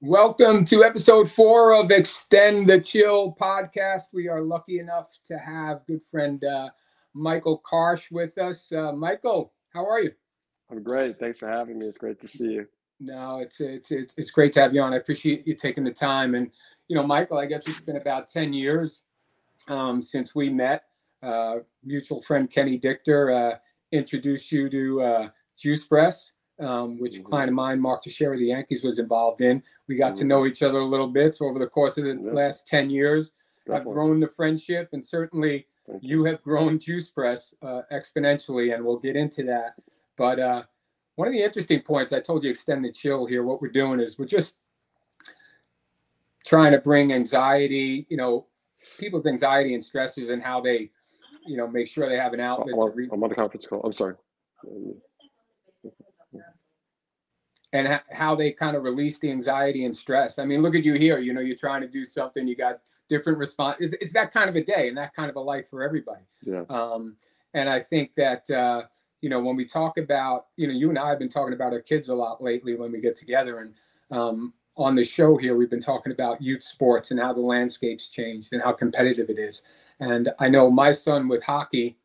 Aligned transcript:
Welcome 0.00 0.66
to 0.66 0.84
episode 0.84 1.30
four 1.30 1.72
of 1.74 1.90
Extend 1.90 2.68
the 2.68 2.78
Chill 2.78 3.34
podcast. 3.40 4.02
We 4.12 4.28
are 4.28 4.42
lucky 4.42 4.80
enough 4.80 5.16
to 5.28 5.38
have 5.38 5.86
good 5.86 6.02
friend 6.10 6.44
uh, 6.44 6.68
Michael 7.14 7.62
Karsh 7.64 8.10
with 8.10 8.36
us. 8.36 8.70
Uh, 8.70 8.92
Michael, 8.92 9.54
how 9.72 9.86
are 9.86 10.00
you? 10.00 10.12
I'm 10.70 10.82
great. 10.82 11.18
Thanks 11.18 11.38
for 11.38 11.48
having 11.48 11.78
me. 11.78 11.86
It's 11.86 11.96
great 11.96 12.20
to 12.20 12.28
see 12.28 12.52
you. 12.52 12.68
No, 13.00 13.38
it's 13.38 13.60
it's 13.60 13.90
it's, 13.90 14.14
it's 14.18 14.30
great 14.30 14.52
to 14.52 14.60
have 14.60 14.74
you 14.74 14.82
on. 14.82 14.92
I 14.92 14.96
appreciate 14.96 15.46
you 15.46 15.54
taking 15.54 15.84
the 15.84 15.90
time. 15.90 16.34
And 16.34 16.50
you 16.88 16.96
know, 16.96 17.06
Michael, 17.06 17.38
I 17.38 17.46
guess 17.46 17.66
it's 17.66 17.80
been 17.80 17.96
about 17.96 18.28
ten 18.28 18.52
years 18.52 19.04
um, 19.68 20.02
since 20.02 20.34
we 20.34 20.48
met. 20.48 20.84
Uh, 21.22 21.58
mutual 21.84 22.20
friend 22.22 22.50
Kenny 22.50 22.76
Dichter 22.76 23.30
uh, 23.30 23.56
introduced 23.92 24.50
you 24.50 24.68
to 24.68 25.02
uh, 25.02 25.28
Juice 25.56 25.86
Press 25.86 26.32
um, 26.62 26.98
which 26.98 27.14
mm-hmm. 27.14 27.22
a 27.22 27.28
client 27.28 27.48
of 27.48 27.54
mine, 27.54 27.80
Mark 27.80 28.02
Teixeira, 28.02 28.36
the 28.36 28.46
Yankees, 28.46 28.82
was 28.82 28.98
involved 28.98 29.40
in. 29.40 29.62
We 29.88 29.96
got 29.96 30.12
mm-hmm. 30.12 30.22
to 30.22 30.24
know 30.24 30.46
each 30.46 30.62
other 30.62 30.78
a 30.78 30.86
little 30.86 31.08
bit. 31.08 31.34
So 31.34 31.46
over 31.46 31.58
the 31.58 31.66
course 31.66 31.98
of 31.98 32.04
the 32.04 32.20
yeah. 32.22 32.32
last 32.32 32.66
10 32.68 32.90
years, 32.90 33.32
Definitely. 33.66 33.90
I've 33.90 33.94
grown 33.94 34.20
the 34.20 34.28
friendship 34.28 34.88
and 34.92 35.04
certainly 35.04 35.66
you. 36.00 36.20
you. 36.20 36.24
have 36.24 36.42
grown 36.42 36.78
Juice 36.78 37.10
Press 37.10 37.54
uh, 37.62 37.82
exponentially, 37.92 38.74
and 38.74 38.84
we'll 38.84 38.98
get 38.98 39.16
into 39.16 39.44
that. 39.44 39.74
But 40.16 40.38
uh, 40.38 40.62
one 41.16 41.28
of 41.28 41.34
the 41.34 41.42
interesting 41.42 41.80
points 41.80 42.12
I 42.12 42.20
told 42.20 42.44
you, 42.44 42.50
extend 42.50 42.84
the 42.84 42.92
chill 42.92 43.26
here. 43.26 43.42
What 43.42 43.62
we're 43.62 43.68
doing 43.68 44.00
is 44.00 44.18
we're 44.18 44.26
just 44.26 44.54
trying 46.44 46.72
to 46.72 46.78
bring 46.78 47.12
anxiety, 47.12 48.06
you 48.08 48.16
know, 48.16 48.46
people's 48.98 49.26
anxiety 49.26 49.74
and 49.74 49.84
stresses 49.84 50.30
and 50.30 50.42
how 50.42 50.60
they, 50.60 50.90
you 51.46 51.56
know, 51.56 51.66
make 51.66 51.88
sure 51.88 52.08
they 52.08 52.16
have 52.16 52.32
an 52.32 52.40
outlet. 52.40 52.74
I'm, 52.74 52.92
to 52.92 53.08
I'm 53.12 53.22
on 53.22 53.32
a 53.32 53.34
conference 53.34 53.66
call. 53.66 53.80
I'm 53.82 53.92
sorry 53.92 54.14
and 57.72 57.88
ha- 57.88 58.02
how 58.12 58.34
they 58.34 58.52
kind 58.52 58.76
of 58.76 58.82
release 58.82 59.18
the 59.18 59.30
anxiety 59.30 59.84
and 59.84 59.96
stress. 59.96 60.38
I 60.38 60.44
mean, 60.44 60.62
look 60.62 60.74
at 60.74 60.84
you 60.84 60.94
here. 60.94 61.18
You 61.18 61.32
know, 61.32 61.40
you're 61.40 61.56
trying 61.56 61.80
to 61.80 61.88
do 61.88 62.04
something. 62.04 62.46
You 62.46 62.56
got 62.56 62.80
different 63.08 63.38
response. 63.38 63.78
It's, 63.80 63.94
it's 63.94 64.12
that 64.12 64.32
kind 64.32 64.48
of 64.48 64.56
a 64.56 64.64
day 64.64 64.88
and 64.88 64.96
that 64.96 65.14
kind 65.14 65.30
of 65.30 65.36
a 65.36 65.40
life 65.40 65.68
for 65.70 65.82
everybody. 65.82 66.22
Yeah. 66.42 66.64
Um, 66.68 67.16
and 67.54 67.68
I 67.68 67.80
think 67.80 68.14
that 68.16 68.48
uh, 68.50 68.82
you 69.20 69.30
know 69.30 69.40
when 69.40 69.56
we 69.56 69.64
talk 69.64 69.98
about 69.98 70.46
you 70.56 70.66
know 70.66 70.74
you 70.74 70.90
and 70.90 70.98
I 70.98 71.08
have 71.08 71.18
been 71.18 71.28
talking 71.28 71.54
about 71.54 71.72
our 71.72 71.80
kids 71.80 72.08
a 72.08 72.14
lot 72.14 72.42
lately 72.42 72.74
when 72.74 72.92
we 72.92 73.00
get 73.00 73.14
together 73.14 73.60
and 73.60 73.74
um, 74.16 74.52
on 74.76 74.94
the 74.94 75.04
show 75.04 75.36
here 75.36 75.56
we've 75.56 75.70
been 75.70 75.82
talking 75.82 76.12
about 76.12 76.40
youth 76.40 76.62
sports 76.62 77.10
and 77.10 77.20
how 77.20 77.32
the 77.32 77.40
landscape's 77.40 78.08
changed 78.08 78.52
and 78.52 78.62
how 78.62 78.72
competitive 78.72 79.28
it 79.28 79.38
is. 79.38 79.62
And 80.00 80.30
I 80.38 80.48
know 80.48 80.70
my 80.70 80.92
son 80.92 81.28
with 81.28 81.42
hockey, 81.42 81.98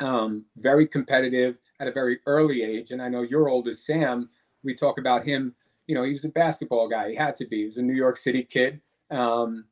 um, 0.00 0.44
very 0.56 0.86
competitive 0.86 1.58
at 1.80 1.88
a 1.88 1.92
very 1.92 2.20
early 2.26 2.62
age, 2.62 2.90
and 2.90 3.02
I 3.02 3.08
know 3.08 3.22
your 3.22 3.48
oldest 3.48 3.84
Sam 3.84 4.28
we 4.62 4.74
talk 4.74 4.98
about 4.98 5.24
him. 5.24 5.54
You 5.86 5.94
know, 5.94 6.02
he 6.02 6.12
was 6.12 6.24
a 6.24 6.28
basketball 6.28 6.88
guy. 6.88 7.10
He 7.10 7.14
had 7.14 7.36
to 7.36 7.46
be. 7.46 7.58
He 7.58 7.64
was 7.64 7.76
a 7.76 7.82
New 7.82 7.94
York 7.94 8.16
City 8.16 8.42
kid. 8.42 8.80
Um, 9.10 9.64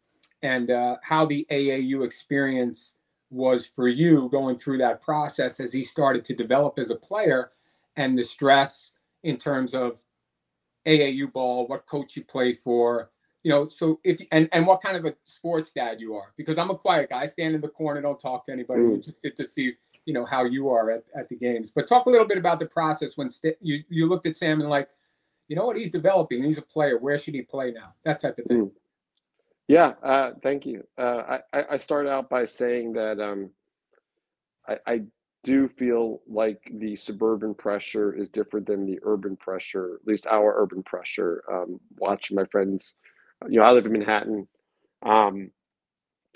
and 0.43 0.71
uh, 0.71 0.97
how 1.03 1.27
the 1.27 1.47
AAU 1.51 2.05
experience 2.05 2.95
was 3.31 3.67
for 3.67 3.89
you 3.89 4.29
going 4.31 4.57
through 4.57 4.79
that 4.79 5.03
process 5.03 5.59
as 5.59 5.73
he 5.73 5.83
started 5.83 6.25
to 6.27 6.35
develop 6.35 6.79
as 6.79 6.91
a 6.91 6.97
player 6.97 7.51
and 7.97 8.17
the 8.17 8.23
stress 8.23 8.93
in 9.25 9.37
terms 9.37 9.75
of 9.75 10.04
AAU 10.87 11.33
ball, 11.33 11.67
what 11.67 11.87
coach 11.87 12.17
you 12.17 12.25
play 12.25 12.53
for, 12.53 13.11
you 13.45 13.51
know, 13.51 13.69
so 13.69 14.01
if 14.05 14.21
and 14.33 14.49
and 14.53 14.67
what 14.67 14.83
kind 14.83 14.97
of 14.97 15.05
a 15.05 15.15
sports 15.25 15.71
dad 15.71 16.01
you 16.01 16.15
are, 16.15 16.33
because 16.37 16.57
I'm 16.57 16.71
a 16.71 16.77
quiet 16.77 17.11
guy, 17.11 17.21
I 17.21 17.27
stand 17.27 17.55
in 17.55 17.61
the 17.61 17.69
corner, 17.69 18.01
don't 18.01 18.19
talk 18.19 18.47
to 18.47 18.53
anybody, 18.53 18.81
mm. 18.81 18.95
interested 18.95 19.37
to 19.37 19.47
see 19.47 19.75
you 20.07 20.15
know 20.15 20.25
how 20.25 20.45
you 20.45 20.71
are 20.71 20.91
at, 20.91 21.05
at 21.17 21.29
the 21.29 21.37
games. 21.37 21.71
But 21.71 21.87
talk 21.87 22.07
a 22.07 22.11
little 22.11 22.27
bit 22.27 22.39
about 22.39 22.59
the 22.59 22.67
process 22.67 23.17
when 23.17 23.29
st- 23.29 23.57
you 23.61 23.85
you 23.89 24.09
looked 24.09 24.27
at 24.27 24.37
Sam 24.37 24.61
and 24.61 24.71
like, 24.71 24.89
you 25.49 25.57
know 25.57 25.67
what, 25.67 25.77
he's 25.77 25.91
developing. 25.91 26.42
He's 26.42 26.58
a 26.58 26.63
player. 26.63 26.98
Where 26.98 27.19
should 27.19 27.35
he 27.35 27.42
play 27.42 27.70
now? 27.70 27.92
That 28.05 28.19
type 28.19 28.39
of 28.39 28.47
thing. 28.47 28.67
Mm. 28.67 28.70
Yeah, 29.69 29.92
uh, 30.03 30.33
thank 30.42 30.64
you. 30.67 30.87
Uh, 30.97 31.39
I 31.53 31.64
I 31.73 31.77
start 31.79 32.07
out 32.07 32.31
by 32.31 32.47
saying 32.47 32.95
that 32.95 33.20
um, 33.20 33.51
I, 34.67 34.79
I 34.87 35.03
do 35.45 35.69
feel 35.69 36.23
like 36.27 36.61
the 36.79 36.97
suburban 36.97 37.55
pressure 37.55 38.13
is 38.13 38.29
different 38.31 38.67
than 38.67 38.87
the 38.87 38.99
urban 39.03 39.37
pressure, 39.37 39.99
at 40.01 40.07
least 40.09 40.27
our 40.27 40.61
urban 40.61 40.83
pressure. 40.83 41.45
Um, 41.53 41.79
watching 41.99 42.35
my 42.35 42.47
friends, 42.47 42.97
you 43.49 43.61
know, 43.61 43.65
I 43.65 43.71
live 43.71 43.87
in 43.87 43.93
Manhattan, 43.93 44.49
um, 45.03 45.51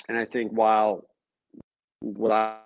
and 0.08 0.16
I 0.16 0.26
think 0.26 0.52
while 0.52 1.08
what 2.00 2.30
I 2.30 2.58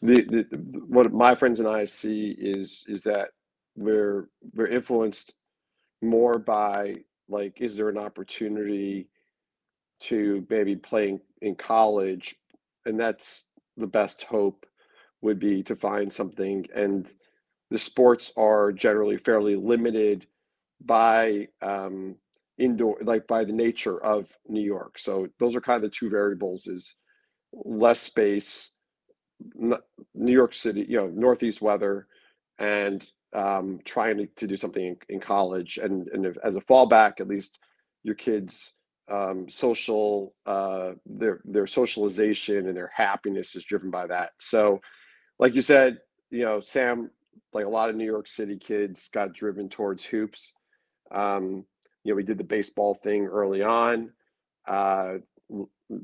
the, 0.00 0.22
the 0.22 0.46
what 0.86 1.12
my 1.12 1.34
friends 1.34 1.60
and 1.60 1.68
I 1.68 1.84
see 1.84 2.36
is 2.38 2.84
is 2.88 3.02
that 3.04 3.30
we're 3.76 4.28
we're 4.54 4.66
influenced 4.66 5.34
more 6.02 6.38
by 6.38 6.96
like 7.28 7.60
is 7.60 7.76
there 7.76 7.88
an 7.88 7.98
opportunity 7.98 9.08
to 10.02 10.46
maybe 10.48 10.76
playing 10.76 11.20
in 11.40 11.54
college 11.54 12.36
and 12.86 12.98
that's 12.98 13.44
the 13.76 13.86
best 13.86 14.24
hope 14.24 14.66
would 15.20 15.38
be 15.38 15.62
to 15.62 15.76
find 15.76 16.12
something. 16.12 16.66
And 16.74 17.08
the 17.70 17.78
sports 17.78 18.32
are 18.36 18.72
generally 18.72 19.16
fairly 19.16 19.56
limited 19.56 20.26
by 20.84 21.48
um, 21.62 22.16
indoor 22.58 22.98
like 23.02 23.26
by 23.26 23.44
the 23.44 23.52
nature 23.52 24.02
of 24.02 24.28
new 24.48 24.60
york. 24.62 24.98
So 24.98 25.28
those 25.38 25.56
are 25.56 25.60
kind 25.60 25.76
of 25.76 25.82
the 25.82 25.96
two 25.96 26.10
variables 26.10 26.66
is 26.66 26.94
less 27.52 28.00
space 28.00 28.72
New 30.14 30.32
York 30.32 30.54
City, 30.54 30.86
you 30.88 30.96
know, 30.96 31.08
Northeast 31.08 31.60
weather, 31.60 32.06
and 32.58 33.04
um, 33.32 33.80
trying 33.84 34.18
to, 34.18 34.26
to 34.26 34.46
do 34.46 34.56
something 34.56 34.84
in, 34.84 34.96
in 35.08 35.20
college, 35.20 35.78
and 35.78 36.08
and 36.08 36.26
if, 36.26 36.36
as 36.44 36.56
a 36.56 36.60
fallback, 36.60 37.20
at 37.20 37.28
least 37.28 37.58
your 38.02 38.14
kids' 38.14 38.74
um, 39.12 39.48
social 39.50 40.34
uh, 40.46 40.92
their 41.04 41.40
their 41.44 41.66
socialization 41.66 42.66
and 42.66 42.76
their 42.76 42.90
happiness 42.94 43.54
is 43.54 43.64
driven 43.64 43.90
by 43.90 44.06
that. 44.06 44.30
So, 44.38 44.80
like 45.38 45.54
you 45.54 45.62
said, 45.62 45.98
you 46.30 46.44
know, 46.44 46.60
Sam, 46.60 47.10
like 47.52 47.66
a 47.66 47.68
lot 47.68 47.90
of 47.90 47.96
New 47.96 48.06
York 48.06 48.26
City 48.26 48.56
kids, 48.56 49.10
got 49.12 49.34
driven 49.34 49.68
towards 49.68 50.04
hoops. 50.04 50.54
Um, 51.10 51.66
you 52.04 52.12
know, 52.12 52.16
we 52.16 52.22
did 52.22 52.38
the 52.38 52.44
baseball 52.44 52.94
thing 52.94 53.26
early 53.26 53.62
on. 53.62 54.10
Uh, 54.66 55.16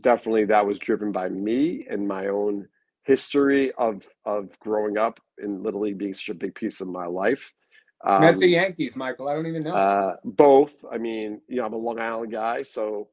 definitely, 0.02 0.44
that 0.44 0.66
was 0.66 0.78
driven 0.78 1.10
by 1.10 1.30
me 1.30 1.86
and 1.88 2.06
my 2.06 2.28
own 2.28 2.68
history 3.04 3.72
of 3.78 4.06
of 4.26 4.58
growing 4.60 4.98
up 4.98 5.18
and 5.38 5.62
literally 5.62 5.94
being 5.94 6.12
such 6.12 6.28
a 6.28 6.34
big 6.34 6.54
piece 6.54 6.82
of 6.82 6.88
my 6.88 7.06
life. 7.06 7.54
Um, 8.04 8.20
Mets 8.20 8.40
or 8.40 8.46
Yankees, 8.46 8.94
Michael? 8.94 9.28
I 9.28 9.34
don't 9.34 9.46
even 9.46 9.64
know. 9.64 9.72
Uh, 9.72 10.16
both. 10.24 10.72
I 10.90 10.98
mean, 10.98 11.40
you 11.48 11.56
know, 11.56 11.66
I'm 11.66 11.72
a 11.72 11.76
Long 11.76 12.00
Island 12.00 12.32
guy, 12.32 12.62
so 12.62 13.08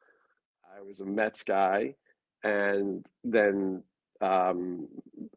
I 0.75 0.81
was 0.81 1.00
a 1.00 1.06
Mets 1.06 1.44
guy, 1.44 1.96
and 2.44 3.06
then 3.23 3.84
um, 4.22 4.88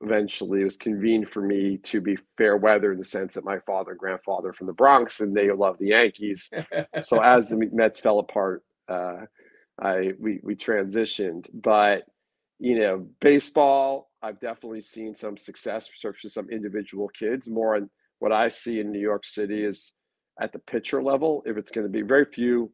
eventually 0.03 0.61
it 0.61 0.65
was 0.65 0.77
convened 0.77 1.31
for 1.31 1.43
me 1.43 1.79
to 1.79 2.01
be 2.01 2.17
fair 2.37 2.57
weather 2.57 2.93
in 2.93 2.99
the 2.99 3.05
sense 3.05 3.35
that 3.35 3.45
my 3.45 3.59
father 3.61 3.93
and 3.93 4.01
grandfather 4.01 4.53
from 4.53 4.67
the 4.67 4.73
Bronx 4.73 5.21
and 5.21 5.37
they 5.37 5.51
love 5.51 5.77
the 5.79 5.89
Yankees. 5.89 6.51
so 7.01 7.21
as 7.23 7.49
the 7.49 7.57
Mets 7.73 8.01
fell 8.01 8.19
apart, 8.19 8.63
uh, 8.89 9.23
I 9.81 10.13
we 10.19 10.41
we 10.43 10.57
transitioned, 10.57 11.49
but 11.55 12.05
you 12.59 12.79
know, 12.79 13.07
baseball 13.21 14.11
I've 14.23 14.41
definitely 14.41 14.81
seen 14.81 15.15
some 15.15 15.37
success 15.37 15.89
for 15.89 16.13
some 16.29 16.51
individual 16.51 17.09
kids. 17.09 17.49
More 17.49 17.77
on 17.77 17.89
what 18.19 18.33
I 18.33 18.49
see 18.49 18.81
in 18.81 18.91
New 18.91 19.01
York 19.01 19.25
City 19.27 19.65
is 19.65 19.95
at 20.41 20.53
the 20.53 20.59
pitcher 20.59 21.03
level. 21.03 21.43
If 21.47 21.57
it's 21.57 21.73
going 21.73 21.87
to 21.87 21.93
be 21.93 22.03
very 22.03 22.25
few 22.25 22.71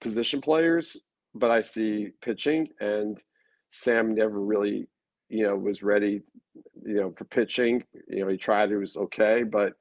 position 0.00 0.40
players, 0.40 0.96
but 1.34 1.50
I 1.50 1.62
see 1.62 2.10
pitching, 2.22 2.68
and 2.80 3.22
Sam 3.70 4.14
never 4.14 4.40
really, 4.40 4.88
you 5.28 5.44
know, 5.44 5.56
was 5.56 5.82
ready, 5.82 6.22
you 6.84 6.94
know, 6.94 7.14
for 7.16 7.24
pitching. 7.24 7.84
You 8.08 8.20
know, 8.20 8.28
he 8.28 8.36
tried; 8.36 8.70
it 8.70 8.78
was 8.78 8.96
okay, 8.96 9.42
but 9.42 9.74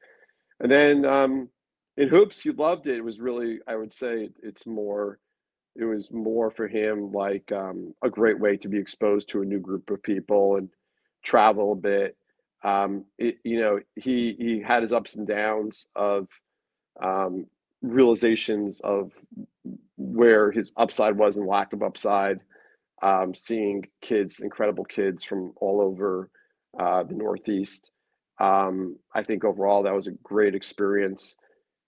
and 0.59 0.71
then 0.71 1.05
um, 1.05 1.49
in 1.97 2.09
hoops, 2.09 2.41
he 2.41 2.51
loved 2.51 2.87
it. 2.87 2.97
It 2.97 3.03
was 3.03 3.19
really, 3.19 3.59
I 3.67 3.75
would 3.75 3.93
say, 3.93 4.29
it's 4.43 4.65
more 4.65 5.19
it 5.75 5.85
was 5.85 6.11
more 6.11 6.51
for 6.51 6.67
him 6.67 7.11
like 7.11 7.51
um, 7.51 7.93
a 8.03 8.09
great 8.09 8.39
way 8.39 8.57
to 8.57 8.67
be 8.67 8.77
exposed 8.77 9.29
to 9.29 9.41
a 9.41 9.45
new 9.45 9.59
group 9.59 9.89
of 9.89 10.03
people 10.03 10.57
and 10.57 10.69
travel 11.23 11.71
a 11.71 11.75
bit. 11.75 12.17
Um, 12.63 13.05
it, 13.17 13.37
you 13.43 13.59
know, 13.59 13.79
he 13.95 14.35
he 14.37 14.61
had 14.65 14.83
his 14.83 14.93
ups 14.93 15.15
and 15.15 15.27
downs 15.27 15.87
of 15.95 16.27
um, 17.01 17.45
realizations 17.81 18.81
of 18.81 19.11
where 19.97 20.51
his 20.51 20.71
upside 20.77 21.17
was 21.17 21.37
and 21.37 21.47
lack 21.47 21.73
of 21.73 21.83
upside. 21.83 22.39
Um, 23.01 23.33
seeing 23.33 23.85
kids, 24.01 24.41
incredible 24.41 24.83
kids 24.83 25.23
from 25.23 25.53
all 25.55 25.79
over 25.79 26.29
uh, 26.77 27.03
the 27.03 27.15
Northeast. 27.15 27.91
Um, 28.39 28.97
I 29.13 29.23
think 29.23 29.45
overall 29.45 29.83
that 29.83 29.95
was 29.95 30.07
a 30.07 30.11
great 30.11 30.53
experience. 30.53 31.37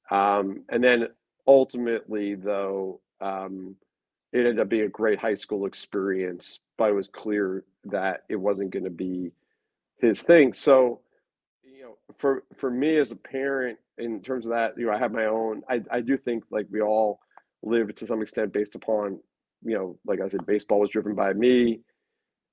Um, 0.10 0.64
and 0.70 0.84
then 0.84 1.08
ultimately, 1.48 2.36
though, 2.36 3.02
um, 3.20 3.76
it 4.34 4.40
ended 4.40 4.60
up 4.60 4.70
being 4.70 4.84
a 4.84 4.90
great 4.90 5.20
high 5.20 5.34
school 5.34 5.66
experience, 5.66 6.60
but 6.78 6.90
it 6.90 6.96
was 6.96 7.10
clear 7.10 7.66
that 7.86 8.24
it 8.30 8.38
wasn't 8.38 8.72
going 8.72 8.86
to 8.86 8.90
be 8.90 9.32
his 10.02 10.22
thing. 10.22 10.54
So, 10.54 11.02
you 11.64 11.84
know, 11.84 11.98
for 12.18 12.44
for 12.58 12.70
me 12.70 12.98
as 12.98 13.12
a 13.12 13.16
parent, 13.16 13.78
in 13.98 14.22
terms 14.22 14.46
of 14.46 14.52
that, 14.52 14.78
you 14.78 14.88
know, 14.88 14.94
I 14.94 14.98
have 14.98 15.12
my 15.12 15.26
own. 15.26 15.62
I 15.70 15.82
I 15.92 16.02
do 16.02 16.18
think 16.18 16.44
like 16.52 16.68
we 16.72 16.82
all 16.82 17.20
live 17.64 17.94
to 17.96 18.08
some 18.08 18.22
extent 18.22 18.54
based 18.54 18.76
upon, 18.76 19.20
you 19.64 19.76
know, 19.76 20.00
like 20.06 20.20
I 20.22 20.28
said, 20.28 20.46
baseball 20.46 20.80
was 20.80 20.90
driven 20.90 21.16
by 21.16 21.34
me, 21.34 21.82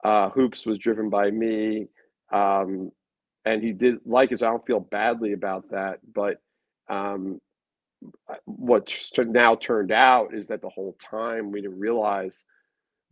uh, 0.05 0.31
hoops 0.31 0.67
was 0.67 0.79
driven 0.79 1.09
by 1.11 1.31
me, 1.31 1.89
um, 2.33 2.93
and 3.45 3.62
he 3.62 3.73
did 3.73 3.99
like 4.05 4.31
his. 4.31 4.43
I 4.43 4.51
don't 4.51 4.67
feel 4.67 4.81
badly 4.81 5.33
about 5.33 5.71
that, 5.71 6.01
but 6.15 6.41
um, 6.89 7.41
what 8.44 8.93
now 9.19 9.55
turned 9.55 9.93
out 9.93 10.35
is 10.35 10.49
that 10.49 10.62
the 10.62 10.69
whole 10.69 10.97
time 11.01 11.51
we 11.51 11.61
didn't 11.61 11.79
realize, 11.79 12.44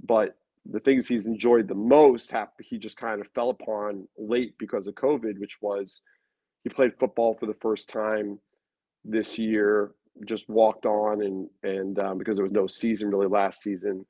but 0.03 0.37
the 0.71 0.81
things 0.81 1.07
he's 1.07 1.27
enjoyed 1.27 1.69
the 1.69 1.75
most 1.75 2.33
he 2.61 2.79
just 2.79 2.97
kind 2.97 3.21
of 3.21 3.29
fell 3.35 3.51
upon 3.51 4.09
late 4.19 4.55
because 4.59 4.87
of 4.87 4.95
COVID, 4.95 5.39
which 5.39 5.59
was 5.61 6.03
he 6.65 6.71
played 6.71 6.99
football 6.99 7.35
for 7.39 7.47
the 7.47 7.57
first 7.61 7.89
time 7.89 8.39
this 9.05 9.39
year, 9.39 9.93
just 10.25 10.49
walked 10.49 10.87
on 10.87 11.23
and 11.23 11.49
and 11.63 11.99
um, 11.99 12.19
because 12.19 12.37
there 12.37 12.43
was 12.43 12.53
no 12.53 12.67
season 12.67 13.11
really 13.11 13.29
last 13.29 13.63
season, 13.63 14.05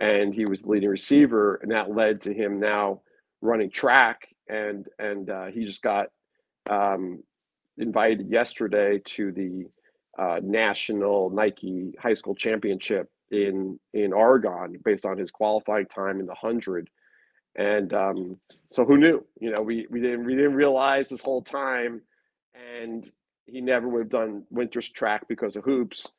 and 0.00 0.34
he 0.34 0.46
was 0.46 0.62
the 0.62 0.70
leading 0.70 0.88
receiver, 0.88 1.56
and 1.62 1.72
that 1.72 1.94
led 1.94 2.20
to 2.22 2.32
him 2.32 2.60
now 2.60 3.00
running 3.40 3.70
track 3.70 4.28
and 4.48 4.88
and 4.98 5.30
uh, 5.30 5.46
he 5.46 5.64
just 5.64 5.82
got 5.82 6.08
um, 6.70 7.22
invited 7.78 8.30
yesterday 8.30 9.00
to 9.04 9.32
the 9.32 9.64
uh, 10.18 10.40
national 10.42 11.30
Nike 11.30 11.92
high 12.00 12.14
school 12.14 12.34
championship 12.34 13.08
in 13.30 13.78
in 13.92 14.12
Oregon 14.12 14.78
based 14.84 15.04
on 15.04 15.18
his 15.18 15.30
qualifying 15.30 15.86
time 15.86 16.20
in 16.20 16.26
the 16.26 16.34
hundred. 16.34 16.90
And 17.56 17.92
um, 17.92 18.38
so 18.68 18.84
who 18.84 18.98
knew? 18.98 19.24
You 19.40 19.50
know, 19.50 19.62
we 19.62 19.86
we 19.90 20.00
didn't 20.00 20.24
we 20.24 20.34
didn't 20.34 20.54
realize 20.54 21.08
this 21.08 21.22
whole 21.22 21.42
time, 21.42 22.02
and 22.76 23.10
he 23.46 23.60
never 23.60 23.88
would 23.88 24.00
have 24.00 24.10
done 24.10 24.44
winter's 24.50 24.88
track 24.88 25.26
because 25.28 25.56
of 25.56 25.64
hoops. 25.64 26.12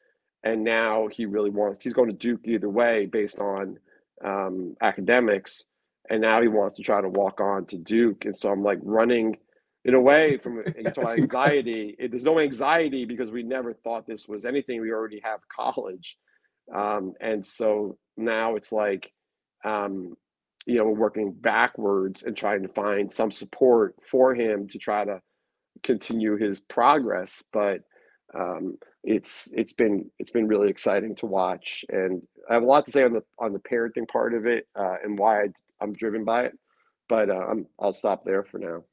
And 0.44 0.64
now 0.64 1.08
he 1.08 1.26
really 1.26 1.50
wants. 1.50 1.84
He's 1.84 1.94
going 1.94 2.10
to 2.10 2.16
Duke 2.16 2.42
either 2.46 2.70
way 2.70 3.06
based 3.06 3.40
on 3.40 3.78
um, 4.24 4.76
academics, 4.82 5.66
and 6.10 6.22
now 6.22 6.42
he 6.42 6.48
wants 6.48 6.76
to 6.76 6.82
try 6.82 7.02
to 7.02 7.10
walk 7.10 7.42
on 7.42 7.66
to 7.68 7.78
Duke. 7.78 8.26
And 8.26 8.36
so 8.36 8.50
I'm 8.50 8.64
like 8.64 8.80
running 8.82 9.38
in 9.86 9.94
a 9.94 10.02
way 10.02 10.38
from 10.38 10.64
anxiety 11.18 11.96
it, 11.98 12.12
there's 12.12 12.26
no 12.26 12.40
anxiety 12.40 13.06
because 13.06 13.32
we 13.32 13.44
never 13.44 13.74
thought 13.74 14.06
this 14.06 14.28
was 14.28 14.46
anything 14.46 14.82
we 14.82 14.92
already 14.92 15.22
have 15.24 15.40
college 15.48 16.18
um, 16.74 17.14
and 17.20 17.46
so 17.46 17.98
now 18.18 18.56
it's 18.56 18.72
like 18.72 19.12
um, 19.64 20.16
you 20.66 20.76
know 20.76 20.90
working 20.90 21.32
backwards 21.32 22.24
and 22.24 22.36
trying 22.36 22.62
to 22.62 22.70
find 22.70 23.12
some 23.12 23.32
support 23.32 23.96
for 24.10 24.34
him 24.34 24.68
to 24.68 24.78
try 24.78 25.06
to 25.06 25.22
continue 25.84 26.38
his 26.38 26.60
progress 26.60 27.44
but 27.54 27.82
um, 28.38 28.78
it's 29.04 29.50
it's 29.54 29.74
been 29.74 30.10
it's 30.20 30.32
been 30.32 30.48
really 30.48 30.70
exciting 30.70 31.16
to 31.16 31.26
watch 31.26 31.86
and 31.90 32.22
i 32.50 32.54
have 32.54 32.64
a 32.64 32.66
lot 32.66 32.86
to 32.86 32.92
say 32.92 33.04
on 33.04 33.14
the 33.14 33.24
on 33.40 33.54
the 33.54 33.60
parenting 33.60 34.08
part 34.08 34.34
of 34.34 34.46
it 34.46 34.68
uh, 34.76 34.96
and 35.04 35.18
why 35.18 35.44
I, 35.44 35.48
i'm 35.82 35.94
driven 35.94 36.26
by 36.26 36.44
it 36.44 36.58
but 37.08 37.30
uh, 37.30 37.46
I'm, 37.50 37.66
i'll 37.80 37.94
stop 37.94 38.26
there 38.26 38.44
for 38.44 38.60
now 38.60 38.84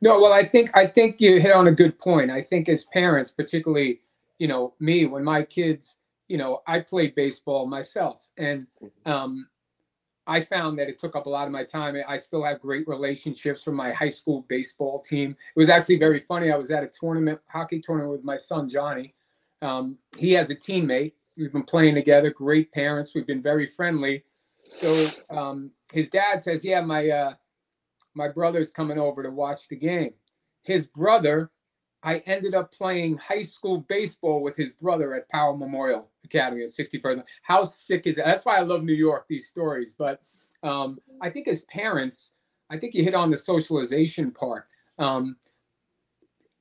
no, 0.00 0.20
well, 0.20 0.32
I 0.32 0.44
think 0.44 0.70
I 0.76 0.86
think 0.86 1.20
you 1.20 1.40
hit 1.40 1.52
on 1.52 1.68
a 1.68 1.72
good 1.72 1.98
point. 1.98 2.30
I 2.30 2.42
think 2.42 2.68
as 2.68 2.84
parents, 2.92 3.30
particularly, 3.30 4.00
you 4.38 4.48
know, 4.48 4.74
me 4.78 5.06
when 5.06 5.24
my 5.24 5.42
kids, 5.42 5.96
you 6.28 6.38
know, 6.38 6.62
I 6.66 6.80
played 6.80 7.14
baseball 7.14 7.66
myself, 7.66 8.28
and 8.36 8.66
mm-hmm. 8.82 9.10
um, 9.10 9.48
I 10.26 10.40
found 10.40 10.78
that 10.78 10.88
it 10.88 10.98
took 10.98 11.14
up 11.14 11.26
a 11.26 11.30
lot 11.30 11.46
of 11.46 11.52
my 11.52 11.64
time. 11.64 11.96
I 12.08 12.16
still 12.16 12.44
have 12.44 12.60
great 12.60 12.86
relationships 12.88 13.62
from 13.62 13.74
my 13.74 13.92
high 13.92 14.08
school 14.08 14.44
baseball 14.48 14.98
team. 14.98 15.36
It 15.54 15.58
was 15.58 15.68
actually 15.68 15.98
very 15.98 16.20
funny. 16.20 16.50
I 16.50 16.56
was 16.56 16.70
at 16.70 16.82
a 16.82 16.88
tournament, 16.88 17.40
hockey 17.46 17.80
tournament 17.80 18.12
with 18.12 18.24
my 18.24 18.36
son 18.36 18.68
Johnny. 18.68 19.14
Um, 19.62 19.98
he 20.18 20.32
has 20.32 20.50
a 20.50 20.56
teammate. 20.56 21.12
We've 21.36 21.52
been 21.52 21.64
playing 21.64 21.94
together. 21.94 22.30
Great 22.30 22.72
parents. 22.72 23.12
We've 23.14 23.26
been 23.26 23.42
very 23.42 23.66
friendly. 23.66 24.24
So 24.68 25.08
um, 25.30 25.70
his 25.92 26.08
dad 26.08 26.42
says, 26.42 26.64
"Yeah, 26.64 26.80
my." 26.80 27.08
Uh, 27.08 27.34
my 28.16 28.28
brother's 28.28 28.70
coming 28.70 28.98
over 28.98 29.22
to 29.22 29.30
watch 29.30 29.68
the 29.68 29.76
game. 29.76 30.14
His 30.62 30.86
brother, 30.86 31.50
I 32.06 32.18
ended 32.26 32.54
up 32.54 32.72
playing 32.72 33.16
high 33.16 33.42
school 33.42 33.78
baseball 33.88 34.40
with 34.40 34.56
his 34.56 34.72
brother 34.74 35.12
at 35.14 35.28
Power 35.28 35.56
Memorial 35.56 36.08
Academy 36.24 36.62
at 36.62 36.70
61st. 36.70 37.24
How 37.42 37.64
sick 37.64 38.06
is 38.06 38.14
that? 38.14 38.26
That's 38.26 38.44
why 38.44 38.58
I 38.58 38.60
love 38.60 38.84
New 38.84 38.94
York, 38.94 39.26
these 39.28 39.48
stories. 39.48 39.92
But 39.98 40.20
um, 40.62 40.98
I 41.20 41.30
think 41.30 41.48
as 41.48 41.62
parents, 41.62 42.30
I 42.70 42.78
think 42.78 42.94
you 42.94 43.02
hit 43.02 43.14
on 43.14 43.32
the 43.32 43.36
socialization 43.36 44.30
part. 44.30 44.68
Um, 45.00 45.36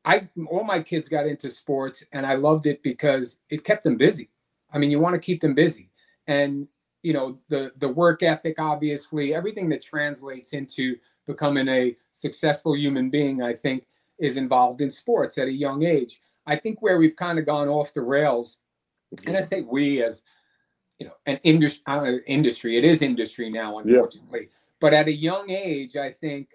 I 0.03 0.27
all 0.50 0.63
my 0.63 0.81
kids 0.81 1.07
got 1.07 1.27
into 1.27 1.51
sports 1.51 2.03
and 2.12 2.25
I 2.25 2.36
loved 2.36 2.65
it 2.65 2.81
because 2.81 3.38
it 3.51 3.63
kept 3.63 3.83
them 3.83 3.98
busy. 3.98 4.31
I 4.74 4.80
mean, 4.80 4.89
you 4.89 5.00
want 5.00 5.13
to 5.13 5.21
keep 5.21 5.41
them 5.41 5.53
busy. 5.53 5.91
And 6.25 6.68
you 7.03 7.13
know, 7.13 7.38
the 7.50 7.71
the 7.77 7.89
work 7.89 8.24
ethic 8.24 8.56
obviously, 8.57 9.36
everything 9.36 9.69
that 9.69 9.83
translates 9.83 10.53
into 10.53 10.95
becoming 11.27 11.68
a 11.68 11.95
successful 12.12 12.75
human 12.75 13.12
being, 13.12 13.44
I 13.44 13.53
think, 13.53 13.86
is 14.19 14.38
involved 14.38 14.81
in 14.81 14.91
sports 14.91 15.38
at 15.38 15.47
a 15.47 15.51
young 15.51 15.83
age. 15.83 16.21
I 16.47 16.56
think 16.56 16.81
where 16.81 16.97
we've 16.97 17.15
kind 17.15 17.39
of 17.39 17.45
gone 17.45 17.67
off 17.67 17.94
the 17.94 18.01
rails, 18.01 18.57
and 19.25 19.35
I 19.35 19.41
say 19.41 19.62
we 19.62 20.03
as 20.03 20.23
you 21.00 21.07
know 21.07 21.13
an 21.25 21.39
industry, 21.44 21.83
uh, 21.88 22.17
industry, 22.27 22.77
it 22.77 22.83
is 22.83 23.01
industry 23.01 23.50
now, 23.50 23.79
unfortunately. 23.79 24.41
Yeah. 24.41 24.57
But 24.79 24.94
at 24.94 25.07
a 25.07 25.13
young 25.13 25.50
age, 25.50 25.95
I 25.95 26.12
think 26.12 26.51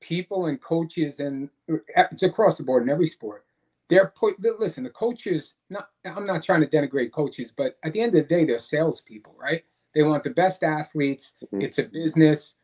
people 0.00 0.46
and 0.46 0.60
coaches, 0.60 1.20
and 1.20 1.50
uh, 1.70 2.04
it's 2.12 2.22
across 2.22 2.58
the 2.58 2.64
board 2.64 2.82
in 2.82 2.90
every 2.90 3.08
sport. 3.08 3.44
They're 3.88 4.12
put. 4.16 4.36
Listen, 4.58 4.84
the 4.84 4.90
coaches. 4.90 5.54
Not, 5.68 5.88
I'm 6.04 6.26
not 6.26 6.42
trying 6.42 6.60
to 6.60 6.66
denigrate 6.66 7.12
coaches, 7.12 7.52
but 7.56 7.76
at 7.82 7.92
the 7.92 8.00
end 8.00 8.14
of 8.14 8.28
the 8.28 8.34
day, 8.34 8.44
they're 8.44 8.58
salespeople, 8.58 9.34
right? 9.38 9.64
They 9.94 10.02
want 10.02 10.24
the 10.24 10.30
best 10.30 10.62
athletes. 10.62 11.34
Mm-hmm. 11.42 11.60
It's 11.62 11.78
a 11.78 11.84
business 11.84 12.54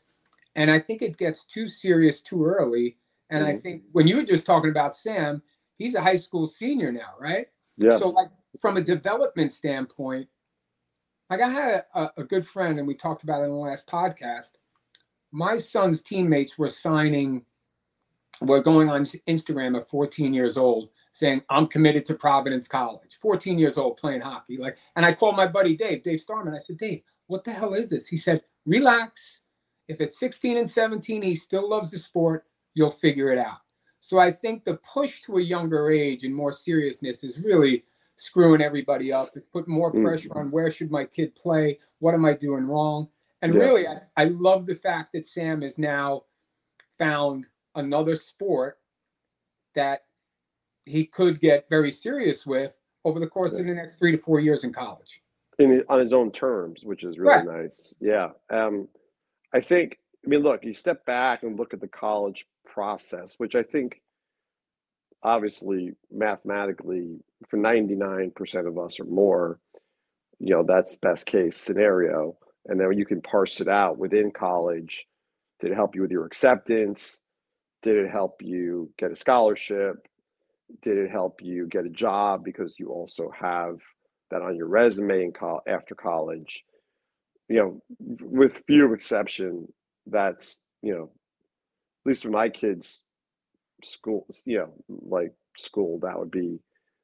and 0.57 0.71
I 0.71 0.79
think 0.79 1.03
it 1.03 1.17
gets 1.17 1.45
too 1.45 1.69
serious 1.69 2.21
too 2.21 2.45
early. 2.45 2.97
And 3.31 3.45
mm-hmm. 3.45 3.57
I 3.57 3.59
think 3.59 3.83
when 3.93 4.07
you 4.07 4.17
were 4.17 4.25
just 4.25 4.47
talking 4.47 4.71
about 4.71 4.97
Sam, 4.97 5.43
he's 5.77 5.95
a 5.95 6.01
high 6.01 6.17
school 6.17 6.47
senior 6.47 6.93
now, 6.93 7.15
right? 7.19 7.47
Yes. 7.77 8.01
So, 8.01 8.09
like 8.09 8.29
from 8.61 8.77
a 8.77 8.81
development 8.81 9.53
standpoint, 9.53 10.29
like 11.29 11.41
I 11.41 11.49
had 11.49 11.85
a, 11.95 12.11
a 12.19 12.25
good 12.25 12.47
friend, 12.47 12.79
and 12.79 12.89
we 12.89 12.95
talked 12.95 13.23
about 13.23 13.41
it 13.41 13.45
in 13.45 13.51
the 13.51 13.57
last 13.57 13.87
podcast. 13.87 14.53
My 15.33 15.59
son's 15.59 16.03
teammates 16.03 16.59
were 16.59 16.69
signing, 16.69 17.45
were 18.41 18.61
going 18.61 18.89
on 18.89 19.05
Instagram 19.29 19.79
at 19.79 19.89
14 19.89 20.35
years 20.35 20.57
old, 20.57 20.89
saying, 21.13 21.43
I'm 21.49 21.69
committed 21.69 22.05
to 22.07 22.15
Providence 22.15 22.67
College. 22.67 23.17
14 23.21 23.57
years 23.57 23.79
old 23.79 23.97
playing 23.97 24.23
hockey. 24.23 24.57
Like, 24.57 24.77
and 24.97 25.07
I 25.07 25.13
called 25.13 25.37
my 25.37 25.47
buddy 25.47 25.77
Dave, 25.77 26.03
Dave 26.03 26.21
Starman. 26.21 26.55
I 26.55 26.59
said, 26.59 26.79
Dave, 26.79 27.03
what 27.29 27.45
the 27.45 27.53
hell 27.53 27.75
is 27.75 27.91
this? 27.91 28.09
He 28.09 28.17
said, 28.17 28.43
relax 28.67 29.41
if 29.91 30.01
at 30.01 30.13
16 30.13 30.57
and 30.57 30.71
17 30.71 31.23
he 31.23 31.35
still 31.35 31.69
loves 31.69 31.91
the 31.91 31.99
sport, 31.99 32.45
you'll 32.75 32.91
figure 32.91 33.33
it 33.33 33.39
out. 33.39 33.59
So 34.01 34.19
I 34.19 34.31
think 34.31 34.65
the 34.65 34.77
push 34.77 35.23
to 35.23 35.39
a 35.39 35.43
younger 35.43 35.91
age 35.91 36.25
and 36.25 36.35
more 36.35 36.53
seriousness 36.53 37.23
is 37.23 37.41
really 37.41 37.85
screwing 38.17 38.63
everybody 38.63 39.13
up. 39.13 39.31
It's 39.35 39.47
putting 39.47 39.75
more 39.75 39.93
mm. 39.93 40.03
pressure 40.03 40.37
on 40.39 40.51
where 40.51 40.71
should 40.71 40.91
my 40.91 41.05
kid 41.05 41.35
play? 41.35 41.79
What 41.99 42.15
am 42.15 42.25
I 42.25 42.33
doing 42.33 42.65
wrong? 42.67 43.09
And 43.43 43.55
yeah. 43.55 43.61
really, 43.61 43.87
I, 43.87 43.97
I 44.17 44.25
love 44.25 44.67
the 44.67 44.75
fact 44.75 45.13
that 45.13 45.27
Sam 45.27 45.63
has 45.63 45.79
now 45.79 46.25
found 46.99 47.47
another 47.75 48.17
sport 48.17 48.79
that 49.75 50.05
he 50.85 51.05
could 51.05 51.41
get 51.41 51.69
very 51.71 51.93
serious 51.93 52.45
with 52.45 52.81
over 53.05 53.21
the 53.21 53.27
course 53.27 53.53
yeah. 53.53 53.61
of 53.61 53.67
the 53.67 53.75
next 53.75 53.99
three 53.99 54.13
to 54.13 54.19
four 54.19 54.41
years 54.41 54.65
in 54.65 54.73
college. 54.73 55.23
In, 55.59 55.85
on 55.89 56.01
his 56.01 56.13
own 56.13 56.33
terms, 56.33 56.85
which 56.85 57.05
is 57.05 57.19
really 57.19 57.47
right. 57.47 57.63
nice. 57.65 57.95
Yeah. 58.01 58.31
Um, 58.51 58.89
I 59.55 59.61
think, 59.61 59.99
I 60.25 60.29
mean, 60.29 60.41
look, 60.41 60.65
you 60.65 60.75
step 60.75 61.05
back 61.07 61.43
and 61.43 61.59
look 61.59 61.73
at 61.73 61.81
the 61.81 61.89
college 61.89 62.47
process, 62.67 63.35
which 63.39 63.55
I 63.55 63.63
think 63.63 64.03
obviously 65.23 65.93
mathematically 66.11 67.19
for 67.49 67.59
99% 67.59 68.67
of 68.67 68.79
us 68.79 69.01
or 69.01 69.05
more, 69.05 69.59
you 70.39 70.55
know, 70.55 70.63
that's 70.63 70.97
best 70.97 71.27
case 71.27 71.57
scenario. 71.57 72.37
And 72.67 72.79
then 72.79 72.93
you 72.97 73.07
can 73.07 73.23
parse 73.23 73.61
it 73.61 73.69
out 73.69 73.99
within 73.99 74.31
college. 74.31 75.07
Did 75.61 75.73
it 75.73 75.75
help 75.75 75.95
you 75.95 76.03
with 76.03 76.11
your 76.11 76.27
acceptance? 76.27 77.23
Did 77.83 77.97
it 77.97 78.11
help 78.11 78.43
you 78.43 78.91
get 78.99 79.11
a 79.13 79.17
scholarship? 79.17 80.07
Did 80.83 80.99
it 80.99 81.11
help 81.11 81.43
you 81.43 81.67
get 81.67 81.87
a 81.87 81.91
job 81.91 82.45
because 82.45 82.75
you 82.79 82.89
also 82.89 83.31
have 83.39 83.79
that 84.31 84.43
on 84.43 84.55
your 84.55 84.69
resume 84.69 85.25
in 85.25 85.33
co- 85.33 85.63
after 85.67 85.95
college? 85.95 86.65
you 87.51 87.57
know, 87.57 87.83
with 88.23 88.63
few 88.67 88.95
exception, 88.95 89.67
that's 90.11 90.61
you 90.83 90.95
know, 90.95 91.05
at 91.05 92.09
least 92.09 92.23
for 92.23 92.31
my 92.31 92.49
kids' 92.49 93.05
school, 93.85 94.27
you 94.45 94.59
know, 94.59 94.73
like 94.89 95.33
school, 95.57 95.99
that 96.01 96.19
would 96.19 96.31
be 96.31 96.59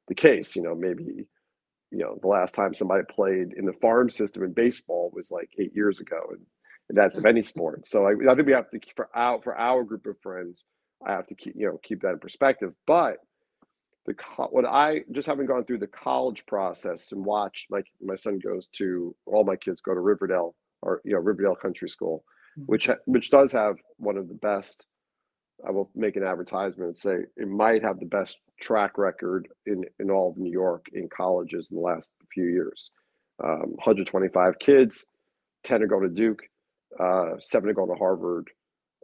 the 0.07 0.15
case. 0.15 0.55
You 0.55 0.63
know, 0.63 0.75
maybe 0.75 1.27
you 1.91 1.99
know, 1.99 2.17
the 2.21 2.27
last 2.27 2.53
time 2.53 2.73
somebody 2.73 3.03
played 3.09 3.53
in 3.55 3.65
the 3.65 3.73
farm 3.73 4.09
system 4.09 4.43
in 4.43 4.51
baseball 4.53 5.11
was 5.13 5.31
like 5.31 5.49
eight 5.57 5.73
years 5.73 5.99
ago, 5.99 6.19
and, 6.31 6.41
and 6.89 6.97
that's 6.97 7.15
of 7.15 7.25
any 7.25 7.41
sport. 7.41 7.87
So 7.87 8.07
I, 8.07 8.11
I 8.29 8.35
think 8.35 8.47
we 8.47 8.53
have 8.53 8.69
to 8.71 8.79
keep 8.79 8.95
for 8.95 9.09
our 9.15 9.41
for 9.41 9.57
our 9.57 9.83
group 9.83 10.05
of 10.05 10.19
friends, 10.21 10.65
I 11.05 11.11
have 11.11 11.27
to 11.27 11.35
keep 11.35 11.53
you 11.55 11.67
know 11.67 11.79
keep 11.83 12.01
that 12.01 12.13
in 12.13 12.19
perspective. 12.19 12.73
But 12.85 13.17
the 14.05 14.15
what 14.49 14.65
I 14.65 15.01
just 15.11 15.27
having 15.27 15.45
gone 15.45 15.65
through 15.65 15.79
the 15.79 15.87
college 15.87 16.45
process 16.45 17.11
and 17.11 17.23
watched 17.23 17.67
my 17.69 17.81
my 18.01 18.15
son 18.15 18.39
goes 18.39 18.67
to 18.77 19.15
all 19.25 19.43
my 19.43 19.55
kids 19.55 19.81
go 19.81 19.93
to 19.93 19.99
Riverdale 19.99 20.55
or 20.81 21.01
you 21.03 21.13
know 21.13 21.19
Riverdale 21.19 21.55
Country 21.55 21.89
School. 21.89 22.23
Which 22.65 22.89
which 23.05 23.29
does 23.29 23.51
have 23.51 23.77
one 23.97 24.17
of 24.17 24.27
the 24.27 24.33
best. 24.33 24.85
I 25.67 25.71
will 25.71 25.89
make 25.95 26.15
an 26.15 26.23
advertisement 26.23 26.89
and 26.89 26.97
say 26.97 27.15
it 27.35 27.47
might 27.47 27.81
have 27.83 27.99
the 27.99 28.05
best 28.05 28.39
track 28.59 28.97
record 28.97 29.47
in 29.65 29.83
in 29.99 30.11
all 30.11 30.31
of 30.31 30.37
New 30.37 30.51
York 30.51 30.87
in 30.93 31.09
colleges 31.09 31.71
in 31.71 31.77
the 31.77 31.83
last 31.83 32.11
few 32.33 32.45
years. 32.45 32.91
Um, 33.43 33.73
125 33.75 34.57
kids, 34.59 35.05
10 35.63 35.83
are 35.83 35.87
going 35.87 36.03
to 36.03 36.09
Duke, 36.09 36.41
uh, 36.99 37.33
seven 37.39 37.69
are 37.69 37.73
going 37.73 37.89
to 37.89 37.95
Harvard, 37.95 38.49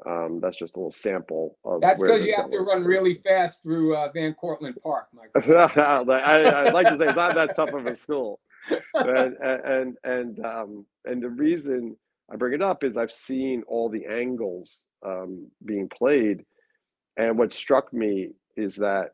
um, 0.06 0.40
that's 0.42 0.58
just 0.58 0.76
a 0.76 0.80
little 0.80 0.92
sample 0.92 1.58
of. 1.64 1.82
That's 1.82 2.02
because 2.02 2.26
you 2.26 2.36
have 2.36 2.50
to 2.50 2.60
run 2.60 2.84
really 2.84 3.14
fast 3.14 3.62
through 3.62 3.96
uh, 3.96 4.10
Van 4.14 4.36
Cortlandt 4.42 4.82
Park, 4.82 5.08
Mike. 5.14 5.30
I, 5.50 6.00
would 6.00 6.74
like 6.74 6.88
to 6.88 6.98
say 6.98 7.08
it's 7.08 7.16
not 7.16 7.36
that 7.36 7.56
tough 7.56 7.72
of 7.74 7.86
a 7.86 7.96
school, 7.96 8.40
and 8.96 9.36
and 9.38 9.98
and 10.04 10.46
um, 10.46 10.86
and 11.06 11.22
the 11.22 11.30
reason 11.30 11.96
I 12.34 12.36
bring 12.36 12.54
it 12.54 12.64
up 12.64 12.84
is 12.84 12.98
I've 12.98 13.12
seen 13.12 13.64
all 13.68 13.90
the 13.90 14.06
angles 14.08 14.88
um, 15.06 15.52
being 15.64 15.88
played, 15.88 16.44
and 17.16 17.38
what 17.38 17.54
struck 17.54 17.94
me 17.94 18.30
is 18.58 18.76
that 18.78 19.12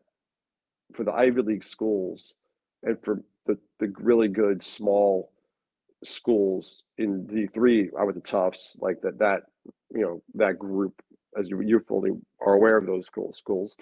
for 0.95 1.03
the 1.03 1.11
Ivy 1.11 1.41
League 1.41 1.63
schools 1.65 2.38
and 2.83 2.97
for 3.03 3.21
the 3.45 3.57
the 3.79 3.93
really 3.99 4.29
good 4.29 4.63
small 4.63 5.33
schools 6.01 6.83
in 6.97 7.25
D 7.25 7.47
three, 7.53 7.89
I 7.99 8.05
went 8.05 8.23
to 8.23 8.31
Tufts, 8.31 8.77
like 8.79 9.01
that 9.01 9.19
that 9.19 9.43
you 9.93 10.01
know 10.01 10.23
that 10.35 10.57
group 10.57 11.01
as 11.38 11.49
you, 11.49 11.59
you 11.61 11.81
fully 11.88 12.11
are 12.39 12.53
aware 12.53 12.77
of 12.77 12.85
those 12.85 13.05
schools 13.05 13.38
schools 13.38 13.77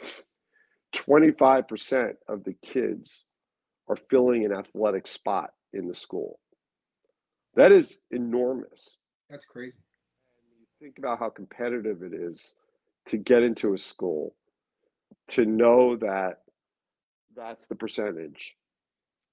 25% 0.95 2.13
of 2.27 2.43
the 2.43 2.53
kids 2.65 3.25
are 3.87 3.97
filling 4.09 4.45
an 4.45 4.51
athletic 4.51 5.05
spot 5.05 5.51
in 5.73 5.87
the 5.87 5.93
school. 5.93 6.39
That 7.55 7.71
is 7.71 7.99
enormous 8.11 8.97
that's 9.29 9.45
crazy. 9.45 9.77
Think 10.79 10.97
about 10.99 11.19
how 11.19 11.29
competitive 11.29 12.03
it 12.03 12.13
is 12.13 12.55
to 13.07 13.17
get 13.17 13.43
into 13.43 13.73
a 13.73 13.77
school 13.77 14.35
to 15.29 15.45
know 15.45 15.95
that 15.97 16.41
that's 17.35 17.67
the 17.67 17.75
percentage 17.75 18.55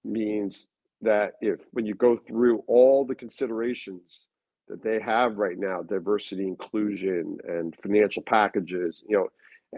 means 0.04 0.68
that 1.00 1.34
if 1.40 1.60
when 1.72 1.86
you 1.86 1.94
go 1.94 2.16
through 2.16 2.62
all 2.66 3.04
the 3.04 3.14
considerations 3.14 4.28
that 4.68 4.82
they 4.82 5.00
have 5.00 5.36
right 5.36 5.58
now 5.58 5.82
diversity 5.82 6.46
inclusion 6.46 7.38
and 7.46 7.74
financial 7.82 8.22
packages 8.22 9.02
you 9.08 9.16
know 9.16 9.28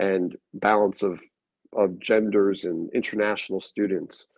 and 0.03 0.37
balance 0.55 1.03
of 1.03 1.21
of 1.73 1.99
genders 1.99 2.65
and 2.65 2.91
international 2.93 3.61
students 3.61 4.29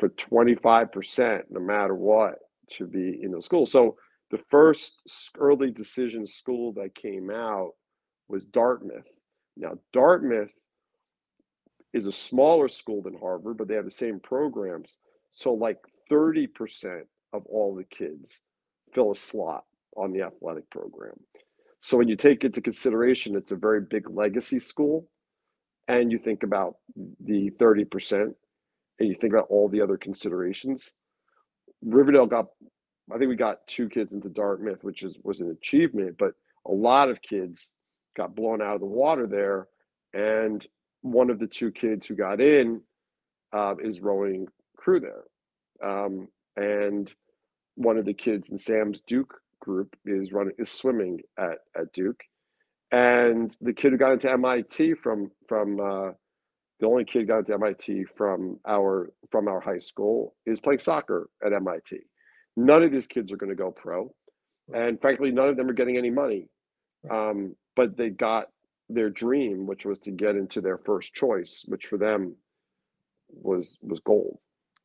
for 0.00 0.08
25% 0.08 1.42
no 1.50 1.60
matter 1.60 1.94
what 1.94 2.38
to 2.70 2.86
be 2.86 3.20
in 3.22 3.30
the 3.30 3.42
school 3.42 3.66
so 3.66 3.96
the 4.32 4.40
first 4.50 5.00
early 5.38 5.70
decision 5.70 6.26
school 6.26 6.72
that 6.72 6.94
came 6.94 7.30
out 7.30 7.72
was 8.28 8.44
dartmouth 8.44 9.06
now 9.56 9.72
dartmouth 9.92 10.52
is 11.92 12.06
a 12.06 12.12
smaller 12.12 12.68
school 12.68 13.02
than 13.02 13.16
harvard 13.16 13.56
but 13.56 13.68
they 13.68 13.74
have 13.74 13.84
the 13.84 13.90
same 13.90 14.18
programs 14.18 14.98
so 15.30 15.54
like 15.54 15.78
30% 16.10 17.02
of 17.32 17.46
all 17.46 17.74
the 17.74 17.84
kids 17.84 18.42
fill 18.94 19.12
a 19.12 19.16
slot 19.16 19.64
on 19.96 20.12
the 20.12 20.22
athletic 20.22 20.68
program. 20.70 21.14
So 21.80 21.96
when 21.96 22.08
you 22.08 22.16
take 22.16 22.44
into 22.44 22.60
consideration 22.60 23.34
it's 23.34 23.50
a 23.50 23.56
very 23.56 23.80
big 23.80 24.08
legacy 24.10 24.58
school, 24.58 25.08
and 25.88 26.12
you 26.12 26.18
think 26.18 26.42
about 26.44 26.76
the 27.24 27.50
30%, 27.60 28.32
and 29.00 29.08
you 29.08 29.16
think 29.20 29.32
about 29.32 29.48
all 29.48 29.68
the 29.68 29.80
other 29.80 29.96
considerations, 29.96 30.92
Riverdale 31.82 32.26
got 32.26 32.46
I 33.10 33.18
think 33.18 33.28
we 33.28 33.36
got 33.36 33.66
two 33.66 33.88
kids 33.88 34.12
into 34.12 34.28
Dartmouth, 34.28 34.84
which 34.84 35.02
is 35.02 35.18
was 35.22 35.40
an 35.40 35.50
achievement, 35.50 36.16
but 36.18 36.34
a 36.66 36.72
lot 36.72 37.08
of 37.08 37.22
kids 37.22 37.74
got 38.16 38.34
blown 38.34 38.62
out 38.62 38.74
of 38.74 38.80
the 38.80 38.86
water 38.86 39.26
there. 39.26 39.68
And 40.14 40.66
one 41.00 41.30
of 41.30 41.38
the 41.38 41.46
two 41.46 41.72
kids 41.72 42.06
who 42.06 42.14
got 42.14 42.40
in 42.40 42.82
uh, 43.52 43.74
is 43.82 44.00
rowing 44.00 44.46
crew 44.76 45.00
there. 45.00 45.24
Um, 45.82 46.28
and 46.56 47.12
one 47.74 47.96
of 47.96 48.04
the 48.04 48.14
kids 48.14 48.50
in 48.50 48.58
Sam's 48.58 49.00
Duke 49.00 49.34
group 49.60 49.96
is 50.04 50.32
running 50.32 50.54
is 50.58 50.70
swimming 50.70 51.20
at 51.38 51.58
at 51.76 51.92
Duke, 51.92 52.22
and 52.90 53.56
the 53.60 53.72
kid 53.72 53.92
who 53.92 53.98
got 53.98 54.12
into 54.12 54.30
MIT 54.30 54.94
from 54.94 55.30
from 55.48 55.80
uh, 55.80 56.10
the 56.80 56.86
only 56.86 57.04
kid 57.04 57.28
got 57.28 57.38
into 57.40 57.54
MIT 57.54 58.04
from 58.16 58.58
our 58.66 59.12
from 59.30 59.48
our 59.48 59.60
high 59.60 59.78
school 59.78 60.34
is 60.46 60.60
playing 60.60 60.80
soccer 60.80 61.30
at 61.44 61.52
MIT. 61.52 62.00
None 62.56 62.82
of 62.82 62.92
these 62.92 63.06
kids 63.06 63.32
are 63.32 63.36
going 63.36 63.50
to 63.50 63.56
go 63.56 63.70
pro, 63.70 64.14
and 64.74 65.00
frankly, 65.00 65.30
none 65.30 65.48
of 65.48 65.56
them 65.56 65.68
are 65.68 65.74
getting 65.74 65.96
any 65.96 66.10
money. 66.10 66.48
Um, 67.10 67.56
but 67.74 67.96
they 67.96 68.10
got 68.10 68.48
their 68.88 69.10
dream, 69.10 69.66
which 69.66 69.84
was 69.84 69.98
to 70.00 70.10
get 70.10 70.36
into 70.36 70.60
their 70.60 70.78
first 70.78 71.14
choice, 71.14 71.64
which 71.66 71.86
for 71.86 71.98
them 71.98 72.36
was 73.28 73.78
was 73.82 74.00
gold. 74.00 74.38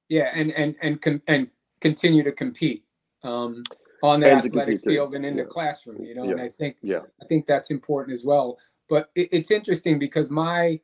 Yeah, 0.10 0.32
and 0.34 0.52
and 0.52 0.76
and 0.82 1.22
and 1.28 1.48
continue 1.82 2.24
to 2.24 2.32
compete 2.32 2.84
um, 3.24 3.64
on 4.02 4.20
the 4.20 4.32
athletic 4.32 4.82
field 4.82 5.14
and 5.16 5.26
in 5.26 5.38
yeah. 5.38 5.44
the 5.44 5.50
classroom. 5.50 6.04
You 6.04 6.16
know, 6.16 6.24
yeah. 6.24 6.32
and 6.32 6.42
I 6.42 6.50
think 6.50 6.78
yeah, 6.82 7.02
I 7.22 7.26
think 7.26 7.46
that's 7.46 7.70
important 7.70 8.14
as 8.14 8.24
well. 8.24 8.58
But 8.90 9.10
it, 9.16 9.30
it's 9.32 9.52
interesting 9.52 10.00
because 10.00 10.30
my 10.30 10.80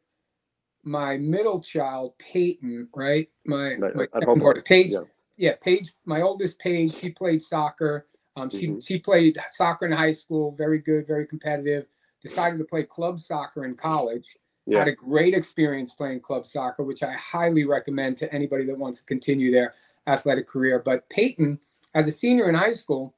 my 0.83 1.17
middle 1.17 1.61
child 1.61 2.13
Peyton, 2.19 2.89
right? 2.95 3.29
My 3.45 3.75
my 3.77 4.07
second 4.13 4.65
Paige, 4.65 4.91
yeah. 4.93 4.99
Yeah, 5.37 5.53
Paige, 5.61 5.91
my 6.05 6.21
oldest 6.21 6.59
Paige, 6.59 6.95
she 6.95 7.09
played 7.09 7.41
soccer. 7.41 8.07
Um, 8.35 8.49
she 8.49 8.67
mm-hmm. 8.67 8.79
she 8.79 8.99
played 8.99 9.37
soccer 9.49 9.85
in 9.85 9.91
high 9.91 10.13
school, 10.13 10.55
very 10.57 10.79
good, 10.79 11.07
very 11.07 11.25
competitive. 11.27 11.85
Decided 12.21 12.57
to 12.59 12.65
play 12.65 12.83
club 12.83 13.19
soccer 13.19 13.65
in 13.65 13.75
college. 13.75 14.37
Yeah. 14.65 14.79
Had 14.79 14.87
a 14.87 14.95
great 14.95 15.33
experience 15.33 15.93
playing 15.93 16.21
club 16.21 16.45
soccer, 16.45 16.83
which 16.83 17.03
I 17.03 17.11
highly 17.13 17.65
recommend 17.65 18.15
to 18.17 18.33
anybody 18.33 18.65
that 18.65 18.77
wants 18.77 18.99
to 18.99 19.05
continue 19.05 19.51
their 19.51 19.73
athletic 20.07 20.47
career. 20.47 20.81
But 20.83 21.09
Peyton, 21.09 21.59
as 21.93 22.07
a 22.07 22.11
senior 22.11 22.47
in 22.47 22.55
high 22.55 22.71
school, 22.71 23.13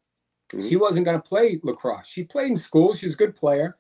mm-hmm. 0.52 0.68
she 0.68 0.76
wasn't 0.76 1.06
going 1.06 1.22
to 1.22 1.28
play 1.28 1.60
lacrosse. 1.64 2.08
She 2.08 2.24
played 2.24 2.52
in 2.52 2.58
school. 2.58 2.96
She 2.96 3.06
was 3.06 3.16
a 3.16 3.20
good 3.20 3.36
player. 3.36 3.78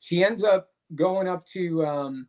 She 0.00 0.22
ends 0.22 0.44
up 0.44 0.68
going 0.94 1.26
up 1.26 1.44
to 1.46 1.86
um, 1.86 2.28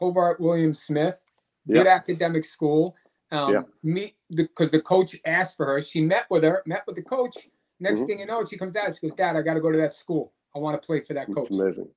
Hobart 0.00 0.40
William 0.40 0.74
Smith, 0.74 1.22
good 1.66 1.76
yep. 1.76 1.86
academic 1.86 2.44
school. 2.44 2.96
Um, 3.32 3.52
yep. 3.52 3.68
Meet 3.82 4.14
because 4.34 4.70
the, 4.70 4.78
the, 4.78 4.82
coach 4.82 5.16
asked 5.24 5.56
for 5.56 5.66
her. 5.66 5.82
She 5.82 6.00
met 6.00 6.26
with 6.30 6.44
her, 6.44 6.62
met 6.66 6.84
with 6.86 6.96
the 6.96 7.02
coach. 7.02 7.36
Next 7.80 7.98
mm-hmm. 7.98 8.06
thing 8.06 8.20
you 8.20 8.26
know, 8.26 8.44
she 8.44 8.56
comes 8.56 8.76
out. 8.76 8.94
She 8.94 9.06
goes, 9.06 9.16
"Dad, 9.16 9.36
I 9.36 9.42
got 9.42 9.54
to 9.54 9.60
go 9.60 9.72
to 9.72 9.78
that 9.78 9.94
school. 9.94 10.32
I 10.54 10.60
want 10.60 10.80
to 10.80 10.86
play 10.86 11.00
for 11.00 11.14
that 11.14 11.26
coach." 11.26 11.48
It's 11.48 11.58
amazing. 11.58 11.88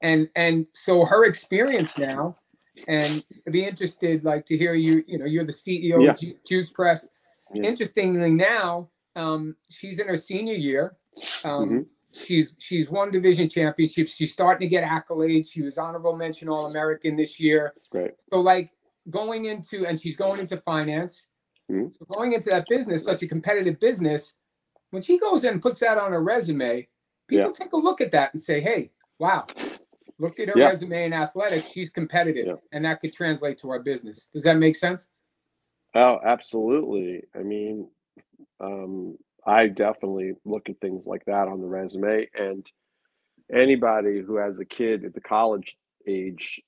And 0.00 0.28
and 0.36 0.66
so 0.72 1.04
her 1.04 1.24
experience 1.24 1.98
now 1.98 2.36
and 2.86 3.24
I'd 3.46 3.52
be 3.52 3.64
interested 3.64 4.24
like 4.24 4.46
to 4.46 4.56
hear 4.56 4.74
you 4.74 5.02
you 5.06 5.18
know 5.18 5.24
you're 5.24 5.44
the 5.44 5.52
ceo 5.52 6.04
yeah. 6.04 6.10
of 6.10 6.44
juice 6.44 6.70
press 6.70 7.08
yeah. 7.54 7.62
interestingly 7.64 8.30
now 8.30 8.88
um, 9.16 9.56
she's 9.68 9.98
in 9.98 10.06
her 10.06 10.16
senior 10.16 10.54
year 10.54 10.96
um, 11.42 11.68
mm-hmm. 11.68 11.80
she's 12.12 12.54
she's 12.58 12.88
won 12.88 13.10
division 13.10 13.48
championships 13.48 14.14
she's 14.14 14.32
starting 14.32 14.68
to 14.68 14.70
get 14.70 14.84
accolades 14.84 15.50
she 15.50 15.62
was 15.62 15.78
honorable 15.78 16.14
mention 16.14 16.48
all 16.48 16.66
american 16.66 17.16
this 17.16 17.40
year 17.40 17.72
that's 17.74 17.86
great 17.86 18.12
so 18.30 18.40
like 18.40 18.70
going 19.10 19.46
into 19.46 19.86
and 19.86 20.00
she's 20.00 20.16
going 20.16 20.40
into 20.40 20.56
finance 20.56 21.26
mm-hmm. 21.70 21.88
so 21.90 22.04
going 22.06 22.32
into 22.32 22.50
that 22.50 22.66
business 22.68 23.04
such 23.04 23.22
a 23.22 23.28
competitive 23.28 23.78
business 23.80 24.34
when 24.90 25.02
she 25.02 25.18
goes 25.18 25.44
in 25.44 25.54
and 25.54 25.62
puts 25.62 25.80
that 25.80 25.98
on 25.98 26.12
her 26.12 26.22
resume 26.22 26.86
people 27.28 27.50
yeah. 27.50 27.56
take 27.56 27.72
a 27.72 27.76
look 27.76 28.00
at 28.00 28.12
that 28.12 28.32
and 28.32 28.42
say 28.42 28.60
hey 28.60 28.90
wow 29.18 29.46
Look 30.18 30.40
at 30.40 30.48
her 30.48 30.58
yeah. 30.58 30.68
resume 30.68 31.04
in 31.04 31.12
athletics. 31.12 31.70
She's 31.70 31.90
competitive, 31.90 32.46
yeah. 32.46 32.54
and 32.72 32.84
that 32.84 33.00
could 33.00 33.12
translate 33.12 33.58
to 33.58 33.70
our 33.70 33.78
business. 33.78 34.28
Does 34.32 34.42
that 34.44 34.56
make 34.56 34.74
sense? 34.74 35.08
Oh, 35.94 36.18
absolutely. 36.24 37.22
I 37.34 37.42
mean, 37.42 37.88
um, 38.60 39.16
I 39.46 39.68
definitely 39.68 40.32
look 40.44 40.68
at 40.68 40.80
things 40.80 41.06
like 41.06 41.24
that 41.26 41.46
on 41.46 41.60
the 41.60 41.68
resume, 41.68 42.28
and 42.36 42.66
anybody 43.52 44.20
who 44.20 44.36
has 44.36 44.58
a 44.58 44.64
kid 44.64 45.04
at 45.04 45.14
the 45.14 45.20
college 45.20 45.76
age 46.06 46.60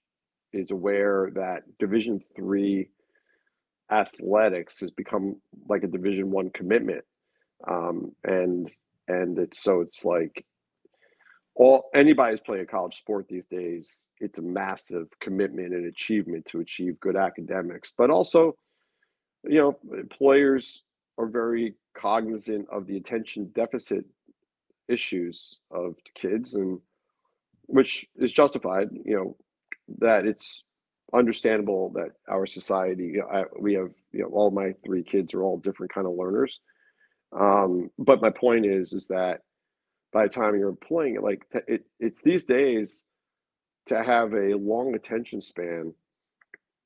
is 0.52 0.70
aware 0.70 1.30
that 1.34 1.62
Division 1.78 2.20
three 2.36 2.90
athletics 3.90 4.80
has 4.80 4.90
become 4.90 5.36
like 5.68 5.82
a 5.84 5.88
Division 5.88 6.30
one 6.30 6.50
commitment, 6.50 7.04
um, 7.66 8.12
and 8.24 8.70
and 9.08 9.38
it's 9.38 9.62
so 9.62 9.80
it's 9.80 10.04
like 10.04 10.44
all 11.54 11.90
anybody's 11.94 12.40
playing 12.40 12.62
a 12.62 12.66
college 12.66 12.96
sport 12.96 13.26
these 13.28 13.46
days 13.46 14.06
it's 14.20 14.38
a 14.38 14.42
massive 14.42 15.08
commitment 15.20 15.74
and 15.74 15.86
achievement 15.86 16.46
to 16.46 16.60
achieve 16.60 16.98
good 17.00 17.16
academics. 17.16 17.92
But 17.96 18.10
also 18.10 18.54
you 19.44 19.58
know, 19.58 19.78
employers 19.98 20.82
are 21.18 21.26
very 21.26 21.74
cognizant 21.94 22.68
of 22.70 22.86
the 22.86 22.96
attention 22.96 23.50
deficit 23.54 24.04
issues 24.88 25.60
of 25.70 25.94
kids 26.14 26.54
and 26.54 26.80
which 27.66 28.06
is 28.16 28.32
justified, 28.32 28.88
you 29.04 29.14
know, 29.14 29.36
that 29.98 30.26
it's 30.26 30.64
understandable 31.12 31.90
that 31.94 32.10
our 32.28 32.46
society, 32.46 33.16
I, 33.20 33.44
we 33.58 33.74
have, 33.74 33.90
you 34.12 34.22
know, 34.22 34.28
all 34.28 34.50
my 34.50 34.74
three 34.84 35.02
kids 35.02 35.34
are 35.34 35.42
all 35.42 35.58
different 35.58 35.92
kind 35.92 36.06
of 36.06 36.14
learners. 36.14 36.60
Um, 37.38 37.90
but 37.98 38.22
my 38.22 38.30
point 38.30 38.66
is, 38.66 38.92
is 38.92 39.06
that 39.08 39.40
by 40.12 40.24
the 40.24 40.32
time 40.32 40.56
you're 40.56 40.72
playing 40.72 41.16
it, 41.16 41.22
like 41.22 41.44
it, 41.68 41.84
it's 41.98 42.22
these 42.22 42.44
days 42.44 43.04
to 43.86 44.02
have 44.02 44.32
a 44.34 44.54
long 44.54 44.94
attention 44.94 45.40
span 45.40 45.94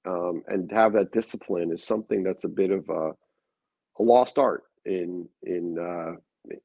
um, 0.07 0.43
and 0.49 0.71
have 0.73 0.93
that 0.95 1.13
discipline 1.13 1.73
is 1.73 1.83
something 1.85 2.23
that's 2.23 2.45
a 2.45 2.49
bit 2.49 2.71
of 2.71 2.89
a, 2.89 3.11
a 3.99 4.03
lost 4.03 4.39
art 4.39 4.65
in 4.85 5.27
in, 5.43 5.79
uh, 5.79 6.17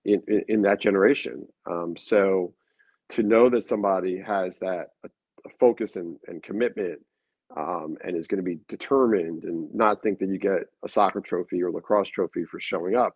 in 0.03 0.21
in 0.49 0.61
that 0.63 0.81
generation. 0.81 1.47
Um, 1.69 1.95
so 1.97 2.53
to 3.09 3.23
know 3.23 3.49
that 3.49 3.65
somebody 3.65 4.19
has 4.19 4.59
that 4.59 4.89
focus 5.59 5.95
and, 5.95 6.17
and 6.27 6.41
commitment 6.43 6.99
um, 7.55 7.97
and 8.03 8.15
is 8.15 8.27
going 8.27 8.43
to 8.43 8.49
be 8.49 8.59
determined 8.67 9.43
and 9.43 9.73
not 9.73 10.01
think 10.01 10.19
that 10.19 10.29
you 10.29 10.37
get 10.37 10.67
a 10.83 10.89
soccer 10.89 11.21
trophy 11.21 11.61
or 11.63 11.71
lacrosse 11.71 12.09
trophy 12.09 12.45
for 12.45 12.59
showing 12.59 12.95
up. 12.95 13.13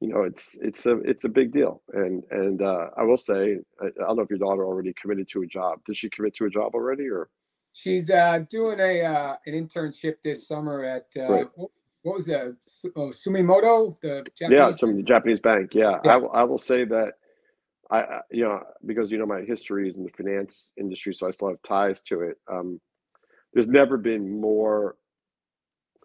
You 0.00 0.08
know 0.08 0.22
it's 0.22 0.56
it's 0.62 0.86
a 0.86 0.98
it's 1.00 1.24
a 1.24 1.28
big 1.28 1.52
deal. 1.52 1.82
And 1.92 2.22
and 2.30 2.62
uh, 2.62 2.86
i 2.96 3.02
will 3.02 3.18
say 3.18 3.58
I, 3.80 3.86
I, 3.86 4.06
don't 4.06 4.16
know 4.16 4.22
if 4.22 4.30
your 4.30 4.38
daughter 4.38 4.64
already 4.64 4.94
committed 5.00 5.28
to 5.30 5.42
a 5.42 5.46
job. 5.46 5.80
Did 5.84 5.96
she 5.96 6.08
commit 6.08 6.34
to 6.36 6.46
a 6.46 6.50
job 6.50 6.74
already 6.74 7.08
or? 7.08 7.28
She's 7.72 8.10
uh, 8.10 8.40
doing 8.48 8.80
a 8.80 9.02
uh, 9.02 9.36
an 9.46 9.52
internship 9.52 10.14
this 10.24 10.48
summer 10.48 10.84
at 10.84 11.06
uh, 11.16 11.28
right. 11.32 11.46
what, 11.54 11.70
what, 12.02 12.16
was 12.16 12.26
that? 12.26 12.56
Oh, 12.96 13.10
sumitomo 13.10 13.96
the 14.00 14.26
Japanese 14.36 14.58
yeah 14.58 14.72
some 14.72 15.04
japanese 15.04 15.38
bank 15.38 15.70
yeah, 15.74 15.98
yeah. 16.02 16.16
I, 16.16 16.40
I 16.40 16.44
will 16.44 16.58
say 16.58 16.84
that 16.86 17.12
I, 17.90 18.20
you 18.30 18.44
know, 18.44 18.62
because 18.86 19.10
you 19.10 19.18
know 19.18 19.26
my 19.26 19.42
history 19.42 19.88
is 19.88 19.98
in 19.98 20.04
the 20.04 20.10
finance 20.10 20.72
industry, 20.76 21.14
so 21.14 21.26
I 21.26 21.32
still 21.32 21.48
have 21.48 21.62
ties 21.62 22.02
to 22.02 22.20
it. 22.20 22.36
Um, 22.50 22.80
there's 23.52 23.68
never 23.68 23.96
been 23.96 24.40
more 24.40 24.96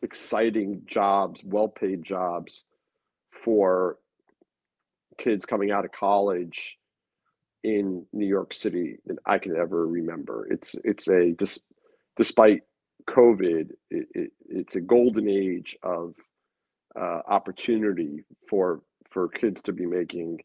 exciting 0.02 0.82
jobs, 0.88 1.44
well-paid 1.44 2.04
jobs 2.04 2.66
for 3.44 3.98
kids 5.18 5.46
coming 5.46 5.72
out 5.72 5.86
of 5.86 5.92
college 5.92 6.78
in 7.64 8.06
New 8.14 8.28
York 8.28 8.54
City 8.54 8.98
than 9.06 9.18
I 9.26 9.38
can 9.38 9.56
ever 9.56 9.88
remember. 9.88 10.48
It's 10.52 10.76
it's 10.84 11.08
a 11.08 11.36
despite 12.18 12.62
COVID, 13.08 13.72
it, 13.92 14.08
it, 14.14 14.32
it's 14.50 14.76
a 14.76 14.82
golden 14.82 15.30
age 15.30 15.78
of 15.84 16.16
uh, 17.00 17.22
opportunity 17.28 18.24
for 18.50 18.82
for 19.12 19.28
kids 19.30 19.62
to 19.64 19.74
be 19.74 19.86
making 19.86 20.40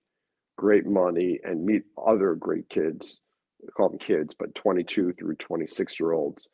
great 0.61 0.85
money 0.87 1.41
and 1.43 1.65
meet 1.65 1.85
other 2.07 2.35
great 2.35 2.69
kids. 2.69 3.23
I 3.67 3.71
call 3.71 3.89
them 3.89 3.99
kids, 3.99 4.35
but 4.39 4.55
22 4.55 5.15
through 5.15 5.37
26 5.37 5.99
year 5.99 6.13
olds. 6.13 6.51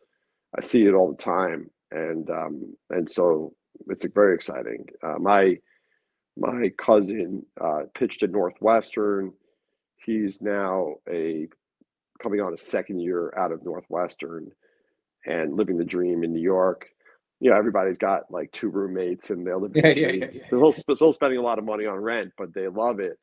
I 0.57 0.61
see 0.61 0.87
it 0.87 0.95
all 0.95 1.11
the 1.11 1.23
time, 1.23 1.69
and 1.91 2.31
um, 2.31 2.77
and 2.91 3.11
so 3.11 3.53
it's 3.89 4.07
very 4.15 4.37
exciting. 4.37 4.87
Uh, 5.03 5.19
my 5.19 5.59
my 6.37 6.71
cousin 6.79 7.45
uh, 7.61 7.83
pitched 7.95 8.23
at 8.23 8.31
Northwestern. 8.31 9.33
He's 9.97 10.41
now 10.41 10.95
a 11.11 11.49
coming 12.23 12.41
on 12.41 12.55
a 12.55 12.57
second 12.57 13.01
year 13.01 13.35
out 13.37 13.51
of 13.51 13.65
Northwestern 13.65 14.53
and 15.27 15.57
living 15.57 15.79
the 15.79 15.85
dream 15.85 16.23
in 16.23 16.33
New 16.33 16.41
York. 16.41 16.87
You 17.41 17.51
know, 17.51 17.57
everybody's 17.57 17.99
got 17.99 18.31
like 18.31 18.53
two 18.53 18.69
roommates 18.69 19.31
and 19.31 19.45
they're 19.45 19.59
living. 19.59 19.85
Yeah, 19.85 19.91
yeah, 19.91 20.07
yeah, 20.07 20.13
yeah. 20.13 20.41
They're 20.49 20.73
still, 20.73 20.95
still 20.95 21.13
spending 21.13 21.41
a 21.41 21.43
lot 21.43 21.59
of 21.59 21.65
money 21.65 21.87
on 21.87 21.99
rent, 21.99 22.33
but 22.39 22.55
they 22.55 22.69
love 22.69 23.01
it 23.01 23.19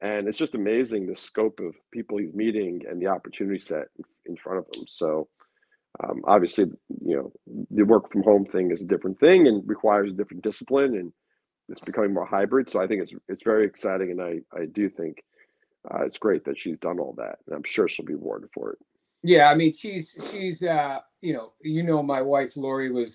and 0.00 0.28
it's 0.28 0.38
just 0.38 0.54
amazing 0.54 1.06
the 1.06 1.16
scope 1.16 1.60
of 1.60 1.74
people 1.92 2.18
he's 2.18 2.32
meeting 2.32 2.82
and 2.88 3.00
the 3.00 3.06
opportunity 3.06 3.58
set 3.58 3.86
in 4.26 4.36
front 4.36 4.60
of 4.60 4.66
him. 4.74 4.84
So 4.86 5.28
um, 6.02 6.22
obviously 6.24 6.64
you 7.04 7.16
know 7.16 7.32
the 7.70 7.82
work 7.82 8.10
from 8.10 8.22
home 8.22 8.46
thing 8.46 8.70
is 8.70 8.82
a 8.82 8.86
different 8.86 9.18
thing 9.20 9.46
and 9.46 9.68
requires 9.68 10.10
a 10.10 10.14
different 10.14 10.42
discipline 10.42 10.94
and 10.94 11.12
it's 11.68 11.80
becoming 11.80 12.14
more 12.14 12.26
hybrid. 12.26 12.70
So 12.70 12.80
i 12.80 12.86
think 12.86 13.02
it's 13.02 13.12
it's 13.28 13.42
very 13.42 13.66
exciting 13.66 14.10
and 14.10 14.22
i 14.22 14.58
i 14.58 14.66
do 14.66 14.88
think 14.88 15.22
uh, 15.90 16.04
it's 16.04 16.18
great 16.18 16.44
that 16.44 16.58
she's 16.58 16.78
done 16.78 16.98
all 16.98 17.14
that 17.18 17.38
and 17.46 17.56
i'm 17.56 17.64
sure 17.64 17.88
she'll 17.88 18.06
be 18.06 18.14
rewarded 18.14 18.50
for 18.54 18.72
it. 18.72 18.78
Yeah 19.22 19.50
i 19.50 19.54
mean 19.54 19.72
she's 19.72 20.16
she's 20.30 20.62
uh 20.62 20.98
you 21.20 21.34
know 21.34 21.52
you 21.62 21.82
know 21.82 22.02
my 22.02 22.22
wife 22.22 22.56
lori 22.56 22.90
was 22.90 23.12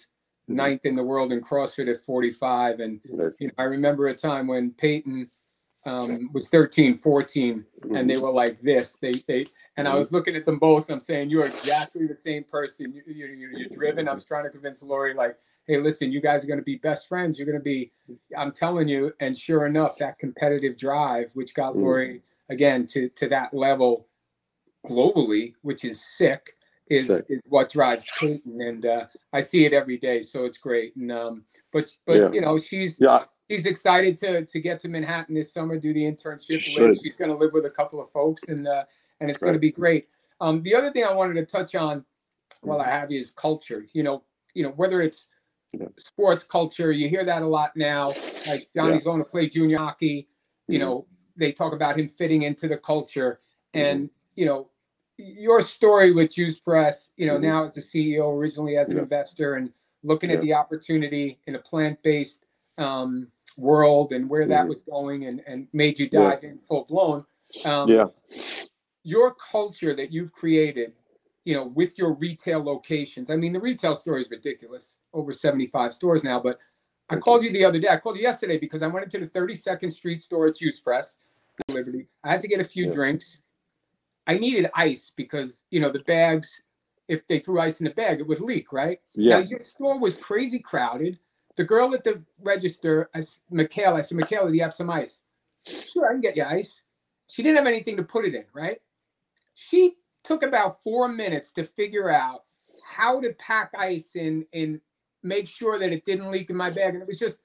mm-hmm. 0.49 0.55
ninth 0.55 0.85
in 0.85 0.95
the 0.95 1.03
world 1.03 1.31
in 1.31 1.41
crossfit 1.41 1.89
at 1.89 2.03
45 2.03 2.79
and 2.79 2.99
you 3.05 3.17
know 3.17 3.53
i 3.57 3.63
remember 3.63 4.07
a 4.07 4.15
time 4.15 4.47
when 4.47 4.71
peyton 4.71 5.29
um, 5.85 6.29
was 6.33 6.49
13, 6.49 6.97
14, 6.97 7.65
and 7.83 8.09
they 8.09 8.15
mm-hmm. 8.15 8.23
were 8.23 8.31
like 8.31 8.59
this. 8.61 8.97
They 8.99 9.13
they 9.27 9.45
and 9.77 9.87
I 9.87 9.91
mm-hmm. 9.91 9.99
was 9.99 10.11
looking 10.11 10.35
at 10.35 10.45
them 10.45 10.57
both. 10.57 10.89
I'm 10.89 10.99
saying 10.99 11.29
you're 11.29 11.45
exactly 11.45 12.07
the 12.07 12.15
same 12.15 12.43
person. 12.43 12.93
You, 12.93 13.03
you, 13.05 13.25
you, 13.27 13.49
you're 13.55 13.69
driven. 13.69 14.07
I 14.07 14.13
was 14.13 14.25
trying 14.25 14.45
to 14.45 14.49
convince 14.49 14.81
Lori 14.81 15.13
like, 15.13 15.37
hey, 15.67 15.77
listen, 15.77 16.11
you 16.11 16.21
guys 16.21 16.43
are 16.43 16.47
going 16.47 16.59
to 16.59 16.65
be 16.65 16.77
best 16.77 17.07
friends. 17.07 17.37
You're 17.37 17.45
going 17.45 17.59
to 17.59 17.63
be. 17.63 17.91
I'm 18.37 18.51
telling 18.51 18.87
you. 18.87 19.13
And 19.19 19.37
sure 19.37 19.67
enough, 19.67 19.97
that 19.99 20.17
competitive 20.17 20.77
drive, 20.77 21.29
which 21.33 21.53
got 21.53 21.73
mm-hmm. 21.73 21.81
Lori 21.81 22.21
again 22.49 22.87
to 22.87 23.09
to 23.09 23.29
that 23.29 23.53
level 23.53 24.07
globally, 24.87 25.53
which 25.61 25.85
is 25.85 26.03
sick. 26.03 26.53
Is, 26.87 27.07
sick. 27.07 27.25
is 27.29 27.41
what 27.47 27.71
drives 27.71 28.05
Peyton, 28.19 28.61
and 28.61 28.85
uh, 28.85 29.05
I 29.33 29.39
see 29.39 29.65
it 29.65 29.73
every 29.73 29.97
day, 29.97 30.21
so 30.21 30.45
it's 30.45 30.59
great. 30.59 30.95
And 30.95 31.11
um, 31.11 31.43
but 31.73 31.91
but 32.05 32.13
yeah. 32.13 32.31
you 32.31 32.41
know 32.41 32.59
she's 32.59 32.99
yeah 32.99 33.23
she's 33.49 33.65
excited 33.65 34.17
to 34.19 34.45
to 34.45 34.59
get 34.59 34.79
to 34.81 34.87
Manhattan 34.87 35.35
this 35.35 35.53
summer, 35.53 35.77
do 35.77 35.93
the 35.93 36.03
internship. 36.03 36.61
She 36.61 36.95
she's 36.95 37.17
going 37.17 37.31
to 37.31 37.37
live 37.37 37.53
with 37.53 37.65
a 37.65 37.69
couple 37.69 38.01
of 38.01 38.09
folks, 38.11 38.43
and 38.49 38.67
uh, 38.67 38.83
and 39.19 39.29
it's 39.29 39.41
right. 39.41 39.47
going 39.47 39.53
to 39.53 39.59
be 39.59 39.71
great. 39.71 40.07
Um, 40.41 40.61
the 40.63 40.75
other 40.75 40.91
thing 40.91 41.03
I 41.03 41.13
wanted 41.13 41.35
to 41.35 41.45
touch 41.45 41.75
on 41.75 42.03
while 42.61 42.81
I 42.81 42.89
have 42.89 43.11
you 43.11 43.19
is 43.19 43.31
culture. 43.31 43.85
You 43.93 44.03
know, 44.03 44.23
you 44.53 44.63
know 44.63 44.71
whether 44.71 45.01
it's 45.01 45.27
yeah. 45.73 45.87
sports 45.97 46.43
culture, 46.43 46.91
you 46.91 47.09
hear 47.09 47.25
that 47.25 47.41
a 47.41 47.47
lot 47.47 47.75
now. 47.75 48.13
Like 48.47 48.69
Johnny's 48.75 49.01
yeah. 49.01 49.05
going 49.05 49.19
to 49.19 49.29
play 49.29 49.47
junior 49.47 49.77
hockey. 49.77 50.27
You 50.67 50.79
mm-hmm. 50.79 50.87
know, 50.87 51.07
they 51.37 51.51
talk 51.51 51.73
about 51.73 51.97
him 51.97 52.09
fitting 52.09 52.43
into 52.43 52.67
the 52.67 52.77
culture, 52.77 53.39
and 53.73 54.05
mm-hmm. 54.05 54.39
you 54.39 54.45
know, 54.45 54.69
your 55.17 55.61
story 55.61 56.11
with 56.11 56.33
Juice 56.33 56.59
Press. 56.59 57.09
You 57.17 57.27
know, 57.27 57.35
mm-hmm. 57.35 57.45
now 57.45 57.65
as 57.65 57.77
a 57.77 57.81
CEO, 57.81 58.35
originally 58.35 58.77
as 58.77 58.89
an 58.89 58.97
yeah. 58.97 59.03
investor, 59.03 59.55
and 59.55 59.71
looking 60.03 60.29
at 60.29 60.39
the 60.41 60.53
opportunity 60.53 61.39
in 61.47 61.55
a 61.55 61.59
plant-based 61.59 62.45
um, 62.77 63.27
world 63.57 64.11
and 64.11 64.29
where 64.29 64.47
that 64.47 64.61
mm-hmm. 64.61 64.69
was 64.69 64.81
going 64.81 65.25
and, 65.25 65.41
and 65.47 65.67
made 65.73 65.99
you 65.99 66.09
dive 66.09 66.39
yeah. 66.43 66.49
in 66.49 66.59
full 66.59 66.85
blown. 66.85 67.25
Um, 67.63 67.89
yeah. 67.89 68.05
Your 69.03 69.33
culture 69.35 69.95
that 69.95 70.11
you've 70.11 70.31
created, 70.31 70.93
you 71.43 71.55
know, 71.55 71.65
with 71.67 71.97
your 71.97 72.13
retail 72.13 72.63
locations. 72.63 73.29
I 73.29 73.35
mean, 73.35 73.53
the 73.53 73.59
retail 73.59 73.95
store 73.95 74.17
is 74.17 74.29
ridiculous, 74.29 74.97
over 75.13 75.31
75 75.31 75.93
stores 75.93 76.23
now. 76.23 76.39
But 76.39 76.59
I 77.09 77.17
called 77.17 77.43
you 77.43 77.51
the 77.51 77.63
other 77.63 77.79
day. 77.79 77.89
I 77.89 77.97
called 77.97 78.17
you 78.17 78.23
yesterday 78.23 78.57
because 78.57 78.81
I 78.81 78.87
went 78.87 79.05
into 79.05 79.25
the 79.25 79.39
32nd 79.39 79.93
Street 79.93 80.21
store 80.21 80.47
at 80.47 80.57
Juice 80.57 80.79
Press, 80.79 81.19
Liberty. 81.67 82.07
I 82.23 82.31
had 82.31 82.41
to 82.41 82.47
get 82.47 82.59
a 82.59 82.65
few 82.65 82.87
yeah. 82.87 82.91
drinks. 82.91 83.39
I 84.27 84.37
needed 84.37 84.71
ice 84.73 85.11
because, 85.15 85.63
you 85.69 85.79
know, 85.79 85.91
the 85.91 85.99
bags, 85.99 86.49
if 87.07 87.27
they 87.27 87.39
threw 87.39 87.59
ice 87.59 87.79
in 87.79 87.85
the 87.85 87.91
bag, 87.91 88.19
it 88.19 88.27
would 88.27 88.39
leak, 88.39 88.73
right? 88.73 88.99
Yeah. 89.13 89.39
Now, 89.39 89.45
your 89.45 89.61
store 89.61 89.99
was 89.99 90.15
crazy 90.15 90.57
crowded. 90.57 91.19
The 91.57 91.63
girl 91.63 91.93
at 91.93 92.03
the 92.03 92.21
register, 92.41 93.09
I, 93.15 93.23
Michaela, 93.49 93.99
I 93.99 94.01
said, 94.01 94.17
Michaela, 94.17 94.49
do 94.49 94.55
you 94.55 94.63
have 94.63 94.73
some 94.73 94.89
ice? 94.89 95.23
Sure, 95.65 96.07
I 96.07 96.13
can 96.13 96.21
get 96.21 96.35
you 96.35 96.43
ice. 96.43 96.81
She 97.27 97.43
didn't 97.43 97.57
have 97.57 97.67
anything 97.67 97.97
to 97.97 98.03
put 98.03 98.25
it 98.25 98.35
in, 98.35 98.45
right? 98.53 98.79
She 99.53 99.95
took 100.23 100.43
about 100.43 100.83
four 100.83 101.07
minutes 101.07 101.51
to 101.53 101.63
figure 101.63 102.09
out 102.09 102.43
how 102.83 103.21
to 103.21 103.33
pack 103.33 103.71
ice 103.77 104.15
in 104.15 104.45
and 104.53 104.79
make 105.23 105.47
sure 105.47 105.79
that 105.79 105.91
it 105.91 106.05
didn't 106.05 106.29
leak 106.29 106.49
in 106.49 106.55
my 106.55 106.69
bag. 106.69 106.93
And 106.93 107.01
it 107.01 107.07
was 107.07 107.19
just, 107.19 107.37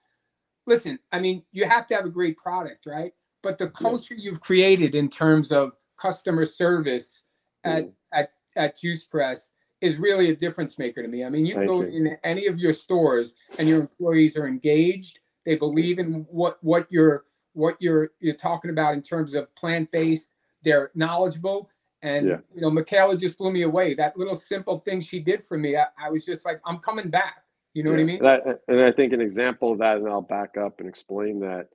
listen, 0.67 0.99
I 1.13 1.21
mean, 1.21 1.43
you 1.53 1.65
have 1.67 1.87
to 1.87 1.95
have 1.95 2.05
a 2.05 2.11
great 2.11 2.37
product, 2.37 2.87
right? 2.87 3.13
But 3.43 3.59
the 3.59 3.71
culture 3.71 4.15
you've 4.15 4.41
created 4.41 4.95
in 4.95 5.09
terms 5.09 5.51
of 5.51 5.73
customer 5.97 6.45
service 6.45 7.23
at, 7.65 7.85
mm. 7.85 7.93
at, 8.13 8.33
at 8.57 8.79
Juice 8.79 9.05
Press 9.05 9.51
is 9.81 9.97
really 9.97 10.31
a 10.31 10.37
difference 10.37 10.79
maker 10.79 11.03
to 11.03 11.09
me. 11.09 11.25
I 11.25 11.31
mean, 11.31 11.47
you 11.47 11.55
go 11.55 11.83
in 11.83 12.17
any 12.23 12.47
of 12.47 12.59
your 12.59 12.73
stores 12.73 13.35
and 13.59 13.69
your 13.69 13.81
employees 13.81 14.37
are 14.37 14.47
engaged. 14.47 15.21
They 15.47 15.57
believe 15.57 15.99
in 15.99 16.27
what 16.31 16.59
what 16.63 16.87
you're 16.91 17.25
what 17.55 17.77
you're 17.81 18.11
you're 18.21 18.35
talking 18.35 18.71
about 18.71 18.95
in 18.95 19.03
terms 19.03 19.35
of 19.35 19.55
plant 19.55 19.91
based. 19.91 20.31
They're 20.63 20.91
knowledgeable, 20.95 21.71
and 22.03 22.29
yeah. 22.29 22.37
you 22.55 22.61
know, 22.61 22.71
Michaela 22.71 23.17
just 23.17 23.39
blew 23.39 23.51
me 23.51 23.63
away. 23.63 23.95
That 23.95 24.17
little 24.19 24.35
simple 24.35 24.79
thing 24.79 25.01
she 25.01 25.21
did 25.21 25.43
for 25.43 25.57
me, 25.57 25.77
I, 25.77 25.87
I 25.99 26.11
was 26.11 26.25
just 26.25 26.45
like, 26.45 26.61
I'm 26.67 26.79
coming 26.79 27.09
back. 27.09 27.45
You 27.73 27.85
know 27.85 27.91
yeah. 27.91 27.97
what 27.97 28.03
I 28.03 28.05
mean? 28.05 28.19
And 28.19 28.29
I, 28.29 28.41
and 28.69 28.81
I 28.81 28.93
think 28.93 29.13
an 29.13 29.21
example 29.21 29.73
of 29.73 29.79
that, 29.79 29.97
and 29.97 30.09
I'll 30.09 30.21
back 30.21 30.57
up 30.59 30.81
and 30.81 30.89
explain 30.89 31.41
that, 31.41 31.69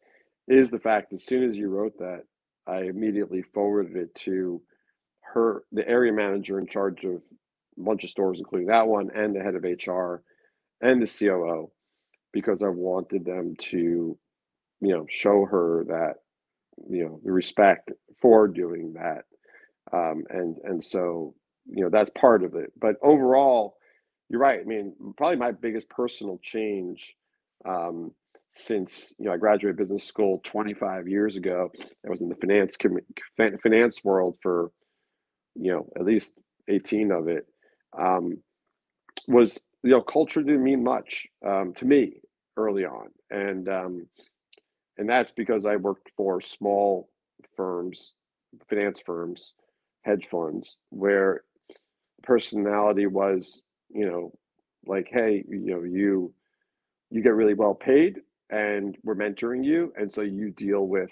is 0.48 0.70
the 0.70 0.80
fact 0.80 1.14
as 1.14 1.24
soon 1.24 1.44
as 1.44 1.56
you 1.56 1.70
wrote 1.70 1.98
that, 1.98 2.24
I 2.68 2.82
immediately 2.82 3.42
forwarded 3.42 3.96
it 3.96 4.14
to 4.26 4.62
her, 5.22 5.64
the 5.72 5.88
area 5.88 6.14
manager 6.14 6.60
in 6.60 6.68
charge 6.68 7.04
of 7.04 7.24
a 7.78 7.82
bunch 7.82 8.04
of 8.04 8.10
stores, 8.10 8.40
including 8.40 8.68
that 8.68 8.88
one, 8.88 9.10
and 9.16 9.36
the 9.36 9.42
head 9.42 9.56
of 9.56 9.64
HR 9.64 10.22
and 10.82 11.02
the 11.02 11.08
COO, 11.08 11.72
because 12.34 12.62
I 12.62 12.70
wanted 12.70 13.26
them 13.26 13.56
to, 13.72 14.18
you 14.82 14.94
know, 14.94 15.06
show 15.10 15.46
her 15.46 15.86
that, 15.88 16.16
you 16.90 17.06
know, 17.06 17.20
the 17.24 17.32
respect 17.32 17.92
for 18.20 18.48
doing 18.48 18.94
that. 18.94 19.24
Um, 19.94 20.24
and 20.30 20.58
and 20.64 20.84
so, 20.84 21.36
you 21.66 21.84
know, 21.84 21.90
that's 21.90 22.12
part 22.16 22.44
of 22.44 22.56
it. 22.56 22.72
But 22.80 22.96
overall, 23.02 23.76
you're 24.30 24.40
right. 24.40 24.60
I 24.60 24.64
mean, 24.64 24.94
probably 25.18 25.38
my 25.38 25.52
biggest 25.52 25.90
personal 25.90 26.40
change 26.42 27.16
um, 27.66 28.12
since 28.52 29.14
you 29.18 29.26
know 29.26 29.34
I 29.34 29.38
graduated 29.38 29.78
business 29.78 30.04
school 30.04 30.40
25 30.44 31.08
years 31.08 31.36
ago. 31.36 31.72
I 32.06 32.10
was 32.10 32.22
in 32.22 32.30
the 32.30 32.36
finance 32.36 32.78
finance 33.62 34.04
world 34.04 34.38
for 34.42 34.72
you 35.56 35.72
know 35.72 35.88
at 35.98 36.06
least 36.06 36.40
18 36.68 37.12
of 37.12 37.28
it. 37.28 37.46
Um, 37.98 38.38
was 39.28 39.60
you 39.84 39.92
know 39.92 40.02
culture 40.02 40.42
didn't 40.44 40.64
mean 40.64 40.84
much 40.84 41.28
um, 41.46 41.74
to 41.76 41.86
me 41.86 42.22
early 42.58 42.86
on, 42.86 43.10
and 43.32 43.70
um, 43.70 44.08
and 44.98 45.10
that's 45.10 45.32
because 45.32 45.66
I 45.66 45.76
worked 45.78 46.12
for 46.18 46.42
small 46.42 47.10
firms, 47.56 48.14
finance 48.70 49.00
firms, 49.06 49.56
hedge 50.04 50.28
funds, 50.30 50.80
where 50.90 51.44
personality 52.24 53.08
was 53.08 53.62
you 53.90 54.06
know 54.08 54.34
like 54.88 55.08
hey 55.12 55.44
you 55.48 55.76
know 55.76 55.84
you 55.84 56.34
you 57.12 57.22
get 57.22 57.34
really 57.36 57.54
well 57.54 57.74
paid 57.76 58.22
and 58.50 58.98
we're 59.04 59.16
mentoring 59.16 59.64
you. 59.64 59.94
And 59.98 60.12
so 60.12 60.22
you 60.22 60.52
deal 60.52 60.88
with 60.88 61.10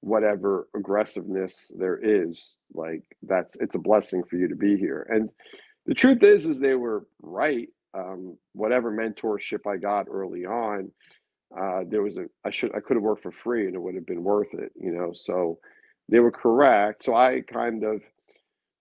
whatever 0.00 0.68
aggressiveness 0.76 1.72
there 1.78 1.98
is 2.02 2.58
like 2.74 3.02
that's 3.22 3.56
it's 3.56 3.74
a 3.74 3.78
blessing 3.78 4.22
for 4.22 4.36
you 4.36 4.48
to 4.48 4.54
be 4.54 4.76
here. 4.76 5.06
And 5.10 5.30
the 5.86 5.94
truth 5.94 6.22
is 6.22 6.46
is 6.46 6.58
they 6.58 6.74
were 6.74 7.06
right 7.22 7.68
um, 7.94 8.36
whatever 8.52 8.90
mentorship 8.90 9.66
i 9.66 9.76
got 9.76 10.06
early 10.10 10.44
on 10.44 10.90
uh, 11.58 11.82
there 11.88 12.02
was 12.02 12.16
a 12.16 12.26
i 12.44 12.50
should 12.50 12.74
i 12.74 12.80
could 12.80 12.96
have 12.96 13.02
worked 13.02 13.22
for 13.22 13.32
free 13.32 13.66
and 13.66 13.74
it 13.74 13.80
would 13.80 13.94
have 13.94 14.06
been 14.06 14.24
worth 14.24 14.52
it 14.54 14.72
you 14.76 14.90
know 14.92 15.12
so 15.14 15.58
they 16.08 16.20
were 16.20 16.30
correct. 16.30 17.02
So 17.02 17.14
i 17.14 17.40
kind 17.40 17.84
of 17.84 18.02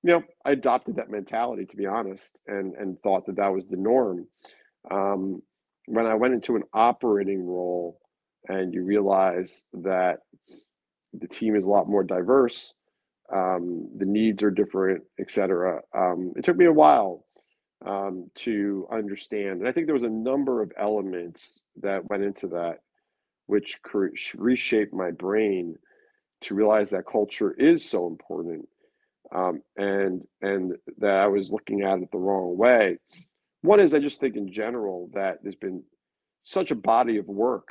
you 0.04 0.12
know 0.12 0.24
i 0.46 0.52
adopted 0.52 0.96
that 0.98 1.10
mentality 1.10 1.66
to 1.66 1.78
be 1.78 1.86
honest 1.86 2.40
and 2.48 2.74
and 2.76 3.00
thought 3.02 3.26
that 3.28 3.38
that 3.38 3.54
was 3.54 3.68
the 3.68 3.78
norm. 3.78 4.28
Um, 4.92 5.42
when 5.86 6.06
I 6.06 6.16
went 6.16 6.34
into 6.34 6.56
an 6.56 6.64
operating 6.74 7.46
role 7.46 8.00
and 8.48 8.74
you 8.74 8.84
realize 8.84 9.64
that 9.74 10.20
the 11.14 11.28
team 11.28 11.56
is 11.56 11.66
a 11.66 11.70
lot 11.70 11.90
more 11.90 12.04
diverse, 12.04 12.74
um, 13.32 13.90
the 13.98 14.06
needs 14.06 14.44
are 14.44 14.52
different, 14.52 15.04
et 15.20 15.32
cetera. 15.32 15.82
Um, 15.96 16.34
it 16.36 16.44
took 16.44 16.58
me 16.58 16.66
a 16.66 16.74
while 16.74 17.26
um, 17.86 18.30
to 18.36 18.88
understand. 18.92 19.60
And 19.60 19.68
I 19.68 19.72
think 19.72 19.86
there 19.86 19.94
was 19.94 20.04
a 20.04 20.10
number 20.10 20.62
of 20.62 20.72
elements 20.78 21.64
that 21.82 22.10
went 22.10 22.24
into 22.24 22.48
that, 22.48 22.80
which 23.48 23.80
reshaped 24.36 24.94
my 24.94 25.12
brain 25.12 25.76
to 26.42 26.56
realize 26.56 26.90
that 26.90 27.06
culture 27.06 27.52
is 27.54 27.88
so 27.88 28.08
important. 28.08 28.68
Um, 29.34 29.64
and 29.78 30.22
and 30.42 30.74
that 31.00 31.16
I 31.16 31.28
was 31.28 31.52
looking 31.52 31.82
at 31.82 32.00
it 32.00 32.12
the 32.12 32.20
wrong 32.20 32.56
way. 32.56 32.98
One 33.62 33.80
is 33.80 33.94
I 33.94 34.00
just 34.00 34.20
think 34.20 34.36
in 34.36 34.52
general 34.52 35.10
that 35.14 35.40
there's 35.42 35.56
been 35.56 35.82
such 36.44 36.70
a 36.72 36.76
body 36.76 37.18
of 37.18 37.28
work 37.28 37.70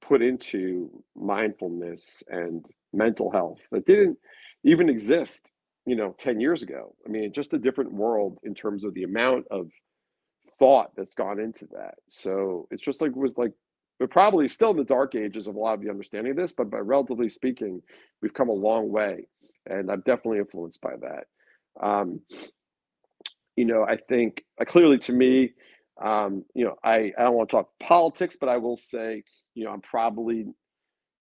put 0.00 0.22
into 0.22 1.02
mindfulness 1.16 2.22
and 2.28 2.64
mental 2.94 3.30
health 3.30 3.60
that 3.70 3.86
didn't 3.86 4.18
even 4.64 4.88
exist, 4.88 5.50
you 5.86 5.96
know, 5.96 6.14
10 6.18 6.40
years 6.40 6.62
ago. 6.62 6.94
I 7.06 7.10
mean, 7.10 7.32
just 7.32 7.52
a 7.52 7.58
different 7.58 7.92
world 7.92 8.38
in 8.42 8.54
terms 8.54 8.84
of 8.84 8.94
the 8.94 9.04
amount 9.04 9.46
of 9.50 9.70
thought 10.58 10.92
that's 10.96 11.14
gone 11.14 11.38
into 11.38 11.66
that. 11.72 11.94
So 12.08 12.66
it's 12.70 12.82
just 12.82 13.00
like 13.00 13.10
it 13.10 13.16
was 13.16 13.36
like 13.36 13.52
we're 14.00 14.06
probably 14.06 14.48
still 14.48 14.70
in 14.70 14.76
the 14.76 14.84
dark 14.84 15.14
ages 15.14 15.46
of 15.46 15.54
a 15.54 15.58
lot 15.58 15.74
of 15.74 15.82
the 15.82 15.90
understanding 15.90 16.32
of 16.32 16.36
this, 16.36 16.52
but 16.52 16.70
by 16.70 16.78
relatively 16.78 17.28
speaking, 17.28 17.80
we've 18.22 18.34
come 18.34 18.48
a 18.48 18.52
long 18.52 18.90
way. 18.90 19.28
And 19.66 19.90
I'm 19.90 20.00
definitely 20.00 20.38
influenced 20.38 20.80
by 20.80 20.94
that. 21.00 21.26
Um, 21.80 22.20
you 23.56 23.64
know, 23.64 23.84
I 23.84 23.96
think 23.96 24.44
uh, 24.60 24.64
clearly 24.64 24.98
to 24.98 25.12
me, 25.12 25.52
um, 26.00 26.44
you 26.54 26.64
know, 26.64 26.74
I, 26.82 27.12
I 27.16 27.22
don't 27.22 27.34
want 27.34 27.50
to 27.50 27.56
talk 27.56 27.70
politics, 27.80 28.36
but 28.38 28.48
I 28.48 28.56
will 28.56 28.76
say, 28.76 29.22
you 29.54 29.64
know, 29.64 29.70
I'm 29.70 29.80
probably, 29.80 30.46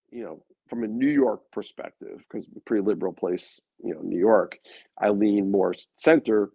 you 0.10 0.24
know, 0.24 0.44
from 0.70 0.84
a 0.84 0.88
New 0.88 1.10
York 1.10 1.42
perspective, 1.52 2.24
because 2.30 2.48
a 2.56 2.60
pretty 2.62 2.84
liberal 2.84 3.14
place, 3.14 3.60
you 3.84 3.94
know, 3.94 4.02
New 4.02 4.20
York, 4.20 4.60
I 4.98 5.10
lean 5.10 5.52
more 5.52 5.76
center. 5.98 6.52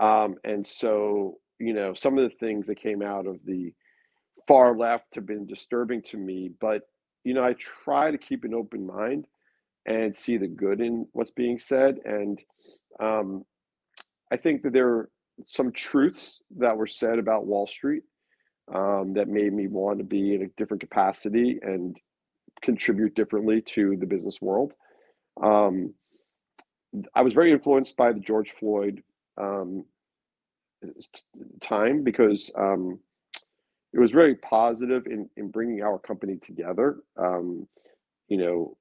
Um, 0.00 0.36
and 0.44 0.66
so, 0.66 1.38
you 1.58 1.72
know, 1.72 1.94
some 1.94 2.18
of 2.18 2.28
the 2.28 2.36
things 2.36 2.66
that 2.66 2.76
came 2.76 3.00
out 3.00 3.26
of 3.26 3.38
the 3.44 3.72
far 4.46 4.76
left 4.76 5.14
have 5.14 5.26
been 5.26 5.46
disturbing 5.46 6.02
to 6.02 6.16
me, 6.16 6.50
but, 6.60 6.82
you 7.22 7.32
know, 7.32 7.44
I 7.44 7.54
try 7.54 8.10
to 8.10 8.18
keep 8.18 8.44
an 8.44 8.54
open 8.54 8.86
mind 8.86 9.26
and 9.86 10.14
see 10.16 10.36
the 10.36 10.48
good 10.48 10.80
in 10.80 11.06
what's 11.12 11.30
being 11.30 11.58
said. 11.58 11.98
And 12.04 12.40
um, 13.00 13.44
I 14.32 14.36
think 14.36 14.62
that 14.62 14.72
there 14.72 14.88
are 14.88 15.10
some 15.46 15.72
truths 15.72 16.42
that 16.58 16.76
were 16.76 16.86
said 16.86 17.18
about 17.18 17.46
Wall 17.46 17.66
Street 17.66 18.02
um, 18.72 19.14
that 19.14 19.28
made 19.28 19.52
me 19.52 19.68
want 19.68 19.98
to 19.98 20.04
be 20.04 20.34
in 20.34 20.42
a 20.42 20.48
different 20.56 20.80
capacity 20.80 21.58
and 21.62 21.96
contribute 22.64 23.14
differently 23.14 23.60
to 23.60 23.96
the 23.96 24.06
business 24.06 24.40
world. 24.40 24.74
Um, 25.42 25.94
I 27.14 27.22
was 27.22 27.34
very 27.34 27.52
influenced 27.52 27.96
by 27.96 28.12
the 28.12 28.20
George 28.20 28.52
Floyd 28.52 29.02
um, 29.36 29.84
time 31.60 32.04
because 32.04 32.50
um, 32.56 32.98
it 33.92 33.98
was 33.98 34.12
very 34.12 34.36
positive 34.36 35.06
in, 35.06 35.28
in 35.36 35.50
bringing 35.50 35.82
our 35.82 35.98
company 35.98 36.36
together. 36.36 36.98
Um, 37.16 37.66
you 38.28 38.38
know, 38.38 38.76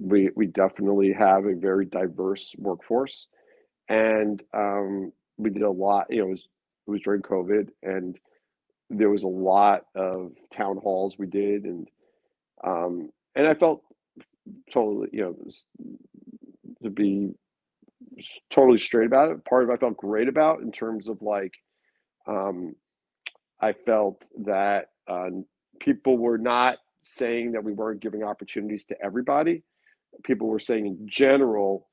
we 0.00 0.30
we 0.34 0.46
definitely 0.46 1.12
have 1.12 1.46
a 1.46 1.54
very 1.54 1.84
diverse 1.84 2.54
workforce, 2.58 3.28
and 3.88 4.42
um, 4.54 5.12
we 5.36 5.50
did 5.50 5.62
a 5.62 5.70
lot. 5.70 6.06
You 6.10 6.18
know, 6.18 6.26
it 6.28 6.30
was 6.30 6.48
it 6.86 6.90
was 6.90 7.00
during 7.00 7.22
COVID, 7.22 7.68
and 7.82 8.18
there 8.88 9.10
was 9.10 9.24
a 9.24 9.28
lot 9.28 9.84
of 9.94 10.32
town 10.52 10.78
halls 10.78 11.18
we 11.18 11.26
did, 11.26 11.64
and 11.64 11.88
um, 12.64 13.10
and 13.34 13.46
I 13.46 13.54
felt 13.54 13.82
totally, 14.72 15.08
you 15.12 15.22
know, 15.22 15.36
to 16.82 16.90
be 16.90 17.34
totally 18.50 18.78
straight 18.78 19.06
about 19.06 19.30
it. 19.30 19.44
Part 19.44 19.64
of 19.64 19.70
it 19.70 19.74
I 19.74 19.76
felt 19.76 19.96
great 19.96 20.28
about 20.28 20.60
in 20.60 20.72
terms 20.72 21.08
of 21.08 21.22
like, 21.22 21.54
um, 22.26 22.74
I 23.60 23.72
felt 23.72 24.28
that 24.44 24.90
uh, 25.06 25.30
people 25.80 26.18
were 26.18 26.38
not 26.38 26.78
saying 27.02 27.52
that 27.52 27.64
we 27.64 27.72
weren't 27.72 28.00
giving 28.00 28.22
opportunities 28.22 28.84
to 28.86 28.96
everybody. 29.02 29.62
People 30.24 30.48
were 30.48 30.58
saying 30.58 30.86
in 30.86 30.98
general 31.08 31.88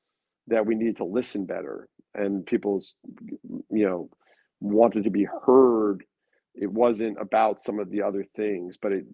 that 0.48 0.66
we 0.66 0.74
need 0.74 0.96
to 0.96 1.04
listen 1.04 1.44
better 1.44 1.88
and 2.14 2.46
people's 2.46 2.94
you 3.70 3.86
know 3.86 4.08
wanted 4.60 5.04
to 5.04 5.10
be 5.10 5.26
heard 5.44 6.04
it 6.56 6.72
wasn't 6.72 7.20
about 7.20 7.60
some 7.60 7.78
of 7.78 7.90
the 7.90 8.02
other 8.02 8.24
things 8.34 8.76
but 8.80 8.92
it 8.92 9.04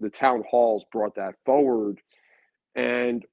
the 0.00 0.10
town 0.10 0.44
halls 0.48 0.84
brought 0.92 1.14
that 1.16 1.34
forward. 1.44 2.00
And 2.74 3.24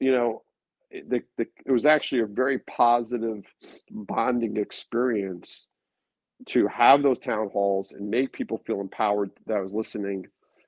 you 0.00 0.12
know 0.12 0.42
the, 0.90 1.22
the, 1.38 1.46
it 1.64 1.72
was 1.72 1.86
actually 1.86 2.20
a 2.20 2.26
very 2.26 2.58
positive 2.58 3.44
bonding 3.90 4.58
experience 4.58 5.70
to 6.48 6.66
have 6.66 7.02
those 7.02 7.18
town 7.18 7.48
halls 7.52 7.92
and 7.92 8.10
make 8.10 8.32
people 8.32 8.60
feel 8.66 8.80
empowered 8.80 9.30
that 9.46 9.56
I 9.56 9.60
was 9.60 9.74
listening. 9.74 10.26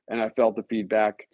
And 0.09 0.23
I 0.23 0.31
felt 0.31 0.57
the 0.57 0.63
feedback 0.63 1.29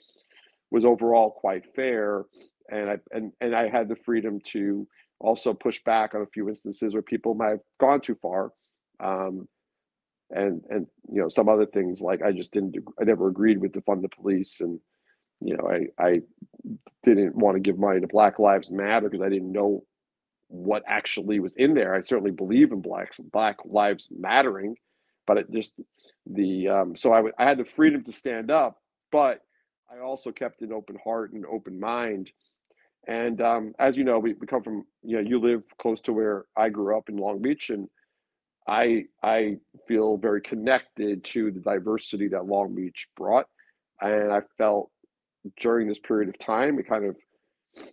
was 0.70 0.84
overall 0.84 1.30
quite 1.30 1.74
fair. 1.76 2.24
And 2.70 2.90
I 2.90 2.96
and, 3.12 3.32
and 3.40 3.54
I 3.54 3.68
had 3.68 3.88
the 3.88 3.96
freedom 3.96 4.40
to 4.52 4.88
also 5.20 5.52
push 5.52 5.82
back 5.84 6.14
on 6.14 6.22
a 6.22 6.26
few 6.32 6.48
instances 6.48 6.94
where 6.94 7.02
people 7.02 7.34
might 7.34 7.50
have 7.50 7.60
gone 7.78 8.00
too 8.00 8.16
far. 8.22 8.52
Um, 8.98 9.46
and 10.30 10.62
and 10.70 10.86
you 11.12 11.20
know 11.20 11.28
some 11.28 11.48
other 11.48 11.66
things 11.66 12.00
like 12.00 12.22
I 12.22 12.32
just 12.32 12.52
didn't 12.52 12.76
I 13.00 13.04
never 13.04 13.28
agreed 13.28 13.60
with 13.60 13.72
to 13.74 13.82
fund 13.82 14.02
the 14.04 14.08
police 14.08 14.60
and 14.60 14.80
you 15.40 15.56
know 15.56 15.68
I 15.68 16.02
I 16.02 16.20
didn't 17.04 17.36
want 17.36 17.56
to 17.56 17.60
give 17.60 17.78
money 17.78 18.00
to 18.00 18.06
Black 18.06 18.38
Lives 18.38 18.70
Matter 18.70 19.08
because 19.08 19.24
I 19.24 19.30
didn't 19.30 19.52
know 19.52 19.84
what 20.48 20.82
actually 20.86 21.40
was 21.40 21.56
in 21.56 21.74
there. 21.74 21.94
I 21.94 22.02
certainly 22.02 22.32
believe 22.32 22.72
in 22.72 22.80
blacks 22.82 23.18
Black 23.20 23.58
Lives 23.64 24.08
Mattering, 24.10 24.76
but 25.26 25.38
it 25.38 25.50
just 25.52 25.74
the 26.26 26.68
um, 26.68 26.96
so 26.96 27.12
I, 27.12 27.22
I 27.38 27.44
had 27.44 27.58
the 27.58 27.64
freedom 27.64 28.04
to 28.04 28.12
stand 28.12 28.50
up, 28.50 28.78
but 29.12 29.40
I 29.92 30.00
also 30.00 30.32
kept 30.32 30.62
an 30.62 30.72
open 30.72 30.98
heart 31.04 31.32
and 31.32 31.46
open 31.46 31.80
mind 31.80 32.30
and 33.06 33.40
um, 33.40 33.74
as 33.78 33.96
you 33.96 34.04
know, 34.04 34.18
we, 34.18 34.34
we 34.34 34.46
come 34.46 34.62
from 34.62 34.84
you 35.02 35.16
know 35.16 35.28
you 35.28 35.40
live 35.40 35.62
close 35.78 36.00
to 36.02 36.12
where 36.12 36.46
I 36.56 36.68
grew 36.68 36.96
up 36.96 37.08
in 37.08 37.16
Long 37.16 37.40
Beach, 37.40 37.70
and 37.70 37.88
I 38.70 39.06
I 39.22 39.56
feel 39.88 40.16
very 40.16 40.40
connected 40.40 41.24
to 41.24 41.50
the 41.50 41.60
diversity 41.60 42.28
that 42.28 42.46
Long 42.46 42.74
Beach 42.74 43.08
brought, 43.16 43.46
and 44.00 44.32
I 44.32 44.42
felt 44.56 44.90
during 45.58 45.88
this 45.88 45.98
period 45.98 46.28
of 46.28 46.38
time 46.38 46.78
it 46.78 46.88
kind 46.88 47.04
of 47.04 47.16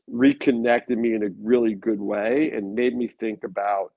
reconnected 0.08 0.98
me 0.98 1.16
in 1.16 1.24
a 1.24 1.30
really 1.42 1.74
good 1.74 2.00
way 2.00 2.52
and 2.52 2.76
made 2.76 2.96
me 2.96 3.08
think 3.20 3.44
about 3.44 3.92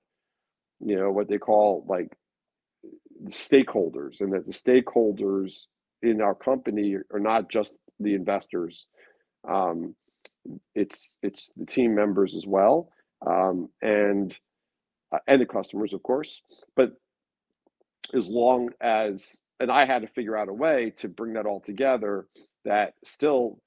you 0.81 0.97
know 0.97 1.11
what 1.11 1.29
they 1.29 1.37
call 1.37 1.85
like 1.87 2.17
stakeholders 3.27 4.21
and 4.21 4.33
that 4.33 4.47
the 4.47 4.53
stakeholders 4.53 5.67
in 6.03 6.23
our 6.23 6.35
company 6.35 6.97
are 7.13 7.21
not 7.21 7.51
just 7.51 7.79
the 7.99 8.15
investors. 8.15 8.87
Um, 9.47 9.95
it's 10.75 11.15
it's 11.23 11.53
the 11.57 11.67
team 11.67 11.95
members 11.95 12.35
as 12.35 12.47
well. 12.47 12.89
Um, 13.27 13.69
and 13.83 14.35
uh, 15.13 15.19
and 15.27 15.41
the 15.41 15.47
customers 15.47 15.93
of 15.93 16.03
course 16.03 16.43
but 16.77 16.93
as 18.15 18.29
long 18.29 18.71
as 18.81 19.43
and 19.61 19.71
i 19.71 19.85
had 19.85 20.03
to 20.03 20.09
figure 20.09 20.37
out 20.37 20.49
a 20.49 20.53
way 20.53 20.93
to 20.97 21.09
bring 21.09 21.35
that 21.35 21.47
all 21.47 21.61
together 21.61 22.27
that 22.65 22.95
still 23.05 23.61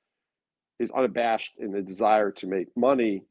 is 0.79 0.91
unabashed 0.91 1.53
in 1.57 1.71
the 1.71 1.81
desire 1.81 2.31
to 2.31 2.47
make 2.47 2.67
money 2.75 3.23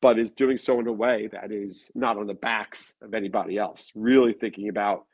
but 0.00 0.18
is 0.18 0.30
doing 0.32 0.56
so 0.56 0.78
in 0.78 0.86
a 0.86 0.92
way 0.92 1.28
that 1.32 1.50
is 1.50 1.90
not 1.94 2.16
on 2.16 2.26
the 2.26 2.34
backs 2.34 2.94
of 3.02 3.14
anybody 3.14 3.58
else 3.58 3.92
really 3.94 4.32
thinking 4.32 4.68
about 4.68 5.04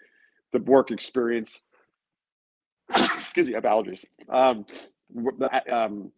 the 0.52 0.58
work 0.60 0.90
experience 0.90 1.60
excuse 3.18 3.46
me, 3.46 3.54
I 3.54 3.56
have 3.56 3.64
allergies. 3.64 4.04
Um, 4.28 4.66
um, 5.72 6.12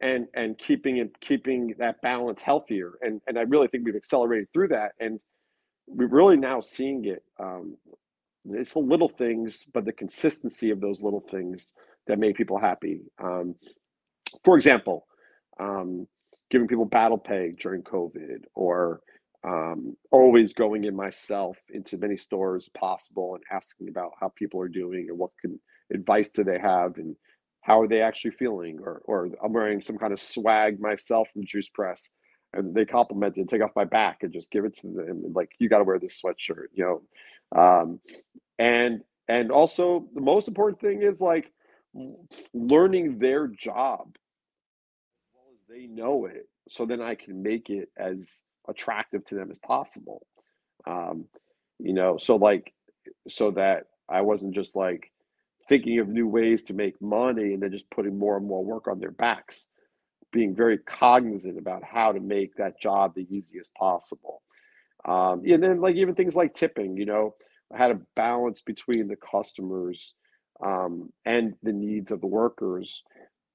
and 0.00 0.26
and 0.34 0.58
keeping 0.58 0.98
it 0.98 1.18
keeping 1.20 1.74
that 1.78 2.00
balance 2.02 2.42
healthier. 2.42 2.92
And 3.00 3.20
and 3.26 3.38
I 3.38 3.42
really 3.42 3.68
think 3.68 3.84
we've 3.84 3.96
accelerated 3.96 4.48
through 4.52 4.68
that. 4.68 4.92
And 5.00 5.20
we're 5.86 6.08
really 6.08 6.36
now 6.36 6.60
seeing 6.60 7.04
it. 7.04 7.22
Um, 7.38 7.76
it's 8.50 8.74
the 8.74 8.80
little 8.80 9.08
things, 9.08 9.66
but 9.72 9.84
the 9.84 9.92
consistency 9.92 10.70
of 10.70 10.80
those 10.80 11.02
little 11.02 11.20
things 11.20 11.72
that 12.06 12.18
make 12.18 12.36
people 12.36 12.58
happy. 12.58 13.00
Um, 13.22 13.54
for 14.44 14.56
example, 14.56 15.06
um, 15.58 16.06
giving 16.50 16.68
people 16.68 16.84
battle 16.84 17.18
pay 17.18 17.54
during 17.58 17.82
COVID, 17.82 18.44
or 18.54 19.00
um, 19.44 19.96
always 20.10 20.54
going 20.54 20.84
in 20.84 20.96
myself 20.96 21.58
into 21.68 21.98
many 21.98 22.16
stores 22.16 22.70
possible 22.76 23.34
and 23.34 23.44
asking 23.52 23.88
about 23.88 24.12
how 24.18 24.30
people 24.36 24.60
are 24.60 24.68
doing 24.68 25.06
and 25.08 25.18
what 25.18 25.30
can 25.40 25.60
advice 25.92 26.30
do 26.30 26.42
they 26.42 26.58
have 26.58 26.96
and 26.96 27.14
how 27.60 27.80
are 27.80 27.88
they 27.88 28.00
actually 28.00 28.30
feeling 28.30 28.78
or 28.80 29.02
or 29.04 29.28
i'm 29.44 29.52
wearing 29.52 29.82
some 29.82 29.98
kind 29.98 30.14
of 30.14 30.20
swag 30.20 30.80
myself 30.80 31.28
from 31.32 31.44
juice 31.44 31.68
press 31.68 32.10
and 32.54 32.74
they 32.74 32.84
compliment 32.84 33.36
it 33.36 33.48
take 33.48 33.62
off 33.62 33.70
my 33.76 33.84
back 33.84 34.22
and 34.22 34.32
just 34.32 34.50
give 34.50 34.64
it 34.64 34.76
to 34.76 34.88
them 34.88 35.22
like 35.34 35.50
you 35.58 35.68
got 35.68 35.78
to 35.78 35.84
wear 35.84 35.98
this 35.98 36.20
sweatshirt 36.20 36.68
you 36.72 36.84
know? 37.52 37.60
Um, 37.60 38.00
and 38.58 39.02
and 39.28 39.50
also 39.50 40.06
the 40.14 40.20
most 40.20 40.48
important 40.48 40.80
thing 40.80 41.02
is 41.02 41.20
like 41.20 41.52
learning 42.52 43.18
their 43.18 43.46
job 43.46 44.08
as 44.14 45.28
well 45.34 45.46
as 45.52 45.60
they 45.68 45.86
know 45.86 46.26
it 46.26 46.48
so 46.68 46.86
then 46.86 47.00
i 47.00 47.14
can 47.14 47.42
make 47.42 47.70
it 47.70 47.90
as 47.96 48.42
attractive 48.66 49.22
to 49.26 49.34
them 49.34 49.50
as 49.50 49.58
possible. 49.58 50.26
Um, 50.86 51.26
you 51.78 51.92
know 51.92 52.16
so 52.18 52.36
like 52.36 52.72
so 53.28 53.50
that 53.52 53.86
i 54.08 54.20
wasn't 54.20 54.54
just 54.54 54.76
like 54.76 55.10
thinking 55.68 55.98
of 55.98 56.08
new 56.08 56.26
ways 56.26 56.62
to 56.64 56.74
make 56.74 57.00
money 57.00 57.54
and 57.54 57.62
then 57.62 57.70
just 57.70 57.90
putting 57.90 58.18
more 58.18 58.36
and 58.36 58.46
more 58.46 58.64
work 58.64 58.86
on 58.86 59.00
their 59.00 59.10
backs 59.10 59.68
being 60.34 60.54
very 60.54 60.78
cognizant 60.78 61.56
about 61.56 61.84
how 61.84 62.12
to 62.12 62.20
make 62.20 62.56
that 62.56 62.78
job 62.78 63.14
the 63.14 63.26
easiest 63.30 63.72
possible. 63.74 64.42
Um, 65.06 65.42
and 65.46 65.62
then 65.62 65.80
like 65.80 65.94
even 65.94 66.14
things 66.14 66.34
like 66.34 66.54
tipping 66.54 66.96
you 66.96 67.04
know 67.04 67.34
i 67.72 67.78
had 67.78 67.90
a 67.90 68.00
balance 68.16 68.62
between 68.62 69.06
the 69.06 69.16
customers 69.16 70.14
um, 70.64 71.12
and 71.24 71.54
the 71.62 71.72
needs 71.72 72.10
of 72.10 72.20
the 72.20 72.26
workers. 72.26 73.02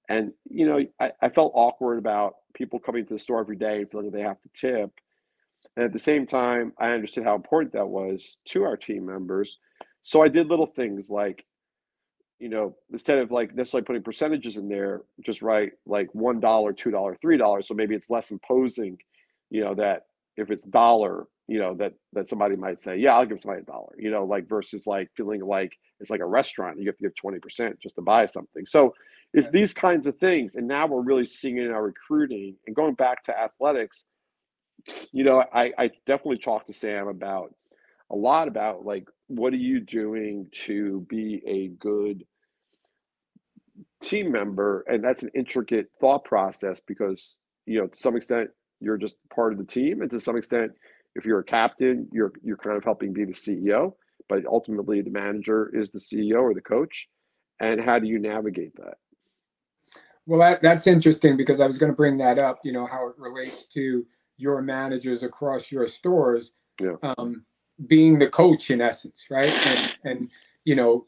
And 0.07 0.31
you 0.49 0.65
know 0.67 0.79
I, 0.99 1.11
I 1.21 1.29
felt 1.29 1.51
awkward 1.55 1.99
about 1.99 2.35
people 2.53 2.79
coming 2.79 3.05
to 3.05 3.13
the 3.13 3.19
store 3.19 3.41
every 3.41 3.57
day 3.57 3.85
feeling 3.85 4.07
like 4.07 4.13
they 4.13 4.21
have 4.21 4.41
to 4.41 4.49
tip. 4.53 4.91
And 5.75 5.85
at 5.85 5.93
the 5.93 5.99
same 5.99 6.25
time 6.25 6.71
i 6.79 6.91
understood 6.91 7.25
how 7.25 7.35
important 7.35 7.73
that 7.73 7.89
was 7.89 8.39
to 8.49 8.63
our 8.63 8.77
team 8.77 9.05
members. 9.05 9.59
So 10.01 10.23
i 10.23 10.29
did 10.29 10.47
little 10.47 10.67
things 10.67 11.09
like 11.09 11.45
you 12.39 12.49
know, 12.49 12.75
instead 12.91 13.17
of 13.17 13.31
like 13.31 13.53
necessarily 13.53 13.85
putting 13.85 14.01
percentages 14.03 14.57
in 14.57 14.69
there, 14.69 15.01
just 15.21 15.41
write 15.41 15.73
like 15.85 16.13
one 16.13 16.39
dollar, 16.39 16.73
two 16.73 16.91
dollar, 16.91 17.17
three 17.21 17.37
dollars. 17.37 17.67
So 17.67 17.73
maybe 17.73 17.95
it's 17.95 18.09
less 18.09 18.31
imposing, 18.31 18.97
you 19.49 19.61
know, 19.61 19.75
that 19.75 20.05
if 20.37 20.49
it's 20.49 20.63
dollar, 20.63 21.27
you 21.47 21.59
know, 21.59 21.75
that 21.75 21.93
that 22.13 22.27
somebody 22.27 22.55
might 22.55 22.79
say, 22.79 22.97
yeah, 22.97 23.15
I'll 23.15 23.25
give 23.25 23.41
somebody 23.41 23.61
a 23.61 23.65
dollar, 23.65 23.93
you 23.97 24.09
know, 24.09 24.23
like 24.23 24.47
versus 24.47 24.87
like 24.87 25.09
feeling 25.17 25.41
like 25.41 25.77
it's 25.99 26.09
like 26.09 26.21
a 26.21 26.25
restaurant, 26.25 26.79
you 26.79 26.87
have 26.87 26.97
to 26.97 27.03
give 27.03 27.15
twenty 27.15 27.39
percent 27.39 27.79
just 27.79 27.95
to 27.95 28.01
buy 28.01 28.25
something. 28.25 28.65
So 28.65 28.93
it's 29.33 29.45
right. 29.45 29.53
these 29.53 29.73
kinds 29.73 30.07
of 30.07 30.17
things, 30.17 30.55
and 30.55 30.67
now 30.67 30.87
we're 30.87 31.01
really 31.01 31.25
seeing 31.25 31.57
it 31.57 31.65
in 31.65 31.71
our 31.71 31.83
recruiting. 31.83 32.55
And 32.65 32.75
going 32.75 32.93
back 32.93 33.23
to 33.23 33.37
athletics, 33.37 34.05
you 35.11 35.23
know, 35.23 35.43
I, 35.53 35.73
I 35.77 35.91
definitely 36.05 36.37
talked 36.37 36.67
to 36.67 36.73
Sam 36.73 37.09
about 37.09 37.53
a 38.09 38.15
lot 38.15 38.47
about 38.47 38.85
like 38.85 39.07
what 39.27 39.53
are 39.53 39.57
you 39.57 39.79
doing 39.79 40.47
to 40.51 41.05
be 41.09 41.43
a 41.45 41.67
good 41.67 42.25
team 44.01 44.31
member 44.31 44.85
and 44.87 45.03
that's 45.03 45.23
an 45.23 45.31
intricate 45.35 45.87
thought 45.99 46.23
process 46.23 46.79
because 46.87 47.39
you 47.65 47.79
know 47.79 47.87
to 47.87 47.97
some 47.97 48.15
extent 48.15 48.49
you're 48.79 48.97
just 48.97 49.17
part 49.33 49.51
of 49.51 49.59
the 49.59 49.65
team 49.65 50.01
and 50.01 50.09
to 50.09 50.19
some 50.19 50.37
extent 50.37 50.71
if 51.15 51.25
you're 51.25 51.39
a 51.39 51.43
captain 51.43 52.07
you're 52.11 52.31
you're 52.41 52.57
kind 52.57 52.77
of 52.77 52.83
helping 52.83 53.11
be 53.11 53.25
the 53.25 53.33
ceo 53.33 53.93
but 54.29 54.45
ultimately 54.45 55.01
the 55.01 55.09
manager 55.09 55.69
is 55.73 55.91
the 55.91 55.99
ceo 55.99 56.41
or 56.41 56.53
the 56.53 56.61
coach 56.61 57.09
and 57.59 57.81
how 57.83 57.99
do 57.99 58.07
you 58.07 58.19
navigate 58.19 58.73
that 58.77 58.95
well 60.25 60.39
that, 60.39 60.61
that's 60.61 60.87
interesting 60.87 61.35
because 61.35 61.59
i 61.59 61.67
was 61.67 61.77
going 61.77 61.91
to 61.91 61.95
bring 61.95 62.17
that 62.17 62.39
up 62.39 62.59
you 62.63 62.71
know 62.71 62.85
how 62.85 63.07
it 63.07 63.15
relates 63.17 63.65
to 63.65 64.05
your 64.37 64.61
managers 64.61 65.23
across 65.23 65.73
your 65.73 65.87
stores 65.87 66.53
yeah. 66.79 66.95
um, 67.17 67.43
being 67.87 68.17
the 68.17 68.29
coach 68.29 68.71
in 68.71 68.79
essence 68.79 69.25
right 69.29 69.53
and, 69.67 69.97
and 70.05 70.29
you 70.63 70.75
know 70.75 71.05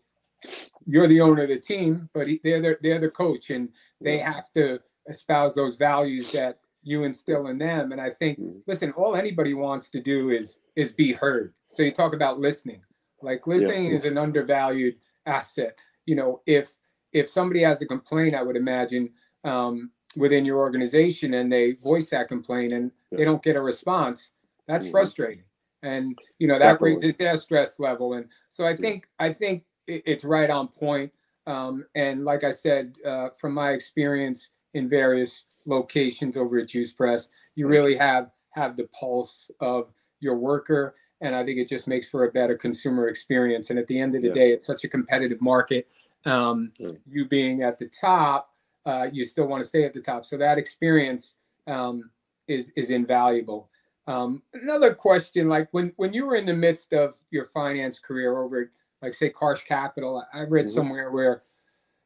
you're 0.85 1.07
the 1.07 1.21
owner 1.21 1.43
of 1.43 1.49
the 1.49 1.59
team, 1.59 2.09
but 2.13 2.27
they're 2.43 2.61
the, 2.61 2.77
they're 2.81 2.99
the 2.99 3.09
coach, 3.09 3.49
and 3.49 3.69
they 3.99 4.17
have 4.19 4.51
to 4.53 4.79
espouse 5.07 5.55
those 5.55 5.75
values 5.75 6.31
that 6.31 6.59
you 6.83 7.03
instill 7.03 7.47
in 7.47 7.57
them. 7.57 7.91
And 7.91 8.01
I 8.01 8.09
think, 8.09 8.39
mm. 8.39 8.61
listen, 8.67 8.91
all 8.93 9.15
anybody 9.15 9.53
wants 9.53 9.89
to 9.91 10.01
do 10.01 10.29
is 10.29 10.59
is 10.75 10.93
be 10.93 11.13
heard. 11.13 11.53
So 11.67 11.83
you 11.83 11.91
talk 11.91 12.13
about 12.13 12.39
listening. 12.39 12.81
Like 13.21 13.45
listening 13.45 13.85
yeah. 13.85 13.97
is 13.97 14.05
an 14.05 14.17
undervalued 14.17 14.95
asset. 15.25 15.77
You 16.05 16.15
know, 16.15 16.41
if 16.45 16.75
if 17.13 17.29
somebody 17.29 17.61
has 17.61 17.81
a 17.81 17.85
complaint, 17.85 18.35
I 18.35 18.41
would 18.41 18.55
imagine 18.55 19.09
um, 19.43 19.91
within 20.15 20.45
your 20.45 20.59
organization, 20.59 21.35
and 21.35 21.51
they 21.51 21.73
voice 21.73 22.09
that 22.09 22.27
complaint, 22.27 22.73
and 22.73 22.91
yeah. 23.11 23.19
they 23.19 23.25
don't 23.25 23.43
get 23.43 23.55
a 23.55 23.61
response, 23.61 24.31
that's 24.67 24.85
mm-hmm. 24.85 24.91
frustrating. 24.91 25.43
And 25.83 26.17
you 26.37 26.47
know 26.47 26.59
that 26.59 26.73
Definitely. 26.73 26.95
raises 26.95 27.15
their 27.15 27.37
stress 27.37 27.79
level. 27.79 28.13
And 28.13 28.27
so 28.49 28.65
I 28.65 28.75
think 28.75 29.07
I 29.19 29.33
think 29.33 29.63
it's 29.87 30.23
right 30.23 30.49
on 30.49 30.67
point. 30.67 31.11
Um, 31.47 31.85
and 31.95 32.23
like 32.23 32.43
I 32.43 32.51
said, 32.51 32.95
uh, 33.05 33.29
from 33.37 33.53
my 33.53 33.71
experience 33.71 34.49
in 34.73 34.87
various 34.87 35.45
locations 35.65 36.37
over 36.37 36.59
at 36.59 36.69
Juice 36.69 36.93
Press, 36.93 37.29
you 37.55 37.67
really 37.67 37.95
have 37.95 38.31
have 38.51 38.75
the 38.75 38.87
pulse 38.87 39.49
of 39.59 39.91
your 40.19 40.35
worker, 40.35 40.95
and 41.21 41.35
I 41.35 41.43
think 41.43 41.57
it 41.57 41.69
just 41.69 41.87
makes 41.87 42.09
for 42.09 42.25
a 42.25 42.31
better 42.31 42.55
consumer 42.55 43.07
experience. 43.07 43.69
And 43.69 43.79
at 43.79 43.87
the 43.87 43.99
end 43.99 44.13
of 44.15 44.21
the 44.21 44.27
yeah. 44.27 44.33
day, 44.33 44.51
it's 44.51 44.67
such 44.67 44.83
a 44.83 44.89
competitive 44.89 45.41
market. 45.41 45.87
Um, 46.25 46.71
yeah. 46.77 46.89
You 47.09 47.25
being 47.25 47.63
at 47.63 47.79
the 47.79 47.87
top, 47.87 48.51
uh, 48.85 49.07
you 49.11 49.25
still 49.25 49.47
want 49.47 49.63
to 49.63 49.67
stay 49.67 49.85
at 49.85 49.93
the 49.93 50.01
top. 50.01 50.25
So 50.25 50.37
that 50.37 50.57
experience 50.57 51.35
um, 51.67 52.09
is 52.47 52.71
is 52.75 52.89
invaluable. 52.89 53.69
Um, 54.07 54.41
another 54.53 54.93
question, 54.93 55.47
like 55.47 55.69
when 55.71 55.93
when 55.95 56.13
you 56.13 56.25
were 56.25 56.35
in 56.35 56.45
the 56.45 56.53
midst 56.53 56.93
of 56.93 57.15
your 57.29 57.45
finance 57.45 57.99
career 57.99 58.37
over 58.37 58.71
like 59.01 59.13
say 59.13 59.29
Karsh 59.29 59.65
Capital. 59.65 60.23
I 60.33 60.41
read 60.41 60.65
mm-hmm. 60.65 60.75
somewhere 60.75 61.11
where 61.11 61.43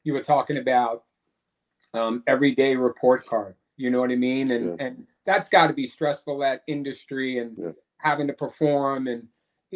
you 0.03 0.13
were 0.13 0.21
talking 0.21 0.58
about 0.58 1.03
um, 1.93 2.23
everyday 2.27 2.75
report 2.75 3.25
card. 3.25 3.55
You 3.77 3.89
know 3.89 3.99
what 3.99 4.12
I 4.12 4.15
mean? 4.15 4.51
And 4.51 4.77
yeah. 4.79 4.86
and 4.86 5.08
that's 5.25 5.49
got 5.49 5.67
to 5.67 5.73
be 5.73 5.86
stressful 5.86 6.39
that 6.39 6.63
industry 6.67 7.39
and 7.39 7.58
yeah. 7.58 7.71
having 7.97 8.27
to 8.27 8.34
perform. 8.34 9.08
And 9.08 9.27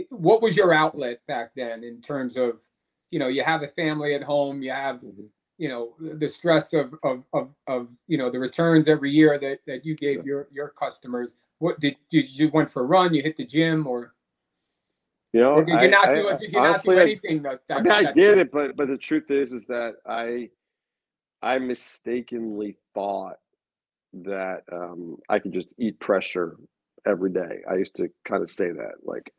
what 0.10 0.42
was 0.42 0.56
your 0.56 0.74
outlet 0.74 1.20
back 1.28 1.52
then 1.56 1.84
in 1.84 2.02
terms 2.02 2.38
of, 2.38 2.62
you 3.12 3.20
know, 3.20 3.28
you 3.28 3.44
have 3.44 3.64
a 3.64 3.68
family 3.68 4.16
at 4.16 4.24
home, 4.24 4.62
you 4.62 4.72
have, 4.72 4.98
mm-hmm. 4.98 5.24
you 5.58 5.68
know, 5.68 5.94
the 6.00 6.28
stress 6.28 6.74
of, 6.74 6.94
of 7.04 7.24
of 7.34 7.50
of 7.68 7.90
you 8.08 8.18
know 8.18 8.30
the 8.30 8.40
returns 8.40 8.88
every 8.88 9.12
year 9.12 9.38
that 9.40 9.60
that 9.68 9.86
you 9.86 9.96
gave 9.96 10.18
yeah. 10.18 10.24
your 10.26 10.48
your 10.52 10.70
customers. 10.70 11.36
What 11.58 11.82
did, 11.82 11.98
did 12.10 12.30
you 12.30 12.50
went 12.54 12.72
for 12.72 12.84
a 12.84 12.86
run? 12.86 13.14
You 13.14 13.22
hit 13.22 13.36
the 13.36 13.46
gym 13.46 13.86
or 13.86 14.14
you 15.34 15.42
know, 15.42 15.54
or 15.56 15.64
did 15.64 15.74
you 15.74 15.78
I, 15.78 15.88
not 15.88 16.12
do 16.12 16.28
it? 16.28 16.40
Did 16.40 16.54
you 16.54 16.60
honestly, 16.60 16.96
not 16.96 17.02
do 17.02 17.10
anything? 17.12 17.42
That, 17.44 17.62
that, 17.68 17.78
I 17.78 17.82
mean, 17.82 17.92
I 17.92 18.12
did 18.12 18.38
it, 18.38 18.52
but 18.52 18.76
but 18.76 18.88
the 18.88 18.98
truth 18.98 19.30
is, 19.30 19.54
is 19.54 19.66
that 19.68 19.96
I 20.08 20.50
I 21.42 21.60
mistakenly 21.60 22.78
thought 22.94 23.38
that 24.14 24.64
um, 24.72 25.18
I 25.30 25.40
could 25.40 25.54
just 25.54 25.74
eat 25.78 26.00
pressure 26.00 26.58
every 27.06 27.32
day. 27.32 27.60
I 27.70 27.76
used 27.76 27.96
to 27.98 28.10
kind 28.26 28.42
of 28.42 28.50
say 28.50 28.72
that, 28.72 28.96
like 29.04 29.32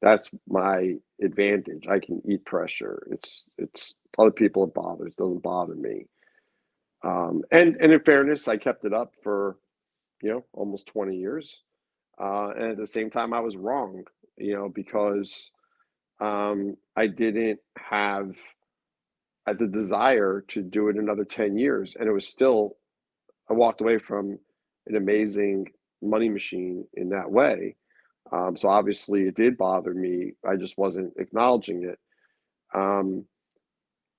that's 0.00 0.30
my 0.48 0.94
advantage. 1.20 1.86
I 1.88 1.98
can 1.98 2.22
eat 2.28 2.44
pressure. 2.44 3.06
It's 3.10 3.46
it's 3.58 3.96
other 4.18 4.30
people 4.30 4.64
it 4.64 4.74
bothers. 4.74 5.12
It 5.12 5.16
doesn't 5.16 5.42
bother 5.42 5.74
me. 5.74 6.06
Um, 7.02 7.42
and 7.50 7.76
and 7.80 7.92
in 7.92 8.00
fairness, 8.00 8.46
I 8.46 8.56
kept 8.56 8.84
it 8.84 8.92
up 8.92 9.14
for 9.22 9.56
you 10.22 10.30
know 10.30 10.44
almost 10.52 10.86
twenty 10.86 11.16
years. 11.16 11.62
Uh, 12.18 12.50
and 12.56 12.70
at 12.70 12.76
the 12.78 12.86
same 12.86 13.10
time, 13.10 13.34
I 13.34 13.40
was 13.40 13.56
wrong 13.56 14.04
you 14.36 14.54
know, 14.54 14.68
because 14.68 15.52
um, 16.20 16.76
I 16.96 17.06
didn't 17.06 17.60
have 17.76 18.32
the 19.46 19.66
desire 19.66 20.44
to 20.48 20.62
do 20.62 20.88
it 20.88 20.96
another 20.96 21.24
10 21.24 21.56
years. 21.56 21.96
And 21.98 22.08
it 22.08 22.12
was 22.12 22.26
still, 22.26 22.76
I 23.48 23.54
walked 23.54 23.80
away 23.80 23.98
from 23.98 24.38
an 24.86 24.96
amazing 24.96 25.68
money 26.02 26.28
machine 26.28 26.84
in 26.94 27.10
that 27.10 27.30
way. 27.30 27.76
Um, 28.32 28.56
so 28.56 28.68
obviously 28.68 29.22
it 29.22 29.36
did 29.36 29.56
bother 29.56 29.94
me. 29.94 30.32
I 30.44 30.56
just 30.56 30.76
wasn't 30.76 31.12
acknowledging 31.16 31.84
it. 31.84 31.98
Um, 32.74 33.24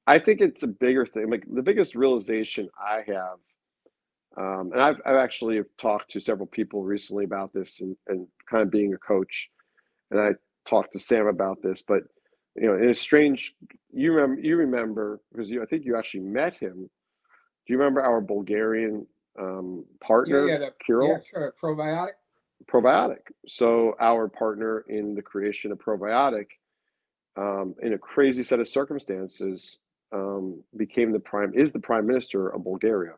I 0.06 0.20
think 0.20 0.40
it's 0.40 0.64
a 0.64 0.68
bigger 0.68 1.06
thing. 1.06 1.30
Like 1.30 1.44
the 1.52 1.62
biggest 1.62 1.94
realization 1.94 2.70
I 2.80 3.04
have, 3.08 3.38
um, 4.38 4.72
and 4.72 4.82
I've, 4.82 5.02
I've 5.06 5.16
actually 5.18 5.62
talked 5.78 6.12
to 6.12 6.22
several 6.22 6.48
people 6.48 6.84
recently 6.84 7.26
about 7.26 7.54
this 7.54 7.82
and, 7.82 7.98
and 8.08 8.28
kind 8.50 8.64
of 8.64 8.72
being 8.72 8.94
a 8.94 8.98
coach. 8.98 9.50
And 10.12 10.20
I 10.20 10.32
talked 10.66 10.94
to 10.94 11.00
Sam 11.00 11.28
about 11.28 11.62
this, 11.62 11.82
but 11.82 12.04
you 12.56 12.68
know, 12.68 12.76
in 12.76 12.90
a 12.90 12.96
strange, 12.96 13.54
you 13.92 14.14
remember, 14.14 14.42
you 14.42 14.58
remember 14.58 15.22
because 15.32 15.50
you, 15.50 15.62
I 15.62 15.66
think 15.66 15.86
you 15.86 15.96
actually 15.98 16.22
met 16.22 16.56
him. 16.56 16.90
Do 17.66 17.74
you 17.74 17.78
remember 17.78 18.02
our 18.02 18.22
Bulgarian 18.22 19.06
um, 19.40 19.86
partner, 20.02 20.48
Yeah, 20.48 20.54
yeah, 20.54 20.60
the, 20.60 20.74
Kirill? 20.86 21.10
yeah, 21.10 21.18
sure. 21.30 21.54
ProViotic. 21.62 22.14
ProViotic. 22.66 23.20
So 23.48 23.96
our 24.00 24.28
partner 24.28 24.86
in 24.90 25.14
the 25.14 25.22
creation 25.22 25.72
of 25.72 25.78
ProViotic, 25.78 26.48
um, 27.36 27.76
in 27.84 27.94
a 27.94 27.98
crazy 27.98 28.42
set 28.42 28.60
of 28.60 28.68
circumstances, 28.68 29.80
um, 30.12 30.64
became 30.76 31.12
the 31.12 31.20
prime 31.20 31.54
is 31.54 31.74
the 31.74 31.80
prime 31.80 32.08
minister 32.08 32.48
of 32.50 32.64
Bulgaria 32.64 33.14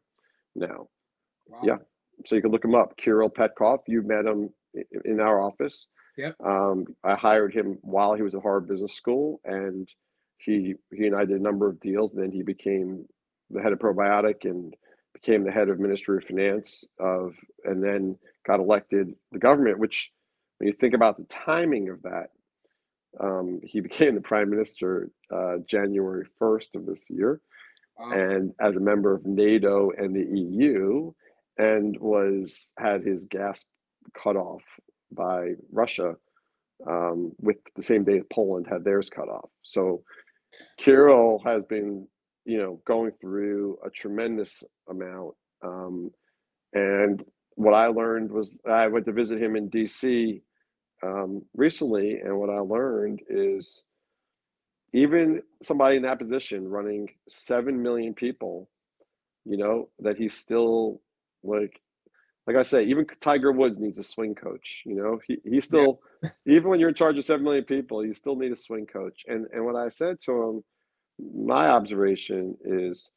now. 0.56 0.90
Wow. 1.48 1.60
Yeah. 1.64 1.78
So 2.26 2.36
you 2.36 2.42
can 2.42 2.52
look 2.52 2.66
him 2.66 2.76
up, 2.76 2.98
Kirill 2.98 3.30
Petkov. 3.30 3.80
You 3.88 4.02
met 4.02 4.26
him 4.26 4.50
in 5.06 5.22
our 5.22 5.40
office. 5.40 5.88
Yep. 6.20 6.36
Um, 6.46 6.86
I 7.04 7.16
hired 7.16 7.54
him 7.56 7.80
while 7.82 8.16
he 8.16 8.24
was 8.24 8.36
at 8.36 8.44
Harvard 8.44 8.70
Business 8.70 8.94
School, 8.94 9.42
and 9.46 9.90
he 10.40 10.76
he 10.94 11.08
and 11.08 11.16
I 11.16 11.26
did 11.26 11.40
a 11.40 11.44
number 11.44 11.70
of 11.70 11.80
deals. 11.82 12.14
And 12.14 12.24
then 12.24 12.32
he 12.32 12.44
became 12.44 13.06
the 13.52 13.62
head 13.62 13.74
of 13.74 13.80
ProViotic 13.80 14.46
and 14.46 14.76
became 15.14 15.46
the 15.46 15.52
head 15.52 15.70
of 15.70 15.80
Ministry 15.80 16.18
of 16.18 16.26
Finance 16.26 16.86
of, 17.00 17.36
and 17.66 17.84
then 17.84 18.18
got 18.48 18.60
elected 18.62 19.16
the 19.34 19.40
government. 19.40 19.80
Which, 19.80 20.12
when 20.60 20.68
you 20.70 20.74
think 20.74 20.96
about 20.96 21.18
the 21.18 21.26
timing 21.26 21.90
of 21.90 22.04
that, 22.04 22.32
um, 23.22 23.62
he 23.64 23.82
became 23.90 24.16
the 24.16 24.22
prime 24.22 24.50
minister 24.50 25.12
uh, 25.34 25.58
January 25.68 26.26
first 26.40 26.76
of 26.76 26.86
this 26.86 27.10
year 27.10 27.42
Wow. 27.98 28.12
and 28.12 28.54
as 28.62 28.78
a 28.78 28.82
member 28.82 29.14
of 29.14 29.26
NATO 29.26 29.92
and 29.98 30.16
the 30.16 30.26
EU, 30.26 31.14
and 31.58 31.98
was 32.00 32.74
had 32.80 33.04
his 33.04 33.26
gas 33.26 33.66
cut 34.18 34.38
off 34.38 34.64
by 35.12 35.54
Russia 35.72 36.16
um, 36.88 37.32
with 37.40 37.58
the 37.76 37.84
same 37.84 38.04
day 38.04 38.22
Poland 38.32 38.68
had 38.70 38.84
theirs 38.84 39.10
cut 39.10 39.28
off. 39.28 39.50
So 39.64 40.04
Kirill 40.78 41.40
has 41.46 41.66
been, 41.66 42.08
you 42.46 42.58
know, 42.58 42.82
going 42.86 43.12
through 43.20 43.78
a 43.86 43.90
tremendous 43.90 44.64
amount. 44.90 45.36
Um, 45.64 46.12
and 46.74 47.24
what 47.56 47.74
I 47.74 47.88
learned 47.88 48.32
was 48.32 48.62
I 48.68 48.88
went 48.88 49.06
to 49.06 49.12
visit 49.12 49.42
him 49.42 49.56
in 49.56 49.70
DC 49.70 50.42
um, 51.04 51.44
recently, 51.56 52.20
and 52.20 52.38
what 52.38 52.50
I 52.50 52.60
learned 52.60 53.22
is 53.30 53.86
even 54.94 55.42
somebody 55.62 55.98
in 55.98 56.04
that 56.04 56.20
position 56.20 56.68
running 56.68 57.10
7 57.28 57.82
million 57.82 58.14
people 58.14 58.70
you 59.46 59.58
know 59.58 59.90
that 60.00 60.18
he's 60.18 60.34
still 60.34 61.02
like 61.44 61.82
like 62.50 62.58
i 62.58 62.64
say 62.64 62.84
even 62.84 63.06
tiger 63.22 63.52
woods 63.52 63.78
needs 63.80 63.98
a 64.00 64.04
swing 64.04 64.34
coach 64.34 64.82
you 64.86 64.96
know? 64.96 65.20
He, 65.28 65.38
he 65.46 65.62
still 65.62 66.02
even 66.46 66.70
when 66.70 66.80
you're 66.80 66.90
in 66.90 66.96
charge 66.96 67.18
of 67.18 67.26
7 67.26 67.44
million 67.44 67.64
people 67.64 68.06
you 68.06 68.14
still 68.14 68.36
need 68.36 68.52
a 68.52 68.56
swing 68.56 68.86
coach. 68.86 69.24
And 69.28 69.46
and 69.54 69.64
what 69.64 69.76
i 69.76 69.90
said 69.90 70.18
to 70.26 70.32
him 70.44 70.64
my 71.46 71.68
observation 71.68 72.58
is 72.66 73.12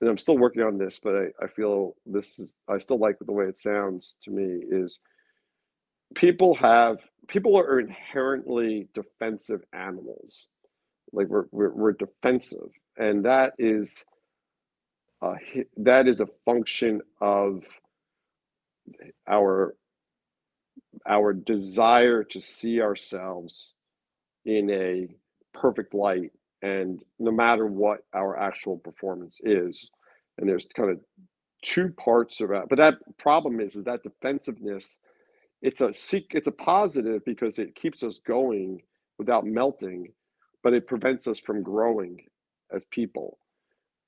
and 0.00 0.10
i'm 0.10 0.18
still 0.18 0.38
working 0.38 0.62
on 0.62 0.76
this 0.76 0.98
but 1.02 1.14
i, 1.14 1.44
I 1.44 1.46
feel 1.48 1.94
this 2.04 2.38
is 2.38 2.52
i 2.68 2.78
still 2.78 2.98
like 2.98 3.16
the 3.20 3.32
way 3.32 3.46
it 3.46 3.58
sounds 3.58 4.18
to 4.24 4.30
me 4.30 4.62
is 4.70 5.00
people 6.14 6.54
have 6.54 6.98
people 7.28 7.58
are 7.58 7.80
inherently 7.80 8.88
defensive 8.94 9.62
animals. 9.72 10.48
Like 11.12 11.28
we're 11.28 11.46
we're, 11.50 11.72
we're 11.72 11.92
defensive. 11.92 12.70
And 12.98 13.24
that 13.24 13.52
is 13.58 14.04
a, 15.22 15.34
that 15.78 16.06
is 16.08 16.20
a 16.20 16.28
function 16.44 17.00
of 17.20 17.62
our 19.28 19.76
our 21.06 21.32
desire 21.32 22.24
to 22.24 22.40
see 22.40 22.80
ourselves 22.80 23.74
in 24.44 24.70
a 24.70 25.08
perfect 25.52 25.94
light 25.94 26.32
and 26.62 27.02
no 27.18 27.30
matter 27.30 27.66
what 27.66 28.00
our 28.14 28.38
actual 28.38 28.78
performance 28.78 29.40
is. 29.44 29.90
And 30.38 30.48
there's 30.48 30.66
kind 30.74 30.90
of 30.90 31.00
two 31.64 31.90
parts 31.90 32.40
of 32.40 32.50
that 32.50 32.68
but 32.68 32.78
that 32.78 32.98
problem 33.18 33.60
is 33.60 33.74
is 33.74 33.84
that 33.84 34.02
defensiveness 34.02 35.00
it's 35.62 35.80
a 35.80 35.92
seek 35.92 36.26
it's 36.34 36.46
a 36.46 36.52
positive 36.52 37.24
because 37.24 37.58
it 37.58 37.74
keeps 37.74 38.02
us 38.02 38.20
going 38.24 38.80
without 39.18 39.44
melting 39.46 40.06
but 40.62 40.74
it 40.74 40.86
prevents 40.86 41.26
us 41.26 41.38
from 41.38 41.62
growing 41.62 42.18
as 42.72 42.84
people. 42.86 43.38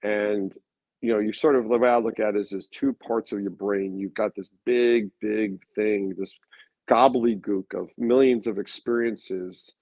And 0.02 0.52
you 1.00 1.12
know 1.12 1.18
you 1.18 1.32
sort 1.32 1.56
of 1.56 1.68
the 1.68 1.78
way 1.78 1.88
i 1.88 1.96
look 1.96 2.18
at 2.18 2.34
it 2.34 2.40
is 2.40 2.50
there's 2.50 2.68
two 2.68 2.92
parts 2.92 3.32
of 3.32 3.40
your 3.40 3.50
brain. 3.50 3.98
You've 3.98 4.14
got 4.14 4.34
this 4.34 4.50
big 4.64 5.11
big 5.20 5.61
thing 5.74 6.14
this 6.18 6.38
gobbledygook 6.88 7.74
of 7.74 7.90
millions 7.98 8.46
of 8.46 8.58
experiences 8.58 9.74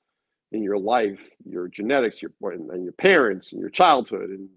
in 0.53 0.63
your 0.63 0.79
life 0.79 1.21
your 1.45 1.69
genetics 1.69 2.21
your 2.23 2.33
and 2.43 2.85
your 2.85 2.93
parents 2.93 3.53
and 3.53 3.61
your 3.61 3.71
childhood 3.71 4.31
and 4.31 4.49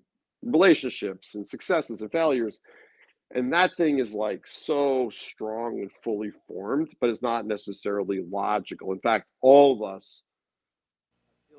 relationships 0.44 1.36
and 1.36 1.46
successes 1.48 2.02
and 2.02 2.12
failures. 2.12 2.62
And 3.36 3.54
that 3.54 3.76
thing 3.76 4.00
is 4.00 4.14
like 4.14 4.48
so 4.48 5.10
strong 5.12 5.80
and 5.80 5.92
fully 6.04 6.32
formed 6.48 6.94
but 7.00 7.10
it's 7.10 7.22
not 7.22 7.46
necessarily 7.46 8.24
logical. 8.30 8.92
In 8.92 9.00
fact 9.00 9.28
all 9.42 9.74
of 9.74 9.96
us 9.96 10.24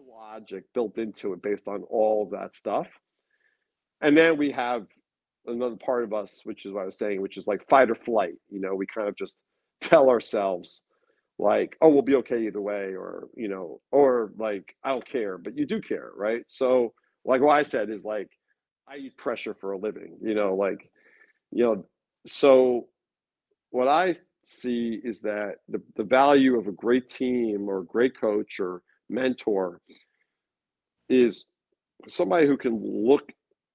logic 0.09 0.65
built 0.75 0.99
into 0.99 1.33
it 1.33 1.41
based 1.41 1.67
on 1.67 1.83
all 1.85 2.25
of 2.25 2.31
that 2.31 2.55
stuff 2.55 2.89
and 4.01 4.17
then 4.17 4.37
we 4.37 4.51
have 4.51 4.87
another 5.47 5.77
part 5.77 6.05
of 6.05 6.13
us 6.13 6.41
which 6.45 6.67
is 6.67 6.73
what 6.73 6.83
i 6.83 6.87
was 6.87 6.99
saying 6.99 7.21
which 7.21 7.37
is 7.37 7.47
like 7.47 7.67
fight 7.69 7.91
or 7.91 7.95
flight 7.95 8.35
you 8.51 8.61
know 8.61 8.75
we 8.75 8.87
kind 8.87 9.09
of 9.09 9.17
just 9.17 9.43
tell 9.81 10.11
ourselves 10.11 10.85
like 11.39 11.77
oh 11.81 11.89
we'll 11.89 12.03
be 12.03 12.17
okay 12.17 12.47
either 12.47 12.61
way 12.61 12.95
or 12.95 13.29
you 13.35 13.49
know 13.49 13.81
or 13.91 14.33
like 14.39 14.75
i 14.85 14.91
don't 14.91 15.09
care 15.09 15.39
but 15.39 15.57
you 15.57 15.67
do 15.67 15.81
care 15.81 16.11
right? 16.15 16.43
So 16.47 16.93
like 17.25 17.41
what 17.41 17.57
i 17.57 17.63
said 17.63 17.89
is 17.89 18.05
like 18.05 18.29
i 18.89 18.97
eat 18.97 19.17
pressure 19.17 19.55
for 19.55 19.73
a 19.73 19.79
living 19.79 20.19
you 20.23 20.35
know 20.35 20.55
like 20.55 20.91
you 21.51 21.65
know 21.65 21.87
so 22.27 22.89
what 23.71 23.89
i 23.89 24.15
see 24.43 25.01
is 25.03 25.21
that 25.21 25.57
the, 25.69 25.81
the 25.97 26.05
value 26.05 26.59
of 26.59 26.67
a 26.67 26.73
great 26.73 27.09
team 27.09 27.69
or 27.69 27.81
a 27.81 27.85
great 27.85 28.19
coach 28.19 28.59
or 28.61 28.83
mentor 29.09 29.81
is 31.09 31.47
somebody 32.09 32.47
who 32.47 32.57
can 32.57 32.81
look 32.83 33.33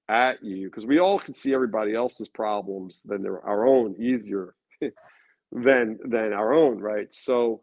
at 0.08 0.42
you 0.42 0.68
because 0.68 0.86
we 0.86 0.98
all 0.98 1.18
can 1.18 1.34
see 1.34 1.52
everybody 1.52 1.94
else's 1.94 2.28
problems 2.28 3.02
than 3.02 3.22
their, 3.22 3.44
our 3.44 3.66
own 3.66 3.94
easier 4.00 4.54
than 5.52 5.98
than 6.04 6.32
our 6.32 6.52
own 6.52 6.78
right? 6.78 7.12
So 7.12 7.60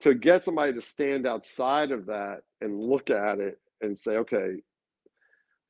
to 0.00 0.14
get 0.14 0.42
somebody 0.42 0.72
to 0.72 0.80
stand 0.80 1.26
outside 1.26 1.90
of 1.90 2.06
that 2.06 2.40
and 2.60 2.78
look 2.78 3.10
at 3.10 3.38
it 3.38 3.58
and 3.80 3.96
say 3.98 4.16
okay 4.16 4.56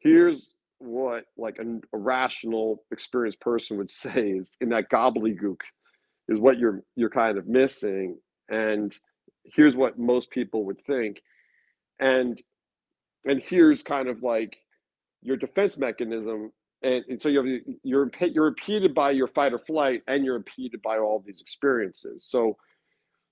here's 0.01 0.55
what 0.79 1.25
like 1.37 1.59
an, 1.59 1.81
a 1.93 1.99
rational 1.99 2.85
experienced 2.93 3.41
person 3.41 3.77
would 3.77 3.91
say 4.05 4.31
is 4.31 4.57
in 4.61 4.69
that 4.69 4.91
gobbledygook 4.91 5.61
is 6.29 6.39
what 6.39 6.59
you're 6.59 6.83
you're 6.97 7.11
kind 7.11 7.39
of 7.39 7.47
missing 7.49 8.17
and 8.51 8.97
here's 9.45 9.77
what 9.77 9.99
most 9.99 10.31
people 10.31 10.65
would 10.65 10.81
think 10.87 11.21
and 12.01 12.41
and 13.27 13.43
here's 13.43 13.83
kind 13.83 14.09
of 14.09 14.23
like 14.23 14.57
your 15.25 15.39
defense 15.39 15.79
mechanism 15.79 16.53
and, 16.83 17.05
and 17.11 17.23
so 17.23 17.31
you're 17.31 17.47
you're 17.85 18.11
you're 18.33 18.49
impeded 18.49 18.95
by 18.95 19.13
your 19.13 19.29
fight 19.29 19.55
or 19.55 19.61
flight 19.61 20.03
and 20.09 20.25
you're 20.25 20.37
impeded 20.37 20.83
by 20.83 20.99
all 20.99 21.25
these 21.27 21.43
experiences. 21.43 22.27
So 22.27 22.59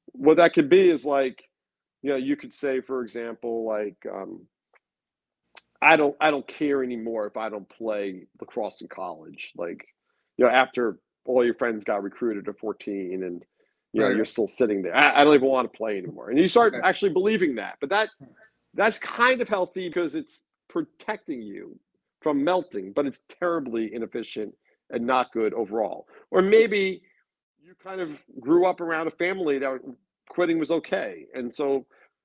what 0.07 0.39
that 0.39 0.55
could 0.55 0.69
be 0.71 0.89
is 0.91 1.05
like 1.05 1.45
you 2.03 2.11
know 2.11 2.17
you 2.17 2.37
could 2.37 2.55
say 2.55 2.81
for 2.81 3.03
example 3.03 3.67
like 3.67 3.97
um 4.13 4.47
i 5.83 5.97
don't 5.97 6.17
i 6.21 6.31
don't 6.31 6.47
care 6.49 6.83
anymore 6.85 7.27
if 7.27 7.37
i 7.37 7.49
don't 7.49 7.69
play 7.69 8.27
lacrosse 8.41 8.83
in 8.83 8.89
college. 8.89 9.53
Like 9.57 9.85
you 10.39 10.47
know 10.47 10.51
after 10.53 10.99
all 11.27 11.45
your 11.45 11.55
friends 11.55 11.85
got 11.85 12.03
recruited 12.03 12.49
at 12.49 12.59
14 12.59 13.23
and 13.25 13.45
you 13.93 14.03
know 14.03 14.09
Right. 14.09 14.17
you're 14.17 14.25
still 14.27 14.49
sitting 14.49 14.83
there. 14.83 14.97
I, 14.97 15.21
I 15.21 15.25
don't 15.25 15.35
even 15.35 15.49
want 15.49 15.73
to 15.73 15.77
play 15.77 15.99
anymore. 15.99 16.31
And 16.31 16.39
you 16.39 16.49
start 16.49 16.75
Okay. 16.75 16.83
actually 16.83 17.13
believing 17.13 17.57
that 17.57 17.77
but 17.81 17.91
that 17.91 18.11
that's 18.75 18.99
kind 18.99 19.41
of 19.43 19.49
healthy 19.49 19.89
because 19.89 20.15
it's 20.15 20.45
protecting 20.73 21.43
you 21.43 21.79
from 22.23 22.43
melting 22.43 22.93
but 22.93 23.07
it's 23.07 23.21
terribly 23.29 23.93
inefficient 23.93 24.55
and 24.91 25.07
not 25.07 25.33
good 25.33 25.53
overall. 25.55 26.07
Or 26.31 26.43
maybe 26.43 27.03
you 27.63 27.75
kind 27.83 28.01
of 28.01 28.23
grew 28.41 28.67
up 28.67 28.81
around 28.81 29.07
a 29.07 29.13
family 29.13 29.59
that 29.59 29.81
quitting 30.29 30.59
was 30.59 30.71
okay 30.71 31.27
and 31.35 31.55
so 31.55 31.85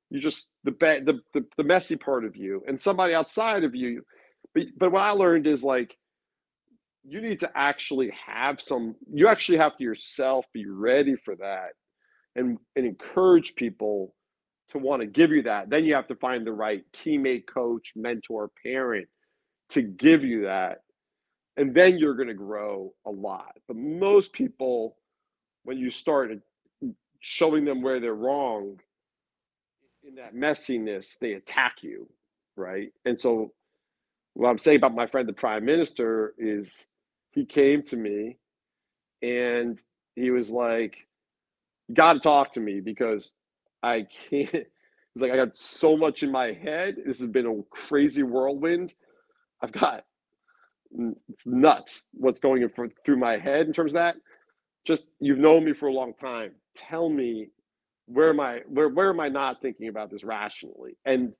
you 0.09 0.19
just 0.19 0.49
the 0.63 0.71
bad 0.71 1.05
the, 1.05 1.19
the 1.33 1.43
the 1.57 1.63
messy 1.63 1.95
part 1.95 2.23
of 2.23 2.35
you 2.35 2.63
and 2.67 2.79
somebody 2.79 3.13
outside 3.13 3.63
of 3.63 3.75
you 3.75 4.01
but 4.53 4.63
but 4.77 4.91
what 4.91 5.03
i 5.03 5.11
learned 5.11 5.45
is 5.45 5.63
like 5.63 5.97
you 7.03 7.19
need 7.21 7.39
to 7.39 7.51
actually 7.55 8.11
have 8.25 8.61
some 8.61 8.95
you 9.11 9.27
actually 9.27 9.57
have 9.57 9.75
to 9.75 9.83
yourself 9.83 10.45
be 10.53 10.65
ready 10.67 11.15
for 11.15 11.35
that 11.35 11.71
and 12.35 12.57
and 12.75 12.85
encourage 12.85 13.55
people 13.55 14.13
to 14.69 14.77
want 14.77 15.01
to 15.01 15.07
give 15.07 15.31
you 15.31 15.43
that 15.43 15.69
then 15.69 15.85
you 15.85 15.95
have 15.95 16.07
to 16.07 16.15
find 16.15 16.45
the 16.45 16.51
right 16.51 16.83
teammate 16.93 17.45
coach 17.47 17.93
mentor 17.95 18.51
parent 18.63 19.07
to 19.69 19.81
give 19.81 20.23
you 20.23 20.43
that. 20.43 20.79
And 21.57 21.73
then 21.73 21.97
you're 21.97 22.15
going 22.15 22.27
to 22.27 22.33
grow 22.33 22.93
a 23.05 23.11
lot. 23.11 23.57
But 23.67 23.77
most 23.77 24.33
people 24.33 24.97
when 25.63 25.77
you 25.77 25.89
start 25.89 26.31
showing 27.19 27.65
them 27.65 27.81
where 27.81 27.99
they're 27.99 28.13
wrong 28.13 28.79
in 30.07 30.15
that 30.15 30.35
messiness 30.35 31.17
they 31.19 31.33
attack 31.33 31.77
you 31.81 32.07
right? 32.55 32.91
And 33.05 33.19
so 33.19 33.53
what 34.37 34.49
i'm 34.49 34.57
saying 34.57 34.77
about 34.77 34.93
my 34.93 35.07
friend 35.07 35.27
the 35.27 35.33
prime 35.33 35.65
minister 35.65 36.33
is 36.37 36.87
he 37.31 37.43
came 37.43 37.81
to 37.81 37.97
me 37.97 38.37
and 39.23 39.81
he 40.15 40.29
was 40.29 40.49
like 40.51 40.95
you 41.87 41.95
got 41.95 42.13
to 42.13 42.19
talk 42.19 42.51
to 42.51 42.59
me 42.59 42.79
because 42.79 43.33
i 43.87 44.07
can't 44.29 44.49
It's 45.15 45.21
like 45.23 45.31
i 45.31 45.35
got 45.35 45.57
so 45.57 45.97
much 45.97 46.21
in 46.21 46.31
my 46.31 46.51
head. 46.51 46.97
This 47.03 47.17
has 47.17 47.27
been 47.27 47.47
a 47.47 47.63
crazy 47.71 48.21
whirlwind. 48.21 48.93
I've 49.63 49.71
got 49.71 50.05
it's 51.27 51.47
nuts 51.47 52.09
what's 52.13 52.39
going 52.39 52.61
in 52.61 52.69
for, 52.69 52.87
through 53.03 53.17
my 53.17 53.35
head 53.37 53.65
in 53.65 53.73
terms 53.73 53.93
of 53.93 53.95
that. 53.95 54.17
Just 54.85 55.05
you've 55.19 55.39
known 55.39 55.65
me 55.65 55.73
for 55.73 55.87
a 55.87 55.93
long 55.93 56.13
time. 56.13 56.51
Tell 56.75 57.09
me 57.09 57.47
where 58.05 58.29
am 58.29 58.39
i 58.39 58.61
where, 58.67 58.89
where 58.89 59.09
am 59.09 59.19
i 59.19 59.27
not 59.27 59.59
thinking 59.59 59.87
about 59.87 60.11
this 60.11 60.23
rationally? 60.23 60.95
And 61.03 61.33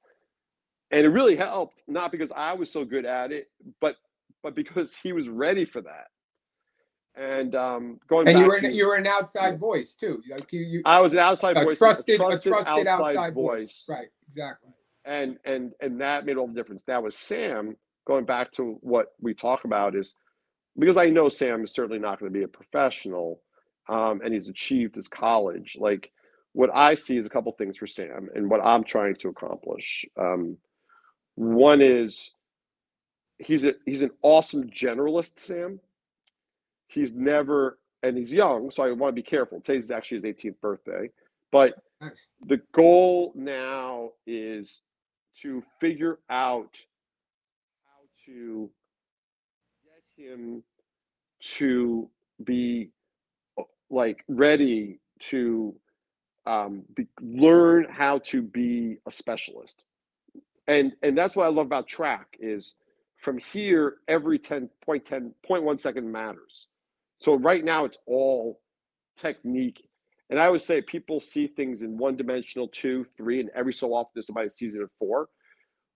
and 0.91 1.06
it 1.06 1.10
really 1.10 1.36
helped 1.36 1.84
not 1.88 2.12
because 2.12 2.32
i 2.36 2.54
was 2.54 2.72
so 2.72 2.86
good 2.86 3.06
at 3.06 3.32
it 3.32 3.48
but 3.82 3.95
but 4.43 4.56
because 4.56 4.95
he 5.02 5.14
was 5.14 5.30
ready 5.30 5.66
for 5.66 5.82
that 5.82 6.08
and 7.18 7.55
um 7.55 7.99
going 8.07 8.28
and 8.28 8.36
back 8.36 8.43
you 8.43 8.47
were 8.47 8.59
to, 8.59 8.72
you 8.72 8.88
were 8.88 8.95
an 8.95 9.07
outside 9.07 9.59
voice 9.59 9.93
too 9.93 10.22
like 10.30 10.51
you, 10.53 10.61
you 10.61 10.82
i 10.86 10.99
was 10.99 11.13
an 11.13 11.20
outside 11.20 11.55
voice 11.55 11.78
trusted, 11.78 12.15
a 12.15 12.18
trusted, 12.18 12.53
a 12.53 12.55
trusted 12.55 12.88
outside, 12.88 13.15
outside, 13.18 13.34
voice, 13.34 13.59
voice 13.59 13.86
right 13.89 14.07
exactly 14.28 14.72
and 15.05 15.38
and 15.45 15.74
and 15.82 15.99
that 16.01 16.26
made 16.26 16.38
all 16.38 16.47
the 16.47 16.53
difference 16.53 16.84
now 16.88 17.01
with 17.01 17.13
sam 17.13 17.76
going 18.05 18.26
back 18.26 18.51
to 18.51 18.78
what 18.82 19.13
we 19.20 19.34
talk 19.34 19.65
about 19.65 19.95
is 19.95 20.13
because 20.78 20.97
i 20.97 21.09
know 21.09 21.28
sam 21.28 21.63
is 21.63 21.74
certainly 21.74 21.99
not 21.99 22.20
going 22.20 22.32
to 22.32 22.38
be 22.38 22.43
a 22.43 22.47
professional 22.47 23.41
um, 23.89 24.22
and 24.24 24.34
he's 24.34 24.49
achieved 24.49 24.95
his 24.95 25.07
college. 25.07 25.78
Like 25.80 26.11
what 26.53 26.70
I 26.74 26.95
see 26.95 27.18
is 27.18 27.26
a 27.26 27.30
couple 27.30 27.51
things 27.53 27.78
for 27.78 27.88
Sam 27.88 28.30
and 28.36 28.49
what 28.49 28.63
I'm 28.63 28.84
trying 28.84 29.15
to 29.15 29.30
accomplish. 29.30 30.05
Um, 30.18 30.57
one 31.36 31.82
is 31.82 32.32
he's 33.38 33.63
a 33.63 33.76
he's 33.86 34.01
an 34.01 34.11
awesome 34.22 34.70
generalist, 34.70 35.39
Sam. 35.39 35.80
He's 36.88 37.14
never 37.14 37.80
and 38.04 38.18
he's 38.18 38.32
young, 38.32 38.70
so 38.70 38.84
I 38.84 38.92
want 38.92 39.16
to 39.16 39.22
be 39.22 39.28
careful. 39.28 39.60
Today's 39.60 39.86
is 39.86 39.92
actually 39.92 40.18
his 40.18 40.26
18th 40.26 40.60
birthday, 40.62 41.10
but 41.52 41.76
nice. 42.00 42.30
the 42.46 42.62
goal 42.74 43.34
now 43.36 44.12
is 44.26 44.82
to 45.42 45.64
figure 45.80 46.20
out 46.30 46.76
how 47.86 48.02
to 48.26 48.70
get 49.84 50.26
him 50.26 50.64
to 51.42 52.10
be 52.44 52.90
like 53.90 54.24
ready 54.28 55.00
to 55.20 55.76
um, 56.46 56.84
be, 56.96 57.08
learn 57.22 57.88
how 57.90 58.20
to 58.20 58.42
be 58.42 58.98
a 59.06 59.12
specialist 59.12 59.84
and 60.68 60.94
and 61.02 61.18
that's 61.18 61.36
what 61.36 61.46
i 61.46 61.50
love 61.50 61.66
about 61.66 61.88
track 61.88 62.38
is 62.40 62.76
from 63.18 63.38
here 63.38 63.98
every 64.08 64.38
10 64.38 64.70
point 64.84 65.06
10 65.06 65.34
point 65.44 65.64
one 65.64 65.78
second 65.78 66.10
matters 66.10 66.68
so 67.20 67.36
right 67.36 67.63
now 67.63 67.86
it's 67.86 67.97
all 68.05 68.59
technique 69.18 69.88
and 70.30 70.39
i 70.39 70.49
would 70.49 70.61
say 70.61 70.82
people 70.82 71.20
see 71.20 71.47
things 71.47 71.82
in 71.82 71.97
one 71.97 72.15
dimensional 72.15 72.68
two 72.68 73.05
three 73.18 73.39
and 73.39 73.49
every 73.55 73.74
so 73.74 73.93
often 73.93 74.22
somebody 74.22 74.49
sees 74.49 74.76
it 74.76 74.82
at 74.82 74.89
four 74.99 75.30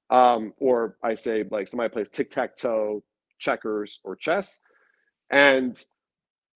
um, 0.10 0.54
or 0.58 0.98
i 1.04 1.16
say 1.16 1.44
like 1.52 1.68
somebody 1.68 1.90
plays 1.90 2.10
tic-tac-toe 2.10 3.04
checkers 3.40 4.00
or 4.04 4.16
chess 4.16 4.60
and 5.32 5.84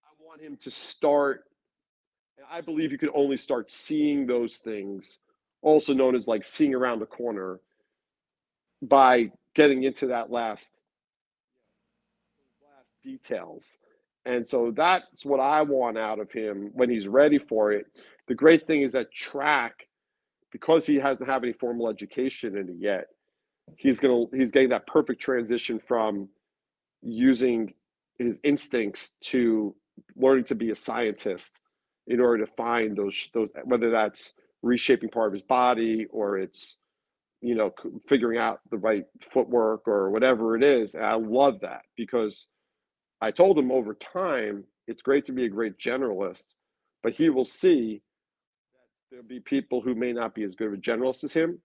I 0.03 0.11
want 0.23 0.41
him 0.41 0.57
to 0.57 0.69
start. 0.69 1.45
I 2.51 2.61
believe 2.61 2.91
you 2.91 2.97
can 2.97 3.09
only 3.15 3.37
start 3.37 3.71
seeing 3.71 4.27
those 4.27 4.57
things, 4.57 5.19
also 5.61 5.93
known 5.93 6.13
as 6.13 6.27
like 6.27 6.43
seeing 6.43 6.75
around 6.75 6.99
the 6.99 7.05
corner, 7.05 7.59
by 8.81 9.31
getting 9.55 9.83
into 9.83 10.07
that 10.07 10.29
last 10.29 10.73
last 12.61 12.89
details. 13.01 13.77
And 14.25 14.47
so 14.47 14.71
that's 14.75 15.23
what 15.25 15.39
I 15.39 15.61
want 15.61 15.97
out 15.97 16.19
of 16.19 16.31
him 16.31 16.71
when 16.73 16.89
he's 16.89 17.07
ready 17.07 17.37
for 17.37 17.71
it. 17.71 17.85
The 18.27 18.35
great 18.35 18.65
thing 18.65 18.81
is 18.81 18.91
that 18.93 19.11
track, 19.11 19.87
because 20.51 20.85
he 20.85 20.95
hasn't 20.95 21.29
have 21.29 21.43
any 21.43 21.53
formal 21.53 21.89
education 21.89 22.57
in 22.57 22.69
it 22.69 22.75
yet, 22.79 23.07
he's 23.77 23.99
gonna 23.99 24.25
he's 24.33 24.51
getting 24.51 24.69
that 24.69 24.87
perfect 24.87 25.21
transition 25.21 25.79
from 25.79 26.29
using 27.01 27.73
his 28.17 28.39
instincts 28.43 29.11
to 29.21 29.75
learning 30.15 30.43
to 30.45 30.55
be 30.55 30.71
a 30.71 30.75
scientist 30.75 31.59
in 32.07 32.19
order 32.19 32.45
to 32.45 32.51
find 32.53 32.95
those 32.95 33.29
those 33.33 33.49
whether 33.65 33.89
that's 33.89 34.33
reshaping 34.61 35.09
part 35.09 35.27
of 35.27 35.33
his 35.33 35.41
body 35.41 36.05
or 36.11 36.37
it's 36.37 36.77
you 37.41 37.55
know 37.55 37.71
figuring 38.07 38.39
out 38.39 38.59
the 38.71 38.77
right 38.77 39.05
footwork 39.31 39.87
or 39.87 40.09
whatever 40.09 40.55
it 40.55 40.63
is 40.63 40.95
and 40.95 41.05
i 41.05 41.13
love 41.15 41.59
that 41.61 41.81
because 41.95 42.47
i 43.25 43.31
told 43.31 43.57
him 43.57 43.71
over 43.71 43.93
time 43.93 44.63
it's 44.87 45.01
great 45.01 45.25
to 45.25 45.31
be 45.31 45.45
a 45.45 45.49
great 45.49 45.77
generalist 45.77 46.53
but 47.03 47.13
he 47.13 47.29
will 47.29 47.45
see 47.45 48.01
that 48.73 48.81
there'll 49.11 49.25
be 49.25 49.39
people 49.39 49.81
who 49.81 49.95
may 49.95 50.11
not 50.11 50.33
be 50.33 50.43
as 50.43 50.55
good 50.55 50.67
of 50.67 50.73
a 50.73 50.77
generalist 50.77 51.23
as 51.23 51.33
him 51.33 51.59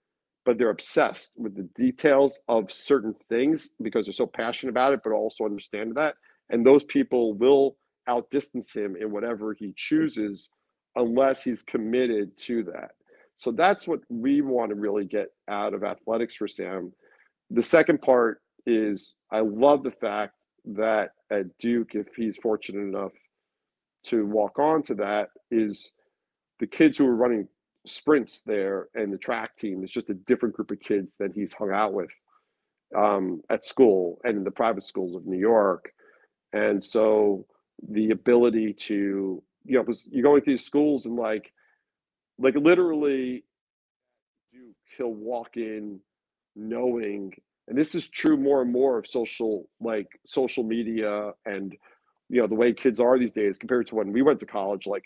but 0.45 0.57
they're 0.57 0.71
obsessed 0.71 1.33
with 1.37 1.55
the 1.55 1.69
details 1.75 2.41
of 2.49 2.73
certain 2.73 3.15
things 3.29 3.71
because 3.83 4.07
they're 4.07 4.13
so 4.13 4.27
passionate 4.27 4.71
about 4.71 4.93
it 4.95 5.01
but 5.05 5.13
also 5.13 5.45
understand 5.45 5.95
that 5.95 6.15
and 6.51 6.67
those 6.67 6.85
people 6.85 7.35
will 7.35 7.77
outdistance 8.07 8.73
him 8.73 8.97
in 8.97 9.11
whatever 9.11 9.55
he 9.55 9.73
chooses 9.77 10.51
unless 10.97 11.43
he's 11.43 11.63
committed 11.63 12.37
to 12.37 12.65
that. 12.65 12.91
So 13.37 13.53
that's 13.53 13.87
what 13.87 14.01
we 14.09 14.43
want 14.43 14.71
to 14.71 14.75
really 14.75 15.05
get 15.05 15.29
out 15.49 15.73
of 15.73 15.85
athletics 15.85 16.35
for 16.35 16.49
Sam. 16.49 16.93
The 17.51 17.63
second 17.63 18.03
part 18.03 18.43
is 18.67 19.15
I 19.31 19.41
love 19.41 19.83
the 19.83 19.93
fact 19.93 20.35
that 20.65 21.13
at 21.31 21.57
Duke, 21.59 21.95
if 21.95 22.15
he's 22.17 22.37
fortunate 22.37 22.81
enough 22.81 23.13
to 24.05 24.27
walk 24.27 24.59
on 24.59 24.83
to 24.85 24.95
that, 24.97 25.31
is 25.51 25.93
the 26.59 26.67
kids 26.67 26.99
who 26.99 27.07
are 27.07 27.17
running 27.17 27.49
sprints 27.87 28.43
there 28.43 28.89
and 28.95 29.13
the 29.13 29.19
track 29.19 29.57
team 29.57 29.83
is 29.83 29.91
just 29.91 30.11
a 30.11 30.15
different 30.15 30.55
group 30.55 30.71
of 30.71 30.81
kids 30.81 31.17
that 31.17 31.33
he's 31.35 31.53
hung 31.55 31.73
out 31.73 31.93
with 31.93 32.11
um, 32.97 33.41
at 33.51 33.65
school 33.65 34.21
and 34.25 34.37
in 34.37 34.45
the 34.45 34.51
private 34.51 34.85
schools 34.85 35.17
of 35.17 35.27
New 35.27 35.39
York. 35.39 35.93
And 36.53 36.83
so 36.83 37.47
the 37.89 38.11
ability 38.11 38.75
to 38.75 39.43
you 39.65 39.77
know 39.77 39.83
because 39.83 40.07
you're 40.11 40.23
going 40.23 40.43
through 40.43 40.55
these 40.55 40.65
schools 40.65 41.07
and 41.07 41.17
like 41.17 41.53
like 42.39 42.55
literally 42.55 43.45
you 44.53 44.75
he'll 44.97 45.13
walk 45.13 45.57
in 45.57 46.01
knowing 46.57 47.33
and 47.71 47.79
this 47.79 47.95
is 47.95 48.07
true 48.09 48.37
more 48.37 48.61
and 48.61 48.71
more 48.71 48.99
of 48.99 49.07
social 49.07 49.69
like 49.81 50.09
social 50.27 50.65
media 50.65 51.33
and 51.47 51.77
you 52.29 52.41
know 52.41 52.47
the 52.47 52.55
way 52.55 52.73
kids 52.73 53.01
are 53.01 53.19
these 53.19 53.33
days 53.33 53.59
compared 53.59 53.87
to 53.87 53.95
when 53.95 54.13
we 54.13 54.23
went 54.23 54.39
to 54.39 54.47
college 54.47 54.87
like 54.87 55.05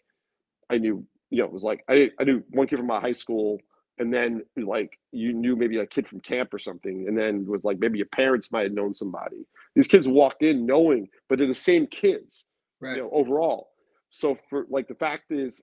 i 0.71 0.79
knew 0.79 1.05
you 1.31 1.39
know 1.39 1.45
it 1.45 1.53
was 1.53 1.63
like 1.63 1.85
i, 1.89 2.11
I 2.19 2.25
knew 2.25 2.43
one 2.51 2.67
kid 2.67 2.79
from 2.79 2.89
my 2.89 3.01
high 3.01 3.13
school 3.13 3.61
and 3.99 4.13
then 4.13 4.43
like 4.57 4.99
you 5.13 5.33
knew 5.33 5.55
maybe 5.55 5.79
a 5.79 5.87
kid 5.87 6.09
from 6.09 6.19
camp 6.21 6.53
or 6.53 6.59
something 6.59 7.07
and 7.07 7.17
then 7.17 7.43
it 7.43 7.49
was 7.49 7.65
like 7.65 7.79
maybe 7.79 7.99
your 7.99 8.09
parents 8.09 8.51
might 8.51 8.65
have 8.65 8.73
known 8.73 8.93
somebody 8.93 9.47
these 9.77 9.87
kids 9.87 10.09
walk 10.09 10.37
in 10.41 10.67
knowing 10.67 11.09
but 11.29 11.39
they're 11.39 11.47
the 11.47 11.55
same 11.55 11.87
kids 11.87 12.47
right. 12.85 12.97
you 12.97 13.03
know, 13.03 13.11
overall. 13.13 13.71
So 14.11 14.39
for 14.49 14.67
like 14.71 14.89
the 14.89 14.95
fact 14.95 15.31
is, 15.31 15.63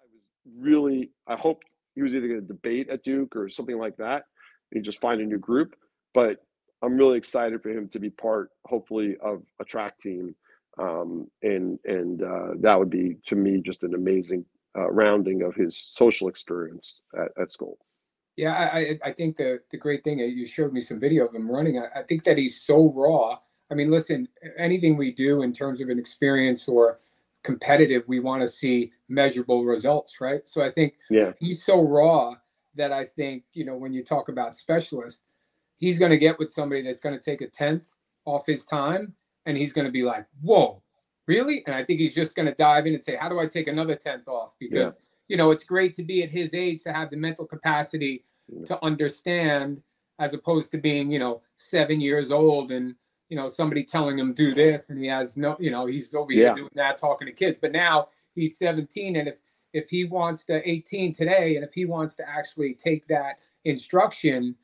I 0.00 0.04
was 0.04 0.54
really 0.58 1.10
I 1.26 1.36
hoped 1.36 1.66
he 1.94 2.02
was 2.02 2.14
either 2.14 2.28
going 2.28 2.40
to 2.40 2.46
debate 2.46 2.88
at 2.88 3.02
Duke 3.02 3.36
or 3.36 3.48
something 3.48 3.78
like 3.78 3.96
that, 3.98 4.24
and 4.72 4.84
just 4.84 5.00
find 5.00 5.20
a 5.20 5.26
new 5.26 5.38
group. 5.38 5.74
But 6.14 6.44
I'm 6.82 6.96
really 6.96 7.18
excited 7.18 7.62
for 7.62 7.70
him 7.70 7.88
to 7.88 7.98
be 7.98 8.10
part, 8.10 8.50
hopefully, 8.66 9.16
of 9.22 9.42
a 9.60 9.64
track 9.64 9.98
team, 9.98 10.34
um, 10.78 11.30
and 11.42 11.78
and 11.84 12.22
uh, 12.22 12.48
that 12.60 12.78
would 12.78 12.90
be 12.90 13.18
to 13.26 13.36
me 13.36 13.60
just 13.64 13.84
an 13.84 13.94
amazing 13.94 14.44
uh, 14.76 14.90
rounding 14.90 15.42
of 15.42 15.54
his 15.54 15.76
social 15.76 16.28
experience 16.28 17.02
at, 17.18 17.42
at 17.42 17.50
school. 17.50 17.78
Yeah, 18.36 18.54
I 18.54 18.98
I 19.04 19.12
think 19.12 19.36
the 19.36 19.60
the 19.70 19.76
great 19.76 20.04
thing 20.04 20.18
you 20.18 20.46
showed 20.46 20.72
me 20.72 20.80
some 20.80 20.98
video 20.98 21.26
of 21.26 21.34
him 21.34 21.50
running. 21.50 21.78
I, 21.78 22.00
I 22.00 22.02
think 22.02 22.24
that 22.24 22.38
he's 22.38 22.62
so 22.62 22.90
raw 22.92 23.38
I 23.70 23.74
mean, 23.74 23.90
listen, 23.90 24.28
anything 24.58 24.96
we 24.96 25.12
do 25.12 25.42
in 25.42 25.52
terms 25.52 25.80
of 25.80 25.88
an 25.88 25.98
experience 25.98 26.66
or 26.66 26.98
competitive, 27.42 28.02
we 28.08 28.18
want 28.18 28.42
to 28.42 28.48
see 28.48 28.92
measurable 29.08 29.64
results, 29.64 30.20
right? 30.20 30.46
So 30.46 30.62
I 30.62 30.70
think 30.72 30.94
yeah. 31.08 31.32
he's 31.38 31.64
so 31.64 31.82
raw 31.82 32.34
that 32.74 32.92
I 32.92 33.04
think, 33.04 33.44
you 33.52 33.64
know, 33.64 33.76
when 33.76 33.92
you 33.92 34.02
talk 34.02 34.28
about 34.28 34.56
specialists, 34.56 35.22
he's 35.80 35.98
going 35.98 36.10
to 36.10 36.18
get 36.18 36.38
with 36.38 36.52
somebody 36.52 36.82
that's 36.82 37.00
going 37.00 37.18
to 37.18 37.22
take 37.22 37.40
a 37.40 37.48
tenth 37.48 37.86
off 38.26 38.46
his 38.46 38.64
time 38.64 39.14
and 39.46 39.56
he's 39.56 39.72
going 39.72 39.86
to 39.86 39.90
be 39.90 40.02
like, 40.02 40.26
whoa, 40.42 40.82
really? 41.26 41.64
And 41.66 41.74
I 41.74 41.82
think 41.84 41.98
he's 41.98 42.14
just 42.14 42.36
going 42.36 42.46
to 42.46 42.54
dive 42.54 42.86
in 42.86 42.94
and 42.94 43.02
say, 43.02 43.16
how 43.16 43.28
do 43.28 43.40
I 43.40 43.46
take 43.46 43.66
another 43.66 43.96
tenth 43.96 44.28
off? 44.28 44.52
Because, 44.60 44.94
yeah. 44.94 45.00
you 45.28 45.36
know, 45.36 45.50
it's 45.50 45.64
great 45.64 45.94
to 45.96 46.02
be 46.02 46.22
at 46.22 46.30
his 46.30 46.54
age 46.54 46.82
to 46.82 46.92
have 46.92 47.10
the 47.10 47.16
mental 47.16 47.46
capacity 47.46 48.24
yeah. 48.48 48.64
to 48.66 48.84
understand 48.84 49.82
as 50.18 50.34
opposed 50.34 50.70
to 50.72 50.78
being, 50.78 51.10
you 51.10 51.18
know, 51.18 51.40
seven 51.56 52.00
years 52.00 52.30
old 52.30 52.70
and, 52.70 52.94
you 53.30 53.36
know, 53.36 53.48
somebody 53.48 53.82
telling 53.82 54.18
him 54.18 54.34
do 54.34 54.54
this 54.54 54.90
and 54.90 55.00
he 55.00 55.06
has 55.06 55.38
no, 55.38 55.56
you 55.58 55.70
know, 55.70 55.86
he's 55.86 56.14
over 56.14 56.30
yeah. 56.30 56.46
here 56.46 56.54
doing 56.54 56.70
that, 56.74 56.98
talking 56.98 57.26
to 57.26 57.32
kids. 57.32 57.56
But 57.58 57.72
now 57.72 58.08
he's 58.34 58.58
17. 58.58 59.16
And 59.16 59.28
if, 59.28 59.36
if 59.72 59.88
he 59.88 60.04
wants 60.04 60.44
to 60.46 60.68
18 60.68 61.14
today 61.14 61.56
and 61.56 61.64
if 61.64 61.72
he 61.72 61.86
wants 61.86 62.16
to 62.16 62.28
actually 62.28 62.74
take 62.74 63.06
that 63.08 63.38
instruction, 63.64 64.56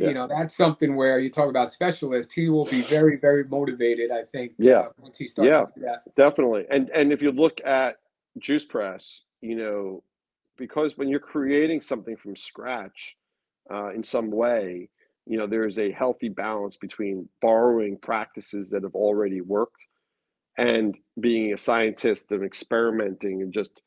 yeah. 0.00 0.08
you 0.08 0.14
know 0.14 0.26
that's 0.26 0.54
something 0.54 0.96
where 0.96 1.18
you 1.18 1.30
talk 1.30 1.48
about 1.48 1.70
specialists 1.70 2.32
he 2.32 2.48
will 2.48 2.64
be 2.66 2.82
very 2.82 3.16
very 3.16 3.44
motivated 3.44 4.10
i 4.10 4.22
think 4.32 4.52
yeah. 4.58 4.80
uh, 4.80 4.88
once 4.98 5.18
he 5.18 5.26
starts 5.26 5.72
yeah. 5.76 5.96
definitely. 6.16 6.64
And 6.70 6.90
and 6.90 7.12
if 7.12 7.22
you 7.22 7.32
look 7.32 7.60
at 7.64 7.96
juice 8.38 8.64
press 8.64 9.24
you 9.40 9.56
know 9.56 10.02
because 10.56 10.96
when 10.96 11.08
you're 11.08 11.20
creating 11.20 11.80
something 11.80 12.16
from 12.16 12.36
scratch 12.36 13.16
uh, 13.70 13.90
in 13.90 14.02
some 14.02 14.30
way 14.30 14.88
you 15.26 15.38
know 15.38 15.46
there's 15.46 15.78
a 15.78 15.92
healthy 15.92 16.28
balance 16.28 16.76
between 16.76 17.28
borrowing 17.42 17.98
practices 17.98 18.70
that 18.70 18.82
have 18.82 18.94
already 18.94 19.40
worked 19.40 19.86
and 20.58 20.96
being 21.20 21.52
a 21.52 21.58
scientist 21.58 22.30
and 22.32 22.44
experimenting 22.44 23.42
and 23.42 23.52
just 23.52 23.82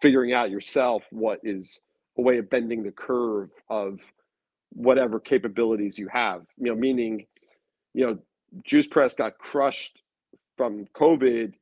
figuring 0.00 0.32
out 0.32 0.50
yourself 0.50 1.04
what 1.10 1.40
is 1.42 1.80
a 2.18 2.22
way 2.22 2.38
of 2.38 2.50
bending 2.50 2.82
the 2.82 2.90
curve 2.90 3.50
of 3.68 3.98
whatever 4.74 5.20
capabilities 5.20 5.98
you 5.98 6.08
have. 6.08 6.42
You 6.56 6.66
know, 6.66 6.74
meaning, 6.74 7.26
you 7.94 8.06
know, 8.06 8.18
Juice 8.64 8.86
Press 8.86 9.14
got 9.14 9.38
crushed 9.38 10.02
from 10.56 10.86
COVID 10.94 11.54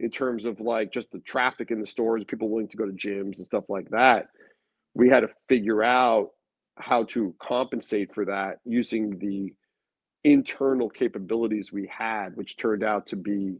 in 0.00 0.10
terms 0.10 0.44
of 0.44 0.60
like 0.60 0.92
just 0.92 1.10
the 1.12 1.20
traffic 1.20 1.70
in 1.70 1.80
the 1.80 1.86
stores, 1.86 2.24
people 2.26 2.48
willing 2.48 2.68
to 2.68 2.76
go 2.76 2.86
to 2.86 2.92
gyms 2.92 3.36
and 3.36 3.44
stuff 3.44 3.64
like 3.68 3.88
that. 3.90 4.26
We 4.94 5.08
had 5.08 5.20
to 5.20 5.30
figure 5.48 5.82
out 5.82 6.30
how 6.76 7.04
to 7.04 7.34
compensate 7.38 8.12
for 8.14 8.24
that 8.24 8.58
using 8.64 9.18
the 9.18 9.52
internal 10.24 10.88
capabilities 10.88 11.72
we 11.72 11.86
had, 11.86 12.36
which 12.36 12.56
turned 12.56 12.82
out 12.82 13.06
to 13.08 13.16
be 13.16 13.56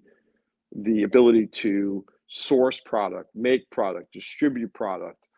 the 0.74 1.04
ability 1.04 1.46
to 1.46 2.04
source 2.26 2.80
product, 2.80 3.30
make 3.34 3.68
product, 3.70 4.12
distribute 4.12 4.72
product, 4.72 5.28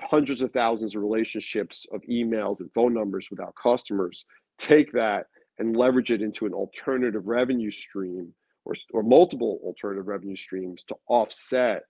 hundreds 0.00 0.40
of 0.40 0.52
thousands 0.52 0.94
of 0.94 1.02
relationships 1.02 1.86
of 1.92 2.00
emails 2.02 2.60
and 2.60 2.72
phone 2.72 2.94
numbers 2.94 3.28
with 3.30 3.40
our 3.40 3.52
customers, 3.52 4.24
take 4.58 4.92
that 4.92 5.26
and 5.58 5.76
leverage 5.76 6.10
it 6.10 6.22
into 6.22 6.46
an 6.46 6.52
alternative 6.52 7.26
revenue 7.26 7.70
stream 7.70 8.32
or, 8.64 8.74
or 8.92 9.02
multiple 9.02 9.60
alternative 9.62 10.06
revenue 10.06 10.36
streams 10.36 10.82
to 10.84 10.96
offset 11.08 11.82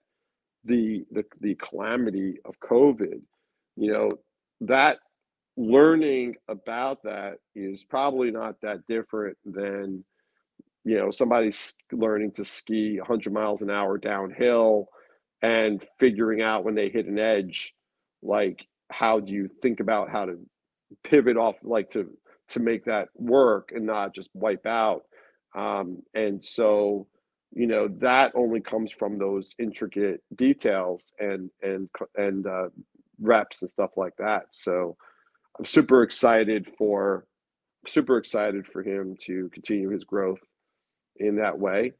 the, 0.65 1.05
the 1.11 1.23
the 1.41 1.55
calamity 1.55 2.39
of 2.45 2.59
COVID. 2.59 3.21
You 3.75 3.93
know, 3.93 4.09
that 4.61 4.97
learning 5.57 6.35
about 6.47 7.03
that 7.03 7.37
is 7.55 7.83
probably 7.83 8.31
not 8.31 8.59
that 8.61 8.85
different 8.87 9.37
than 9.45 10.03
you 10.83 10.97
know 10.97 11.11
somebody's 11.11 11.73
learning 11.91 12.31
to 12.31 12.45
ski 12.45 12.97
100 12.97 13.31
miles 13.31 13.61
an 13.61 13.69
hour 13.69 13.97
downhill 13.97 14.87
and 15.41 15.85
figuring 15.99 16.41
out 16.41 16.63
when 16.63 16.75
they 16.75 16.89
hit 16.89 17.05
an 17.05 17.19
edge 17.19 17.73
like 18.21 18.67
how 18.91 19.19
do 19.19 19.31
you 19.31 19.49
think 19.61 19.79
about 19.79 20.09
how 20.09 20.25
to 20.25 20.37
pivot 21.03 21.37
off 21.37 21.55
like 21.63 21.89
to 21.91 22.09
to 22.47 22.59
make 22.59 22.85
that 22.85 23.09
work 23.15 23.71
and 23.73 23.85
not 23.85 24.13
just 24.13 24.29
wipe 24.33 24.65
out? 24.65 25.03
Um, 25.55 26.03
and 26.13 26.43
so 26.43 27.07
you 27.53 27.67
know 27.67 27.87
that 27.99 28.31
only 28.35 28.59
comes 28.59 28.91
from 28.91 29.17
those 29.17 29.55
intricate 29.59 30.21
details 30.35 31.13
and 31.19 31.49
and 31.63 31.89
and 32.15 32.45
uh, 32.45 32.69
reps 33.19 33.61
and 33.61 33.69
stuff 33.69 33.91
like 33.97 34.15
that. 34.17 34.47
So 34.51 34.97
i'm 35.57 35.65
super 35.65 36.03
excited 36.03 36.69
for 36.77 37.25
super 37.87 38.17
excited 38.17 38.67
for 38.67 38.83
him 38.83 39.15
to 39.21 39.49
continue 39.53 39.89
his 39.89 40.03
growth 40.03 40.41
in 41.17 41.35
that 41.37 41.57
way. 41.57 41.93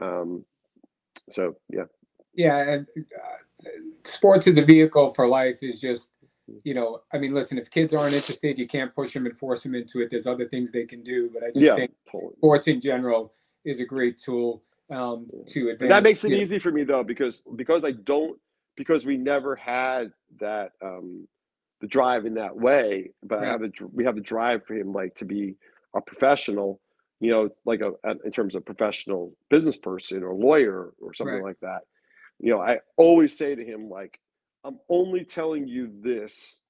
Um, 0.00 0.44
so 1.30 1.56
yeah. 1.68 1.84
Yeah 2.34 2.58
and 2.58 2.86
uh, 2.96 3.36
sports 4.04 4.46
as 4.46 4.56
a 4.56 4.64
vehicle 4.64 5.10
for 5.10 5.26
life 5.26 5.62
is 5.62 5.80
just 5.80 6.12
you 6.64 6.74
know 6.74 7.00
i 7.12 7.18
mean 7.18 7.32
listen 7.32 7.58
if 7.58 7.70
kids 7.70 7.94
aren't 7.94 8.14
interested 8.14 8.58
you 8.58 8.66
can't 8.66 8.94
push 8.94 9.12
them 9.14 9.26
and 9.26 9.38
force 9.38 9.62
them 9.62 9.74
into 9.74 10.00
it 10.00 10.10
there's 10.10 10.26
other 10.26 10.48
things 10.48 10.70
they 10.70 10.84
can 10.84 11.02
do 11.02 11.30
but 11.32 11.42
i 11.42 11.46
just 11.46 11.60
yeah, 11.60 11.74
think 11.74 11.92
totally. 12.10 12.32
sports 12.36 12.66
in 12.66 12.80
general 12.80 13.32
is 13.64 13.80
a 13.80 13.84
great 13.84 14.16
tool 14.16 14.62
um, 14.90 15.28
to 15.46 15.70
advance. 15.70 15.88
that 15.88 16.02
makes 16.02 16.24
it 16.24 16.32
easy 16.32 16.58
for 16.58 16.72
me 16.72 16.82
though 16.82 17.04
because 17.04 17.42
because 17.56 17.84
i 17.84 17.92
don't 17.92 18.38
because 18.76 19.04
we 19.04 19.16
never 19.16 19.54
had 19.54 20.12
that 20.40 20.72
um 20.82 21.26
the 21.80 21.86
drive 21.86 22.26
in 22.26 22.34
that 22.34 22.56
way 22.56 23.10
but 23.22 23.38
right. 23.38 23.48
i 23.48 23.50
have 23.50 23.62
a 23.62 23.70
we 23.92 24.04
have 24.04 24.16
the 24.16 24.20
drive 24.20 24.64
for 24.66 24.74
him 24.74 24.92
like 24.92 25.14
to 25.14 25.24
be 25.24 25.54
a 25.94 26.00
professional 26.00 26.80
you 27.20 27.30
know 27.30 27.48
like 27.64 27.80
a, 27.80 27.92
a 28.04 28.16
in 28.24 28.32
terms 28.32 28.54
of 28.54 28.64
professional 28.64 29.32
business 29.48 29.76
person 29.76 30.22
or 30.22 30.34
lawyer 30.34 30.92
or 31.00 31.14
something 31.14 31.36
right. 31.36 31.44
like 31.44 31.60
that 31.60 31.82
you 32.40 32.50
know, 32.50 32.60
I 32.60 32.80
always 32.96 33.36
say 33.36 33.54
to 33.54 33.64
him, 33.64 33.88
like, 33.90 34.18
I'm 34.64 34.78
only 34.88 35.24
telling 35.24 35.68
you 35.68 35.90
this, 36.02 36.60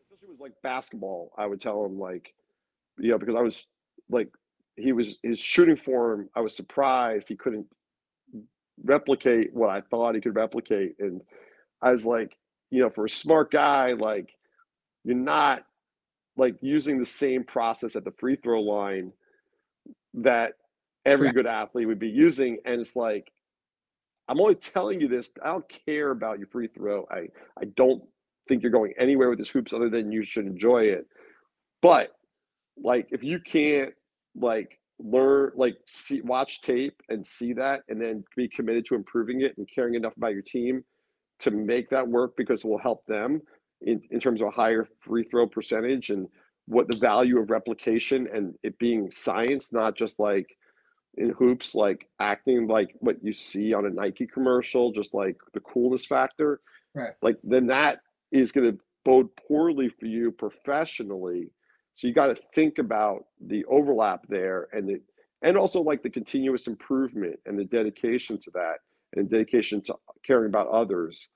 especially 0.00 0.28
with 0.32 0.40
like 0.40 0.52
basketball. 0.62 1.32
I 1.36 1.46
would 1.46 1.60
tell 1.60 1.84
him, 1.84 1.98
like, 1.98 2.34
you 2.98 3.10
know, 3.10 3.18
because 3.18 3.34
I 3.34 3.40
was 3.40 3.64
like, 4.10 4.28
he 4.76 4.92
was 4.92 5.18
his 5.22 5.38
shooting 5.38 5.76
form. 5.76 6.28
I 6.34 6.40
was 6.40 6.54
surprised 6.54 7.28
he 7.28 7.36
couldn't 7.36 7.66
replicate 8.84 9.54
what 9.54 9.70
I 9.70 9.80
thought 9.80 10.14
he 10.14 10.20
could 10.20 10.36
replicate. 10.36 10.96
And 10.98 11.22
I 11.80 11.92
was 11.92 12.04
like, 12.04 12.36
you 12.70 12.82
know, 12.82 12.90
for 12.90 13.06
a 13.06 13.10
smart 13.10 13.50
guy, 13.50 13.92
like, 13.92 14.34
you're 15.04 15.16
not 15.16 15.64
like 16.36 16.56
using 16.60 16.98
the 16.98 17.06
same 17.06 17.44
process 17.44 17.96
at 17.96 18.04
the 18.04 18.12
free 18.18 18.36
throw 18.36 18.60
line 18.60 19.12
that 20.14 20.54
every 21.06 21.32
good 21.32 21.46
athlete 21.46 21.86
would 21.86 21.98
be 21.98 22.08
using. 22.08 22.58
And 22.66 22.80
it's 22.80 22.96
like, 22.96 23.32
I'm 24.28 24.40
only 24.40 24.54
telling 24.56 25.00
you 25.00 25.08
this. 25.08 25.30
I 25.42 25.48
don't 25.52 25.72
care 25.86 26.10
about 26.10 26.38
your 26.38 26.48
free 26.48 26.68
throw. 26.68 27.06
I 27.10 27.28
I 27.60 27.66
don't 27.76 28.02
think 28.48 28.62
you're 28.62 28.72
going 28.72 28.94
anywhere 28.98 29.30
with 29.30 29.38
this 29.38 29.48
hoops 29.48 29.72
other 29.72 29.90
than 29.90 30.12
you 30.12 30.24
should 30.24 30.46
enjoy 30.46 30.84
it. 30.84 31.06
But 31.82 32.10
like 32.76 33.08
if 33.10 33.22
you 33.24 33.40
can't 33.40 33.92
like 34.34 34.78
learn 34.98 35.52
like 35.56 35.76
see 35.86 36.20
watch 36.22 36.60
tape 36.62 37.00
and 37.08 37.26
see 37.26 37.52
that 37.54 37.82
and 37.88 38.00
then 38.00 38.24
be 38.36 38.48
committed 38.48 38.86
to 38.86 38.94
improving 38.94 39.42
it 39.42 39.56
and 39.58 39.68
caring 39.72 39.94
enough 39.94 40.16
about 40.16 40.32
your 40.32 40.42
team 40.42 40.84
to 41.40 41.50
make 41.50 41.90
that 41.90 42.06
work 42.06 42.34
because 42.36 42.64
it 42.64 42.66
will 42.68 42.78
help 42.78 43.04
them 43.06 43.40
in, 43.82 44.00
in 44.10 44.20
terms 44.20 44.40
of 44.40 44.48
a 44.48 44.50
higher 44.50 44.86
free 45.00 45.24
throw 45.24 45.46
percentage 45.46 46.10
and 46.10 46.28
what 46.66 46.90
the 46.90 46.96
value 46.96 47.38
of 47.38 47.50
replication 47.50 48.28
and 48.32 48.54
it 48.62 48.78
being 48.78 49.10
science, 49.10 49.72
not 49.72 49.96
just 49.96 50.18
like 50.18 50.56
in 51.16 51.30
hoops, 51.30 51.74
like 51.74 52.08
acting 52.20 52.66
like 52.66 52.94
what 52.98 53.16
you 53.22 53.32
see 53.32 53.72
on 53.72 53.86
a 53.86 53.90
Nike 53.90 54.26
commercial, 54.26 54.92
just 54.92 55.14
like 55.14 55.36
the 55.54 55.60
coolness 55.60 56.04
factor, 56.04 56.60
right? 56.94 57.12
Like 57.22 57.36
then 57.42 57.66
that 57.68 58.00
is 58.32 58.52
going 58.52 58.72
to 58.72 58.84
bode 59.04 59.28
poorly 59.48 59.88
for 59.88 60.06
you 60.06 60.30
professionally. 60.30 61.50
So 61.94 62.06
you 62.06 62.12
got 62.12 62.26
to 62.26 62.36
think 62.54 62.78
about 62.78 63.24
the 63.40 63.64
overlap 63.66 64.26
there, 64.28 64.68
and 64.72 64.88
the 64.88 65.00
and 65.42 65.56
also 65.56 65.80
like 65.80 66.02
the 66.02 66.10
continuous 66.10 66.66
improvement 66.66 67.38
and 67.46 67.58
the 67.58 67.64
dedication 67.64 68.38
to 68.38 68.50
that, 68.52 68.76
and 69.14 69.30
dedication 69.30 69.80
to 69.82 69.94
caring 70.24 70.48
about 70.48 70.68
others. 70.68 71.30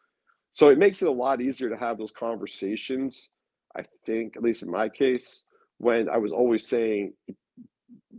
So 0.53 0.69
it 0.69 0.79
makes 0.79 1.01
it 1.01 1.09
a 1.09 1.13
lot 1.13 1.41
easier 1.41 1.71
to 1.71 1.77
have 1.77 1.97
those 1.97 2.11
conversations. 2.11 3.31
I 3.77 3.85
think, 4.05 4.37
at 4.37 4.43
least 4.43 4.63
in 4.63 4.71
my 4.71 4.89
case, 4.89 5.45
when 5.79 6.09
I 6.11 6.19
was 6.19 6.33
always 6.33 6.67
saying 6.67 7.15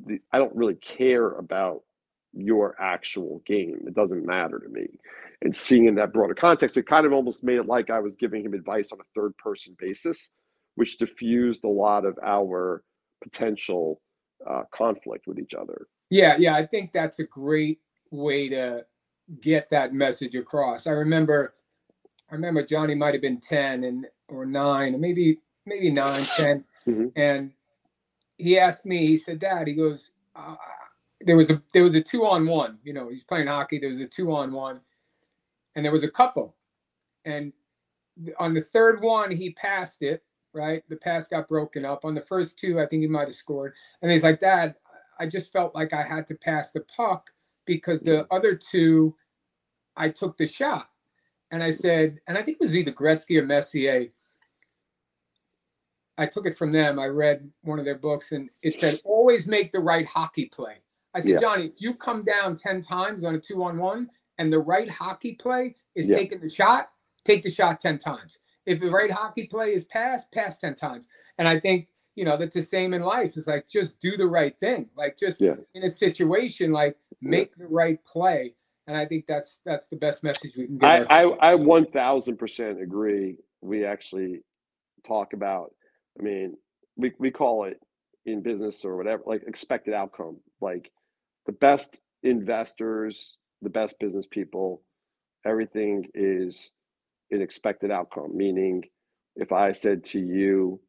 the, 0.05 0.19
I 0.31 0.39
don't 0.39 0.55
really 0.55 0.75
care 0.75 1.31
about 1.31 1.83
your 2.33 2.75
actual 2.79 3.41
game. 3.45 3.81
It 3.87 3.93
doesn't 3.93 4.25
matter 4.25 4.59
to 4.59 4.69
me. 4.69 4.87
And 5.41 5.55
seeing 5.55 5.85
in 5.85 5.95
that 5.95 6.13
broader 6.13 6.35
context, 6.35 6.77
it 6.77 6.87
kind 6.87 7.05
of 7.05 7.13
almost 7.13 7.43
made 7.43 7.57
it 7.57 7.65
like 7.65 7.89
I 7.89 7.99
was 7.99 8.15
giving 8.15 8.45
him 8.45 8.53
advice 8.53 8.91
on 8.91 8.99
a 8.99 9.19
third 9.19 9.35
person 9.37 9.75
basis, 9.79 10.31
which 10.75 10.97
diffused 10.97 11.63
a 11.63 11.69
lot 11.69 12.05
of 12.05 12.17
our 12.23 12.83
potential 13.23 14.01
uh, 14.47 14.63
conflict 14.71 15.27
with 15.27 15.39
each 15.39 15.53
other. 15.53 15.87
Yeah, 16.09 16.37
yeah, 16.37 16.55
I 16.55 16.65
think 16.65 16.93
that's 16.93 17.19
a 17.19 17.23
great 17.23 17.79
way 18.11 18.49
to 18.49 18.85
get 19.39 19.69
that 19.69 19.93
message 19.93 20.35
across. 20.35 20.87
I 20.87 20.91
remember, 20.91 21.55
I 22.29 22.35
remember 22.35 22.65
Johnny 22.65 22.95
might 22.95 23.13
have 23.13 23.21
been 23.21 23.39
ten 23.39 23.83
and 23.83 24.05
or 24.27 24.45
nine, 24.45 24.95
or 24.95 24.97
maybe 24.97 25.39
maybe 25.65 25.89
nine, 25.91 26.23
10, 26.23 26.63
mm-hmm. 26.87 27.05
and 27.15 27.51
he 28.41 28.57
asked 28.59 28.85
me, 28.85 29.07
he 29.07 29.17
said, 29.17 29.39
Dad, 29.39 29.67
he 29.67 29.73
goes, 29.73 30.11
uh, 30.35 30.55
there 31.21 31.37
was 31.37 31.49
a 31.49 31.61
there 31.73 31.83
was 31.83 31.95
a 31.95 32.01
two 32.01 32.25
on 32.25 32.47
one. 32.47 32.79
You 32.83 32.93
know, 32.93 33.09
he's 33.09 33.23
playing 33.23 33.47
hockey. 33.47 33.79
There 33.79 33.89
was 33.89 33.99
a 33.99 34.07
two 34.07 34.33
on 34.33 34.51
one, 34.51 34.81
and 35.75 35.85
there 35.85 35.91
was 35.91 36.03
a 36.03 36.09
couple, 36.09 36.55
and 37.25 37.53
on 38.39 38.53
the 38.53 38.61
third 38.61 39.01
one, 39.01 39.31
he 39.31 39.51
passed 39.53 40.01
it, 40.01 40.23
right? 40.53 40.83
The 40.89 40.95
pass 40.95 41.27
got 41.27 41.47
broken 41.47 41.85
up. 41.85 42.05
On 42.05 42.13
the 42.13 42.21
first 42.21 42.57
two, 42.57 42.79
I 42.79 42.85
think 42.85 43.01
he 43.01 43.07
might 43.07 43.27
have 43.27 43.35
scored. 43.35 43.73
And 44.01 44.11
he's 44.11 44.23
like, 44.23 44.39
Dad, 44.39 44.75
I 45.19 45.27
just 45.27 45.51
felt 45.51 45.75
like 45.75 45.93
I 45.93 46.03
had 46.03 46.27
to 46.27 46.35
pass 46.35 46.71
the 46.71 46.81
puck 46.81 47.29
because 47.65 48.01
the 48.01 48.27
other 48.31 48.55
two, 48.55 49.15
I 49.95 50.09
took 50.09 50.37
the 50.37 50.47
shot. 50.47 50.89
And 51.51 51.61
I 51.61 51.71
said, 51.71 52.19
and 52.27 52.37
I 52.37 52.43
think 52.43 52.57
it 52.59 52.63
was 52.63 52.75
either 52.75 52.91
Gretzky 52.91 53.37
or 53.37 53.45
Messier. 53.45 54.07
I 56.17 56.25
took 56.25 56.45
it 56.45 56.57
from 56.57 56.71
them. 56.71 56.99
I 56.99 57.07
read 57.07 57.49
one 57.61 57.79
of 57.79 57.85
their 57.85 57.97
books 57.97 58.31
and 58.31 58.49
it 58.61 58.79
said, 58.79 58.99
always 59.03 59.47
make 59.47 59.71
the 59.71 59.79
right 59.79 60.05
hockey 60.05 60.45
play. 60.45 60.75
I 61.13 61.19
said, 61.19 61.31
yeah. 61.31 61.37
Johnny, 61.39 61.65
if 61.65 61.81
you 61.81 61.93
come 61.93 62.23
down 62.23 62.55
10 62.55 62.81
times 62.81 63.23
on 63.23 63.35
a 63.35 63.39
two 63.39 63.63
on 63.63 63.77
one 63.77 64.09
and 64.37 64.51
the 64.51 64.59
right 64.59 64.89
hockey 64.89 65.33
play 65.33 65.75
is 65.95 66.07
yeah. 66.07 66.15
taking 66.15 66.39
the 66.39 66.49
shot, 66.49 66.89
take 67.23 67.43
the 67.43 67.49
shot 67.49 67.79
10 67.79 67.97
times. 67.97 68.39
If 68.65 68.79
the 68.79 68.89
right 68.89 69.11
hockey 69.11 69.47
play 69.47 69.73
is 69.73 69.85
pass, 69.85 70.25
pass 70.33 70.57
10 70.59 70.75
times. 70.75 71.07
And 71.37 71.47
I 71.47 71.59
think, 71.59 71.87
you 72.15 72.25
know, 72.25 72.37
that's 72.37 72.53
the 72.53 72.61
same 72.61 72.93
in 72.93 73.01
life. 73.01 73.35
It's 73.35 73.47
like 73.47 73.67
just 73.67 73.99
do 73.99 74.17
the 74.17 74.27
right 74.27 74.57
thing. 74.59 74.89
Like 74.95 75.17
just 75.17 75.41
yeah. 75.41 75.55
in 75.73 75.83
a 75.83 75.89
situation, 75.89 76.71
like 76.71 76.97
make 77.21 77.55
the 77.55 77.67
right 77.67 78.03
play. 78.05 78.53
And 78.87 78.97
I 78.97 79.05
think 79.05 79.25
that's 79.27 79.59
that's 79.65 79.87
the 79.87 79.95
best 79.95 80.23
message 80.23 80.53
we 80.57 80.65
can 80.65 80.77
get. 80.77 81.11
I, 81.11 81.23
I, 81.23 81.53
I 81.53 81.55
1000% 81.55 82.81
agree. 82.81 83.37
We 83.61 83.85
actually 83.85 84.41
talk 85.05 85.33
about, 85.33 85.73
I 86.19 86.23
mean, 86.23 86.57
we, 86.95 87.13
we 87.19 87.31
call 87.31 87.65
it 87.65 87.79
in 88.25 88.41
business 88.41 88.85
or 88.85 88.97
whatever, 88.97 89.23
like 89.25 89.43
expected 89.47 89.93
outcome. 89.93 90.37
Like 90.59 90.91
the 91.45 91.53
best 91.53 92.01
investors, 92.23 93.37
the 93.61 93.69
best 93.69 93.99
business 93.99 94.27
people, 94.27 94.83
everything 95.45 96.05
is 96.13 96.73
an 97.31 97.41
expected 97.41 97.91
outcome. 97.91 98.35
Meaning, 98.35 98.83
if 99.35 99.51
I 99.51 99.71
said 99.71 100.03
to 100.05 100.19
you, 100.19 100.79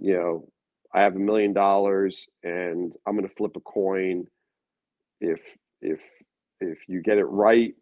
you 0.00 0.14
know, 0.14 0.48
I 0.94 1.02
have 1.02 1.16
a 1.16 1.20
million 1.20 1.52
dollars 1.52 2.26
and 2.42 2.94
I'm 3.06 3.16
going 3.16 3.28
to 3.28 3.34
flip 3.34 3.56
a 3.56 3.60
coin. 3.60 4.26
If 5.20 5.40
if 5.82 6.00
if 6.60 6.78
you 6.88 7.02
get 7.02 7.18
it 7.18 7.24
right, 7.24 7.74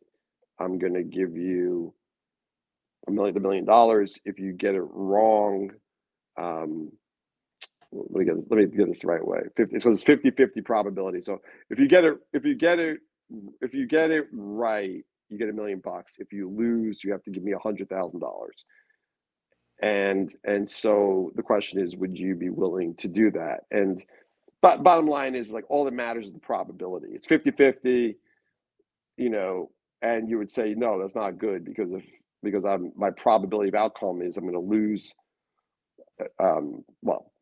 I'm 0.60 0.78
going 0.78 0.94
to 0.94 1.02
give 1.02 1.36
you 1.36 1.94
a 3.08 3.12
million, 3.12 3.36
a 3.36 3.40
million 3.40 3.64
dollars. 3.64 4.18
If 4.24 4.38
you 4.38 4.52
get 4.52 4.74
it 4.74 4.84
wrong, 4.90 5.70
um, 6.38 6.90
let 7.92 8.10
me 8.10 8.24
get 8.24 8.36
let 8.50 8.58
me 8.58 8.66
get 8.66 8.88
this 8.88 9.00
the 9.00 9.06
right 9.06 9.26
way. 9.26 9.40
50 9.56 9.80
so 9.80 9.90
it's 9.90 10.02
50 10.02 10.30
50 10.30 10.60
probability. 10.62 11.20
So 11.20 11.40
if 11.70 11.78
you 11.78 11.88
get 11.88 12.04
it 12.04 12.14
if 12.32 12.44
you 12.44 12.54
get 12.54 12.78
it 12.78 12.98
if 13.60 13.74
you 13.74 13.86
get 13.86 14.10
it 14.10 14.26
right, 14.32 15.04
you 15.28 15.38
get 15.38 15.48
a 15.48 15.52
million 15.52 15.80
bucks. 15.80 16.14
If 16.18 16.32
you 16.32 16.48
lose, 16.48 17.02
you 17.02 17.12
have 17.12 17.22
to 17.24 17.30
give 17.30 17.42
me 17.42 17.52
a 17.52 17.58
hundred 17.58 17.88
thousand 17.88 18.20
dollars. 18.20 18.64
And 19.80 20.32
and 20.44 20.68
so 20.68 21.32
the 21.34 21.42
question 21.42 21.80
is, 21.80 21.96
would 21.96 22.16
you 22.16 22.34
be 22.34 22.50
willing 22.50 22.94
to 22.96 23.08
do 23.08 23.30
that? 23.32 23.64
And 23.70 24.02
but 24.62 24.82
bottom 24.82 25.06
line 25.06 25.34
is 25.34 25.50
like 25.50 25.64
all 25.68 25.84
that 25.84 25.94
matters 25.94 26.26
is 26.26 26.32
the 26.32 26.38
probability. 26.38 27.08
It's 27.12 27.26
50-50, 27.26 28.16
you 29.16 29.30
know, 29.30 29.70
and 30.02 30.28
you 30.30 30.38
would 30.38 30.50
say, 30.50 30.74
no, 30.74 30.98
that's 30.98 31.14
not 31.14 31.38
good 31.38 31.64
because 31.64 31.92
of 31.92 32.02
because 32.42 32.64
I'm 32.64 32.92
my 32.96 33.10
probability 33.10 33.68
of 33.68 33.74
outcome 33.74 34.22
is 34.22 34.36
I'm 34.36 34.44
going 34.44 34.54
to 34.54 34.60
lose 34.60 35.14
um, 36.38 36.84
well, 37.02 37.32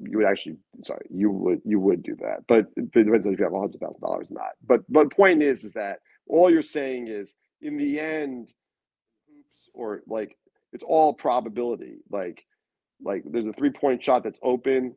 you 0.00 0.18
would 0.18 0.26
actually 0.26 0.56
sorry 0.82 1.06
you 1.08 1.30
would 1.30 1.60
you 1.64 1.78
would 1.78 2.02
do 2.02 2.16
that 2.16 2.44
but 2.48 2.66
it 2.76 2.92
depends 2.92 3.26
on 3.26 3.32
if 3.32 3.38
you 3.38 3.44
have 3.44 3.54
a 3.54 3.58
hundred 3.58 3.80
thousand 3.80 4.00
dollars 4.00 4.30
or 4.30 4.34
not. 4.34 4.52
But 4.66 4.80
but 4.88 5.12
point 5.12 5.42
is 5.42 5.64
is 5.64 5.72
that 5.74 5.98
all 6.28 6.50
you're 6.50 6.62
saying 6.62 7.08
is 7.08 7.36
in 7.60 7.76
the 7.76 8.00
end 8.00 8.50
or 9.72 10.02
like 10.06 10.36
it's 10.72 10.82
all 10.82 11.14
probability. 11.14 11.98
Like 12.10 12.44
like 13.02 13.22
there's 13.26 13.46
a 13.46 13.52
three 13.52 13.70
point 13.70 14.02
shot 14.02 14.24
that's 14.24 14.40
open. 14.42 14.94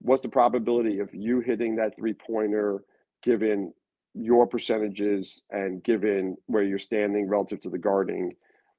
What's 0.00 0.22
the 0.22 0.28
probability 0.28 1.00
of 1.00 1.12
you 1.12 1.40
hitting 1.40 1.76
that 1.76 1.96
three 1.96 2.14
pointer 2.14 2.82
given 3.22 3.72
your 4.14 4.46
percentages 4.46 5.42
and 5.50 5.82
given 5.82 6.36
where 6.46 6.62
you're 6.62 6.78
standing 6.78 7.28
relative 7.28 7.60
to 7.62 7.70
the 7.70 7.78
guarding 7.78 8.34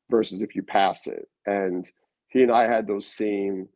versus 0.09 0.41
if 0.41 0.55
you 0.55 0.63
pass 0.63 1.07
it? 1.07 1.27
And 1.45 1.89
he 2.27 2.43
and 2.43 2.51
i 2.51 2.67
had 2.67 2.87
those 2.87 3.07
same 3.07 3.67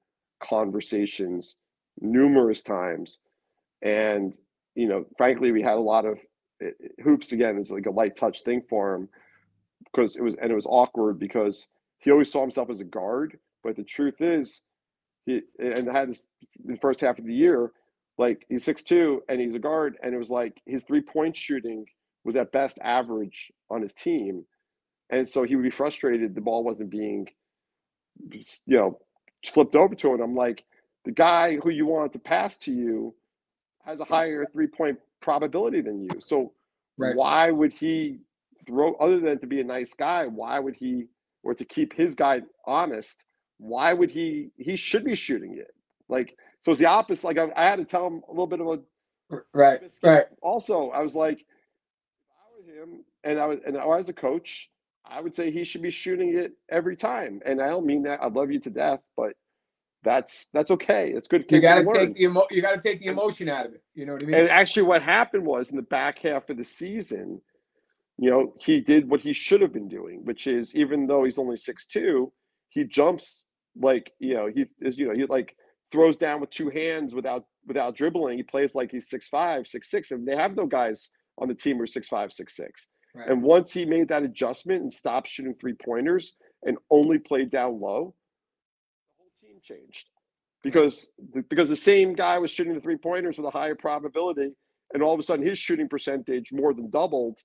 conversations 0.44 1.58
numerous 2.00 2.64
times. 2.64 3.20
And, 3.82 4.38
you 4.76 4.88
know, 4.88 5.06
frankly, 5.18 5.52
we 5.52 5.62
had 5.62 5.78
a 5.78 5.82
lot 5.82 6.06
of 6.06 6.18
eh, 6.62 6.68
eh, 6.68 7.04
hoops 7.04 7.32
again. 7.32 7.58
It's 7.58 7.72
like 7.72 7.86
a 7.86 7.92
light 7.92 8.16
touch 8.16 8.42
thing 8.44 8.62
for 8.70 8.96
him 8.96 9.10
because 9.86 10.16
it 10.16 10.22
was, 10.22 10.36
and 10.36 10.52
it 10.52 10.56
was 10.56 10.68
awkward 10.68 11.20
because 11.20 11.68
he 12.00 12.12
always 12.12 12.32
saw 12.32 12.42
himself 12.42 12.70
as 12.70 12.80
a 12.80 12.86
guard. 12.86 13.38
But 13.64 13.76
the 13.76 13.84
truth 13.84 14.20
is, 14.20 14.62
he, 15.26 15.42
and 15.60 15.88
had 15.90 16.10
this 16.10 16.28
the 16.66 16.78
first 16.78 17.00
half 17.02 17.20
of 17.20 17.26
the 17.26 17.34
year, 17.34 17.72
like 18.18 18.46
he's 18.50 18.64
six 18.64 18.84
two 18.84 19.24
and 19.30 19.40
he's 19.40 19.56
a 19.56 19.60
guard. 19.60 19.98
And 20.04 20.14
it 20.14 20.18
was 20.18 20.30
like 20.30 20.62
his 20.66 20.84
three 20.84 21.02
point 21.02 21.36
shooting 21.36 21.86
was 22.24 22.36
at 22.36 22.52
best 22.52 22.78
average 22.82 23.52
on 23.70 23.82
his 23.82 23.94
team. 23.94 24.46
And 25.10 25.28
so 25.28 25.44
he 25.44 25.56
would 25.56 25.64
be 25.64 25.70
frustrated 25.70 26.34
the 26.34 26.42
ball 26.42 26.64
wasn't 26.64 26.90
being, 26.90 27.28
you 28.32 28.78
know, 28.78 29.00
flipped 29.46 29.76
over 29.76 29.96
to 29.96 30.14
it. 30.14 30.22
I'm 30.22 30.36
like, 30.36 30.64
the 31.06 31.12
guy 31.12 31.58
who 31.58 31.70
you 31.70 31.86
want 31.86 32.14
to 32.14 32.20
pass 32.20 32.58
to 32.60 32.72
you 32.72 33.14
has 33.86 34.00
a 34.00 34.06
higher 34.06 34.46
three 34.52 34.68
point 34.68 34.98
probability 35.22 35.82
than 35.82 36.02
you. 36.02 36.10
So 36.20 36.54
right. 36.98 37.16
why 37.16 37.52
would 37.52 37.74
he 37.74 38.20
throw 38.66 38.94
other 38.96 39.20
than 39.20 39.40
to 39.40 39.48
be 39.48 39.60
a 39.60 39.64
nice 39.64 39.94
guy, 39.94 40.26
why 40.26 40.60
would 40.60 40.76
he 40.76 41.08
or 41.44 41.54
to 41.54 41.66
keep 41.66 41.94
his 41.94 42.16
guy 42.16 42.42
honest, 42.66 43.24
why 43.58 43.94
would 43.94 44.10
he 44.10 44.50
he 44.58 44.76
should 44.76 45.04
be 45.04 45.16
shooting 45.16 45.58
it? 45.58 45.74
Like 46.10 46.38
so 46.62 46.72
it's 46.72 46.80
the 46.80 46.86
opposite. 46.86 47.26
Like 47.26 47.38
I, 47.38 47.50
I 47.56 47.66
had 47.66 47.80
to 47.80 47.86
tell 47.86 48.08
him 48.08 48.22
a 48.28 48.32
little 48.32 48.48
bit 48.48 48.62
of 48.62 48.68
a 48.68 48.80
right, 49.54 49.82
right. 50.02 50.26
Also, 50.42 50.90
I 50.90 51.02
was 51.02 51.16
like, 51.16 51.40
if 51.40 51.46
I 52.32 52.72
were 52.72 52.84
him 52.84 53.04
and 53.24 53.40
I 53.40 53.46
was 53.46 53.60
and 53.66 53.78
I 53.78 53.86
was 53.86 54.10
a 54.10 54.14
coach, 54.14 54.70
I 55.06 55.22
would 55.22 55.36
say 55.36 55.52
he 55.52 55.64
should 55.64 55.82
be 55.82 55.92
shooting 55.92 56.38
it 56.38 56.54
every 56.70 56.96
time. 56.96 57.42
And 57.46 57.62
I 57.62 57.70
don't 57.70 57.86
mean 57.86 58.04
that 58.04 58.22
I 58.22 58.28
love 58.28 58.52
you 58.52 58.60
to 58.62 58.70
death, 58.70 59.02
but 59.18 59.34
that's 60.04 60.48
that's 60.54 60.72
okay. 60.72 61.12
It's 61.12 61.28
good. 61.28 61.46
You 61.50 61.62
got 61.62 61.76
to 61.76 61.86
take 61.86 62.14
the 62.14 62.24
emo- 62.24 62.48
you 62.52 62.62
got 62.62 62.76
to 62.76 62.82
take 62.82 63.00
the 63.00 63.08
emotion 63.08 63.50
out 63.50 63.66
of 63.66 63.74
it. 63.74 63.84
You 63.96 64.06
know 64.06 64.14
what 64.14 64.24
I 64.24 64.26
mean? 64.26 64.36
And 64.36 64.50
actually, 64.50 64.84
what 64.84 65.02
happened 65.02 65.46
was 65.46 65.72
in 65.72 65.78
the 65.78 65.84
back 65.84 66.20
half 66.20 66.50
of 66.50 66.58
the 66.58 66.66
season, 66.66 67.42
you 68.18 68.30
know, 68.30 68.54
he 68.60 68.82
did 68.82 69.10
what 69.10 69.22
he 69.22 69.34
should 69.34 69.62
have 69.62 69.74
been 69.74 69.88
doing, 69.88 70.26
which 70.26 70.48
is 70.48 70.76
even 70.76 71.08
though 71.08 71.24
he's 71.24 71.40
only 71.40 71.56
six 71.56 71.86
two, 71.86 72.32
he 72.70 72.84
jumps 72.84 73.46
like 73.80 74.12
you 74.20 74.36
know 74.36 74.50
he 74.54 74.66
is 74.82 74.98
you 74.98 75.08
know 75.08 75.14
he 75.14 75.26
like 75.26 75.56
throws 75.92 76.18
down 76.18 76.42
with 76.42 76.50
two 76.50 76.70
hands 76.70 77.16
without 77.16 77.46
without 77.66 77.96
dribbling. 77.96 78.38
He 78.38 78.44
plays 78.44 78.76
like 78.76 78.92
he's 78.92 79.10
six 79.10 79.28
five, 79.28 79.68
six 79.68 79.90
six, 79.90 80.12
and 80.12 80.28
they 80.28 80.36
have 80.36 80.56
no 80.56 80.66
guys 80.66 81.10
on 81.38 81.48
the 81.48 81.56
team 81.56 81.78
who 81.78 81.84
are 81.84 81.88
six 81.88 82.08
five, 82.08 82.34
six 82.34 82.56
six. 82.56 82.88
Right. 83.16 83.30
And 83.30 83.44
once 83.44 83.72
he 83.72 83.86
made 83.86 84.08
that 84.08 84.24
adjustment 84.24 84.82
and 84.82 84.92
stopped 84.92 85.28
shooting 85.28 85.54
three 85.54 85.74
pointers 85.74 86.36
and 86.64 86.78
only 86.90 87.20
played 87.20 87.50
down 87.52 87.80
low, 87.80 88.16
the 89.06 89.24
whole 89.24 89.32
team 89.42 89.60
changed 89.62 90.10
because 90.64 91.12
the, 91.34 91.44
because 91.44 91.70
the 91.70 91.76
same 91.76 92.14
guy 92.14 92.40
was 92.40 92.50
shooting 92.50 92.74
the 92.74 92.82
three 92.82 92.98
pointers 92.98 93.38
with 93.38 93.46
a 93.46 93.52
higher 93.52 93.76
probability, 93.76 94.52
and 94.94 95.04
all 95.04 95.14
of 95.14 95.20
a 95.20 95.24
sudden 95.24 95.46
his 95.46 95.60
shooting 95.60 95.88
percentage 95.88 96.52
more 96.52 96.74
than 96.74 96.90
doubled, 96.90 97.40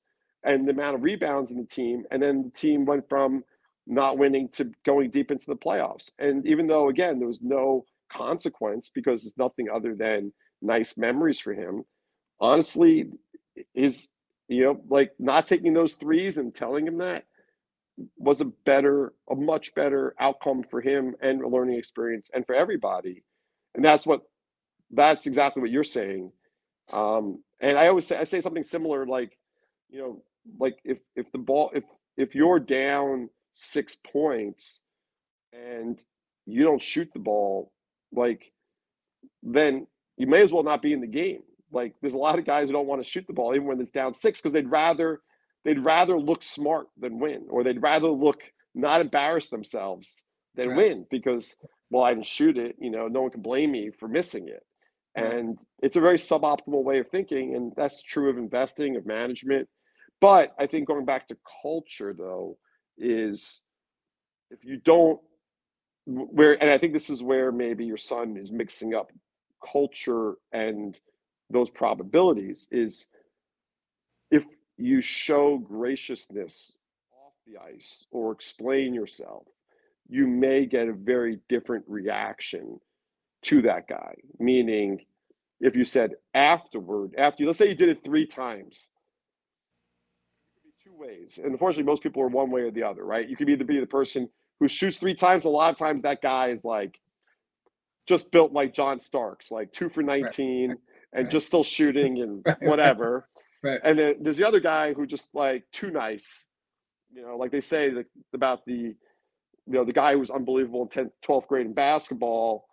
and 0.45 0.67
the 0.67 0.73
amount 0.73 0.95
of 0.95 1.03
rebounds 1.03 1.51
in 1.51 1.59
the 1.59 1.67
team, 1.67 2.05
and 2.11 2.23
then 2.23 2.45
the 2.45 2.59
team 2.59 2.85
went 2.85 3.07
from 3.09 3.45
not 3.87 4.19
winning 4.19 4.49
to 4.51 4.71
going 4.85 5.11
deep 5.11 5.31
into 5.31 5.47
the 5.47 5.57
playoffs. 5.57 6.11
And 6.19 6.47
even 6.47 6.67
though 6.67 6.89
again 6.89 7.19
there 7.19 7.29
was 7.29 7.43
no 7.43 7.85
consequence 8.09 8.91
because 8.95 9.25
it's 9.25 9.37
nothing 9.37 9.69
other 9.71 9.95
than 9.95 10.33
nice 10.63 10.97
memories 10.97 11.41
for 11.41 11.53
him, 11.53 11.85
honestly, 12.41 13.11
is 13.75 14.09
you 14.49 14.65
know 14.65 14.81
like 14.89 15.13
not 15.19 15.47
taking 15.47 15.75
those 15.75 15.95
threes 15.95 16.39
and 16.39 16.55
telling 16.55 16.87
him 16.87 16.99
that 16.99 17.25
was 18.17 18.41
a 18.41 18.45
better, 18.45 19.13
a 19.31 19.35
much 19.35 19.75
better 19.75 20.15
outcome 20.19 20.63
for 20.63 20.81
him 20.81 21.15
and 21.21 21.43
a 21.43 21.49
learning 21.49 21.79
experience 21.79 22.31
and 22.33 22.47
for 22.47 22.55
everybody. 22.55 23.25
And 23.75 23.85
that's 23.85 24.07
what, 24.07 24.23
that's 24.91 25.27
exactly 25.27 25.61
what 25.61 25.71
you're 25.71 25.85
saying. 25.85 26.33
Um, 26.93 27.43
and 27.61 27.79
I 27.79 27.89
always 27.89 28.07
say, 28.07 28.19
I 28.19 28.25
say 28.25 28.41
something 28.41 28.63
similar, 28.63 29.07
like, 29.07 29.37
you 29.91 30.01
know, 30.01 30.23
like 30.59 30.79
if, 30.85 30.99
if 31.17 31.31
the 31.33 31.39
ball, 31.39 31.71
if, 31.75 31.85
if 32.17 32.35
you're 32.35 32.61
down 32.61 33.31
six 33.53 33.97
points 33.97 34.83
and 35.53 36.03
you 36.47 36.63
don't 36.63 36.81
shoot 36.81 37.11
the 37.13 37.19
ball, 37.19 37.73
like, 38.13 38.53
then 39.43 39.87
you 40.17 40.27
may 40.27 40.43
as 40.43 40.53
well 40.53 40.63
not 40.63 40.83
be 40.83 40.93
in 40.93 41.01
the 41.01 41.07
game. 41.07 41.43
Like, 41.71 41.95
there's 42.01 42.15
a 42.15 42.19
lot 42.19 42.39
of 42.39 42.45
guys 42.45 42.69
who 42.69 42.73
don't 42.73 42.87
want 42.87 43.03
to 43.03 43.09
shoot 43.09 43.27
the 43.27 43.33
ball 43.33 43.55
even 43.55 43.67
when 43.67 43.81
it's 43.81 43.91
down 43.91 44.15
six 44.15 44.41
because 44.41 44.53
they'd 44.53 44.71
rather 44.71 45.21
they'd 45.65 45.79
rather 45.79 46.19
look 46.19 46.43
smart 46.43 46.87
than 46.99 47.19
win, 47.19 47.47
or 47.51 47.63
they'd 47.63 47.83
rather 47.83 48.09
look 48.09 48.43
not 48.75 49.01
embarrass 49.01 49.49
themselves 49.49 50.25
than 50.55 50.69
right. 50.69 50.77
win 50.77 51.07
because, 51.11 51.57
well, 51.91 52.05
I 52.05 52.15
didn't 52.15 52.27
shoot 52.27 52.57
it. 52.57 52.77
You 52.79 52.91
know, 52.91 53.09
no 53.09 53.23
one 53.23 53.31
can 53.31 53.43
blame 53.43 53.73
me 53.73 53.91
for 53.91 54.09
missing 54.09 54.49
it. 54.49 54.65
And 55.17 55.59
it's 55.83 55.97
a 55.97 56.01
very 56.01 56.17
suboptimal 56.17 56.85
way 56.85 57.01
of 57.01 57.09
thinking, 57.09 57.57
and 57.57 57.73
that's 57.77 58.03
true 58.03 58.31
of 58.31 58.39
investing, 58.39 58.97
of 58.97 59.05
management. 59.05 59.69
But 60.21 60.55
I 60.59 60.67
think 60.67 60.87
going 60.87 61.05
back 61.05 61.27
to 61.29 61.37
culture, 61.63 62.15
though, 62.17 62.57
is 62.97 63.63
if 64.51 64.65
you 64.65 64.77
don't 64.77 65.21
where 66.07 66.61
and 66.61 66.71
I 66.71 66.79
think 66.79 66.93
this 66.93 67.11
is 67.11 67.23
where 67.23 67.53
maybe 67.53 67.85
your 67.85 67.99
son 67.99 68.37
is 68.37 68.51
mixing 68.51 68.95
up 68.95 69.13
culture 69.65 70.35
and 70.53 70.99
those 71.51 71.71
probabilities 71.71 72.69
is 72.71 73.07
if 74.31 74.45
you 74.77 75.01
show 75.01 75.59
graciousness 75.59 76.77
off 77.13 77.33
the 77.47 77.59
ice 77.61 78.07
or 78.11 78.33
explain 78.33 78.95
yourself, 78.95 79.47
you 80.09 80.27
may 80.27 80.67
get 80.67 80.89
a 80.89 80.93
very 80.93 81.41
different 81.49 81.85
reaction 81.89 82.81
to 83.43 83.63
that 83.63 83.89
guy. 83.89 84.15
Meaning, 84.39 85.05
if 85.61 85.75
you 85.75 85.85
said 85.85 86.15
afterward, 86.35 87.15
after 87.19 87.43
you, 87.43 87.47
let's 87.47 87.59
say 87.59 87.69
you 87.69 87.75
did 87.75 87.89
it 87.89 88.05
three 88.05 88.27
times, 88.27 88.91
two 90.85 90.95
ways. 90.97 91.39
And 91.43 91.53
unfortunately, 91.53 91.85
most 91.85 92.03
people 92.03 92.23
are 92.23 92.29
one 92.29 92.51
way 92.51 92.63
or 92.63 92.71
the 92.71 92.83
other, 92.83 93.05
right? 93.05 93.29
You 93.29 93.37
could 93.37 93.49
either 93.49 93.65
be 93.65 93.81
the 93.81 93.87
person 93.87 94.29
who 94.61 94.69
shoots 94.69 94.99
three 94.99 95.15
times. 95.15 95.45
A 95.45 95.49
lot 95.49 95.73
of 95.73 95.79
times, 95.79 96.03
that 96.03 96.23
guy 96.23 96.49
is 96.49 96.65
like 96.65 97.01
just 98.07 98.33
built 98.33 98.53
like 98.53 98.73
John 98.73 99.01
Starks, 99.01 99.51
like 99.51 99.73
two 99.73 99.89
for 99.89 100.03
19 100.03 100.71
right. 100.71 100.79
And 101.13 101.25
right. 101.25 101.33
just 101.33 101.47
still 101.47 101.65
shooting 101.65 102.21
and 102.21 102.45
whatever. 102.61 103.29
Right. 103.63 103.81
And 103.83 103.99
then 103.99 104.17
there's 104.21 104.37
the 104.37 104.47
other 104.47 104.61
guy 104.61 104.93
who 104.93 105.07
just 105.07 105.29
like 105.35 105.65
too 105.73 105.91
nice, 105.91 106.47
you 107.13 107.23
know, 107.23 107.37
like 107.37 107.51
they 107.51 107.61
say 107.61 107.91
the, 107.91 108.07
about 108.33 108.65
the, 108.67 108.73
you 108.75 109.75
know, 109.75 109.85
the 109.85 109.93
guy 109.93 110.13
who 110.13 110.21
was 110.21 110.31
unbelievable 110.31 110.83
in 110.83 110.89
10th, 110.89 111.11
12th 111.27 111.47
grade 111.47 111.67
in 111.67 111.75
basketball. 111.75 112.67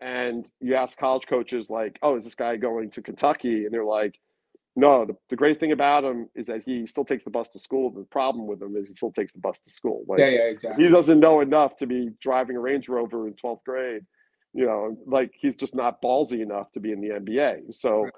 And 0.00 0.46
you 0.60 0.74
ask 0.74 0.98
college 0.98 1.26
coaches 1.26 1.70
like, 1.70 1.98
oh, 2.02 2.16
is 2.16 2.24
this 2.24 2.34
guy 2.34 2.56
going 2.56 2.90
to 2.90 3.02
Kentucky? 3.02 3.64
And 3.64 3.72
they're 3.72 3.84
like, 3.84 4.18
no, 4.78 5.06
the, 5.06 5.16
the 5.30 5.36
great 5.36 5.58
thing 5.58 5.72
about 5.72 6.04
him 6.04 6.28
is 6.34 6.46
that 6.46 6.62
he 6.62 6.86
still 6.86 7.04
takes 7.04 7.24
the 7.24 7.30
bus 7.30 7.48
to 7.50 7.58
school. 7.58 7.90
The 7.90 8.04
problem 8.04 8.46
with 8.46 8.60
him 8.60 8.76
is 8.76 8.88
he 8.88 8.94
still 8.94 9.10
takes 9.10 9.32
the 9.32 9.38
bus 9.38 9.58
to 9.60 9.70
school. 9.70 10.04
Like, 10.06 10.18
yeah, 10.18 10.28
yeah, 10.28 10.42
exactly. 10.42 10.84
He 10.84 10.90
doesn't 10.90 11.18
know 11.18 11.40
enough 11.40 11.76
to 11.78 11.86
be 11.86 12.10
driving 12.20 12.56
a 12.56 12.60
Range 12.60 12.86
Rover 12.86 13.26
in 13.26 13.32
12th 13.34 13.64
grade. 13.64 14.02
You 14.56 14.66
know, 14.66 14.98
like 15.06 15.32
he's 15.34 15.54
just 15.54 15.74
not 15.74 16.00
ballsy 16.00 16.40
enough 16.40 16.72
to 16.72 16.80
be 16.80 16.90
in 16.90 17.00
the 17.00 17.10
NBA. 17.10 17.74
So, 17.74 18.04
right. 18.04 18.12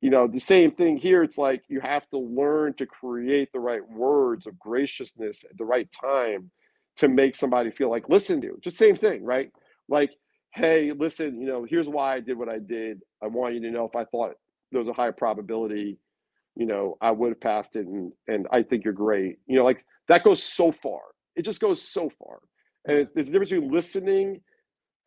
you 0.00 0.10
know 0.10 0.26
the 0.26 0.38
same 0.38 0.70
thing 0.70 0.96
here 0.96 1.22
it's 1.22 1.38
like 1.38 1.62
you 1.68 1.80
have 1.80 2.08
to 2.10 2.18
learn 2.18 2.74
to 2.74 2.86
create 2.86 3.50
the 3.52 3.60
right 3.60 3.88
words 3.88 4.46
of 4.46 4.58
graciousness 4.58 5.44
at 5.48 5.56
the 5.56 5.64
right 5.64 5.88
time 5.90 6.50
to 6.96 7.08
make 7.08 7.34
somebody 7.36 7.70
feel 7.70 7.88
like 7.88 8.08
listen 8.08 8.40
to 8.42 8.58
just 8.60 8.76
same 8.76 8.96
thing 8.96 9.24
right? 9.24 9.50
Like 9.88 10.12
hey 10.54 10.92
listen 10.92 11.40
you 11.40 11.46
know 11.46 11.64
here's 11.68 11.88
why 11.88 12.16
i 12.16 12.20
did 12.20 12.36
what 12.36 12.48
i 12.48 12.58
did. 12.58 13.00
I 13.22 13.26
want 13.28 13.54
you 13.54 13.60
to 13.60 13.70
know 13.70 13.84
if 13.84 13.94
i 13.94 14.04
thought 14.04 14.34
there 14.72 14.80
was 14.80 14.88
a 14.88 14.92
high 14.92 15.10
probability 15.10 15.98
you 16.56 16.66
know 16.66 16.96
i 17.00 17.10
would 17.10 17.30
have 17.30 17.40
passed 17.40 17.76
it 17.76 17.86
and 17.86 18.12
and 18.26 18.46
i 18.50 18.62
think 18.62 18.84
you're 18.84 18.92
great. 18.92 19.38
You 19.46 19.56
know 19.56 19.64
like 19.64 19.84
that 20.08 20.24
goes 20.24 20.42
so 20.42 20.72
far. 20.72 21.02
It 21.36 21.42
just 21.42 21.60
goes 21.60 21.80
so 21.80 22.10
far. 22.18 22.40
And 22.86 23.08
there's 23.14 23.28
a 23.28 23.30
difference 23.30 23.50
between 23.50 23.70
listening 23.70 24.40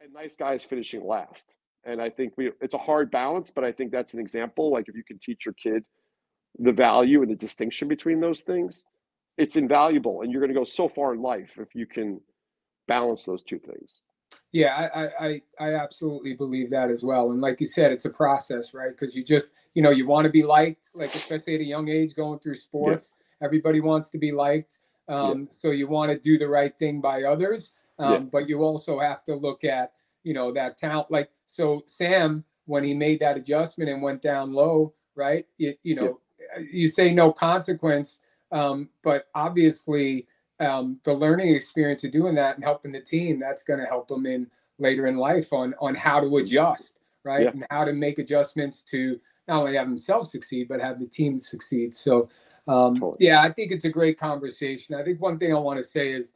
and 0.02 0.14
nice 0.14 0.36
guys 0.36 0.64
finishing 0.64 1.06
last 1.06 1.58
and 1.84 2.02
I 2.02 2.10
think 2.10 2.34
we 2.38 2.52
it's 2.62 2.74
a 2.74 2.80
hard 2.80 3.12
balance, 3.12 3.52
but 3.52 3.64
I 3.64 3.72
think 3.72 3.92
that's 3.92 4.14
an 4.14 4.20
example. 4.20 4.72
Like 4.72 4.88
if 4.88 4.96
you 4.96 5.04
can 5.04 5.20
teach 5.20 5.46
your 5.46 5.54
kid 5.54 5.84
the 6.60 6.72
value 6.72 7.22
and 7.22 7.32
the 7.32 7.36
distinction 7.36 7.88
between 7.88 8.20
those 8.20 8.42
things, 8.42 8.86
it's 9.38 9.56
invaluable, 9.56 10.22
and 10.22 10.32
you're 10.32 10.42
going 10.42 10.54
to 10.54 10.60
go 10.60 10.66
so 10.66 10.88
far 10.88 11.14
in 11.14 11.22
life 11.22 11.58
if 11.58 11.74
you 11.74 11.86
can 11.86 12.20
balance 12.88 13.26
those 13.26 13.42
two 13.42 13.60
things. 13.60 14.02
Yeah, 14.52 14.90
I, 14.94 15.26
I 15.26 15.42
I 15.60 15.76
absolutely 15.76 16.34
believe 16.34 16.70
that 16.70 16.90
as 16.90 17.04
well. 17.04 17.32
And 17.32 17.42
like 17.42 17.60
you 17.60 17.68
said, 17.68 17.92
it's 17.92 18.06
a 18.06 18.10
process, 18.10 18.74
right? 18.74 18.92
Because 18.92 19.16
you 19.16 19.24
just 19.24 19.52
you 19.74 19.82
know 19.82 19.92
you 19.92 20.06
want 20.06 20.26
to 20.26 20.32
be 20.32 20.44
liked, 20.44 20.90
like 20.94 21.16
especially 21.16 21.56
at 21.56 21.62
a 21.62 21.66
young 21.66 21.90
age, 21.90 22.16
going 22.16 22.40
through 22.40 22.56
sports. 22.56 23.14
Yeah. 23.14 23.46
Everybody 23.48 23.82
wants 23.82 24.10
to 24.12 24.20
be 24.20 24.32
liked, 24.32 24.78
um, 25.08 25.40
yeah. 25.40 25.46
so 25.50 25.72
you 25.72 25.88
want 25.88 26.12
to 26.12 26.20
do 26.20 26.38
the 26.38 26.48
right 26.48 26.78
thing 26.78 27.02
by 27.02 27.24
others. 27.24 27.72
Um, 28.00 28.14
yeah. 28.14 28.20
But 28.20 28.50
you 28.50 28.64
also 28.64 29.00
have 29.00 29.24
to 29.26 29.36
look 29.36 29.64
at 29.64 29.94
you 30.24 30.34
know 30.34 30.52
that 30.52 30.78
talent 30.78 31.10
like 31.10 31.30
so 31.46 31.84
sam 31.88 32.44
when 32.66 32.84
he 32.84 32.94
made 32.94 33.20
that 33.20 33.38
adjustment 33.38 33.90
and 33.90 34.02
went 34.02 34.22
down 34.22 34.54
low 34.54 34.94
right 35.16 35.46
you, 35.58 35.74
you 35.84 35.96
know 35.96 36.20
yeah. 36.40 36.64
you 36.72 36.88
say 36.88 37.14
no 37.14 37.32
consequence 37.32 38.20
um, 38.52 38.90
but 39.02 39.28
obviously 39.34 40.28
um, 40.60 41.00
the 41.06 41.14
learning 41.14 41.56
experience 41.56 42.04
of 42.04 42.12
doing 42.12 42.36
that 42.36 42.56
and 42.56 42.64
helping 42.64 42.92
the 42.92 43.00
team 43.00 43.40
that's 43.40 43.64
going 43.64 43.80
to 43.80 43.86
help 43.86 44.08
them 44.08 44.26
in 44.26 44.48
later 44.78 45.08
in 45.08 45.18
life 45.18 45.52
on 45.54 45.74
on 45.80 45.96
how 45.96 46.20
to 46.20 46.38
adjust 46.38 47.00
right 47.24 47.44
yeah. 47.44 47.50
and 47.52 47.66
how 47.70 47.84
to 47.84 47.94
make 47.94 48.20
adjustments 48.20 48.84
to 48.84 49.20
not 49.48 49.62
only 49.62 49.76
have 49.76 49.88
themselves 49.88 50.32
succeed 50.32 50.68
but 50.68 50.82
have 50.82 51.00
the 51.00 51.08
team 51.08 51.40
succeed 51.40 51.96
so 51.96 52.30
um, 52.68 53.00
totally. 53.00 53.18
yeah 53.20 53.42
i 53.42 53.52
think 53.52 53.72
it's 53.72 53.86
a 53.86 53.90
great 53.90 54.20
conversation 54.20 54.94
i 54.94 55.04
think 55.04 55.20
one 55.20 55.40
thing 55.40 55.54
i 55.54 55.58
want 55.58 55.78
to 55.78 55.84
say 55.84 56.12
is 56.12 56.34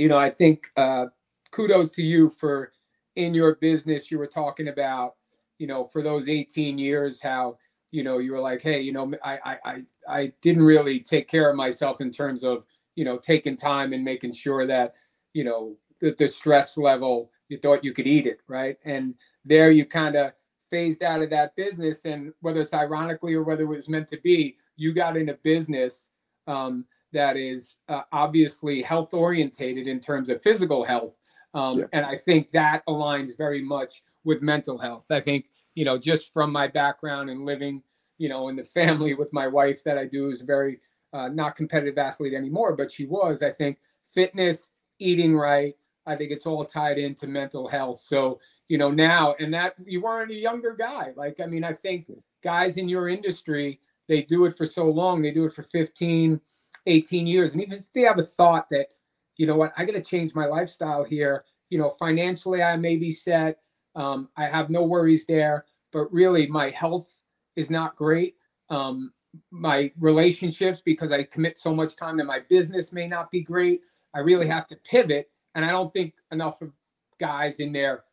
you 0.00 0.08
know 0.08 0.18
i 0.18 0.30
think 0.30 0.68
uh, 0.76 1.06
kudos 1.50 1.90
to 1.90 2.02
you 2.02 2.30
for 2.30 2.72
in 3.16 3.34
your 3.34 3.56
business 3.56 4.10
you 4.10 4.18
were 4.18 4.26
talking 4.26 4.68
about 4.68 5.14
you 5.58 5.66
know 5.66 5.84
for 5.84 6.02
those 6.02 6.28
18 6.28 6.78
years 6.78 7.20
how 7.20 7.58
you 7.90 8.02
know 8.02 8.18
you 8.18 8.32
were 8.32 8.40
like 8.40 8.62
hey 8.62 8.80
you 8.80 8.92
know 8.92 9.12
i 9.22 9.58
i 9.64 9.82
i 10.08 10.32
didn't 10.40 10.62
really 10.62 11.00
take 11.00 11.28
care 11.28 11.50
of 11.50 11.56
myself 11.56 12.00
in 12.00 12.10
terms 12.10 12.44
of 12.44 12.64
you 12.96 13.04
know 13.04 13.18
taking 13.18 13.56
time 13.56 13.92
and 13.92 14.04
making 14.04 14.32
sure 14.32 14.66
that 14.66 14.94
you 15.34 15.44
know 15.44 15.76
the, 16.00 16.14
the 16.18 16.28
stress 16.28 16.78
level 16.78 17.30
you 17.48 17.58
thought 17.58 17.84
you 17.84 17.92
could 17.92 18.06
eat 18.06 18.26
it 18.26 18.40
right? 18.48 18.78
And 18.84 19.14
there 19.44 19.70
you 19.70 19.84
kind 19.84 20.16
of 20.16 20.32
phased 20.70 21.02
out 21.02 21.20
of 21.20 21.30
that 21.30 21.54
business 21.56 22.04
and 22.04 22.32
whether 22.40 22.60
it's 22.60 22.72
ironically 22.72 23.34
or 23.34 23.42
whether 23.42 23.64
it 23.64 23.76
was 23.76 23.88
meant 23.88 24.08
to 24.08 24.20
be 24.20 24.56
you 24.76 24.94
got 24.94 25.16
in 25.16 25.28
a 25.28 25.34
business 25.34 26.10
um, 26.46 26.86
that 27.12 27.36
is 27.36 27.76
uh, 27.88 28.02
obviously 28.12 28.82
health 28.82 29.12
orientated 29.14 29.86
in 29.86 30.00
terms 30.00 30.28
of 30.28 30.42
physical 30.42 30.84
health 30.84 31.14
um, 31.54 31.78
yeah. 31.78 31.84
And 31.92 32.06
I 32.06 32.16
think 32.16 32.52
that 32.52 32.84
aligns 32.86 33.36
very 33.36 33.62
much 33.62 34.02
with 34.24 34.42
mental 34.42 34.78
health. 34.78 35.06
I 35.10 35.20
think, 35.20 35.46
you 35.74 35.84
know, 35.84 35.98
just 35.98 36.32
from 36.32 36.52
my 36.52 36.68
background 36.68 37.30
and 37.30 37.44
living, 37.44 37.82
you 38.18 38.28
know, 38.28 38.48
in 38.48 38.56
the 38.56 38.64
family 38.64 39.14
with 39.18 39.32
my 39.32 39.46
wife 39.46 39.82
that 39.84 39.98
I 39.98 40.06
do 40.06 40.30
is 40.30 40.42
very 40.42 40.80
uh, 41.12 41.28
not 41.28 41.56
competitive 41.56 41.98
athlete 41.98 42.34
anymore, 42.34 42.76
but 42.76 42.92
she 42.92 43.06
was. 43.06 43.42
I 43.42 43.50
think 43.50 43.78
fitness, 44.14 44.68
eating 44.98 45.36
right, 45.36 45.74
I 46.06 46.16
think 46.16 46.30
it's 46.30 46.46
all 46.46 46.64
tied 46.64 46.98
into 46.98 47.26
mental 47.26 47.68
health. 47.68 48.00
So, 48.00 48.38
you 48.68 48.78
know, 48.78 48.90
now, 48.90 49.34
and 49.40 49.52
that 49.54 49.74
you 49.84 50.02
weren't 50.02 50.30
a 50.30 50.34
younger 50.34 50.74
guy. 50.74 51.12
Like, 51.16 51.40
I 51.40 51.46
mean, 51.46 51.64
I 51.64 51.72
think 51.72 52.10
guys 52.42 52.76
in 52.76 52.88
your 52.88 53.08
industry, 53.08 53.80
they 54.08 54.22
do 54.22 54.44
it 54.44 54.56
for 54.56 54.66
so 54.66 54.84
long, 54.84 55.22
they 55.22 55.30
do 55.32 55.44
it 55.46 55.52
for 55.52 55.62
15, 55.62 56.40
18 56.86 57.26
years. 57.26 57.52
And 57.52 57.62
even 57.62 57.78
if 57.78 57.92
they 57.92 58.02
have 58.02 58.18
a 58.18 58.24
thought 58.24 58.68
that, 58.70 58.88
you 59.36 59.46
know 59.46 59.56
what, 59.56 59.72
I 59.76 59.84
got 59.84 59.94
to 59.94 60.02
change 60.02 60.34
my 60.34 60.46
lifestyle 60.46 61.04
here. 61.04 61.44
You 61.70 61.78
know, 61.78 61.90
financially, 61.90 62.62
I 62.62 62.76
may 62.76 62.96
be 62.96 63.12
set. 63.12 63.58
Um, 63.94 64.28
I 64.36 64.46
have 64.46 64.70
no 64.70 64.84
worries 64.84 65.26
there, 65.26 65.64
but 65.92 66.12
really, 66.12 66.46
my 66.46 66.70
health 66.70 67.16
is 67.56 67.70
not 67.70 67.96
great. 67.96 68.34
Um, 68.68 69.12
my 69.50 69.92
relationships, 69.98 70.82
because 70.84 71.12
I 71.12 71.22
commit 71.24 71.58
so 71.58 71.74
much 71.74 71.96
time 71.96 72.18
to 72.18 72.24
my 72.24 72.40
business, 72.48 72.92
may 72.92 73.06
not 73.06 73.30
be 73.30 73.40
great. 73.40 73.82
I 74.14 74.20
really 74.20 74.48
have 74.48 74.66
to 74.68 74.76
pivot. 74.76 75.30
And 75.54 75.64
I 75.64 75.70
don't 75.70 75.92
think 75.92 76.14
enough 76.32 76.60
of 76.62 76.72
guys 77.18 77.60
in 77.60 77.72
their 77.72 78.04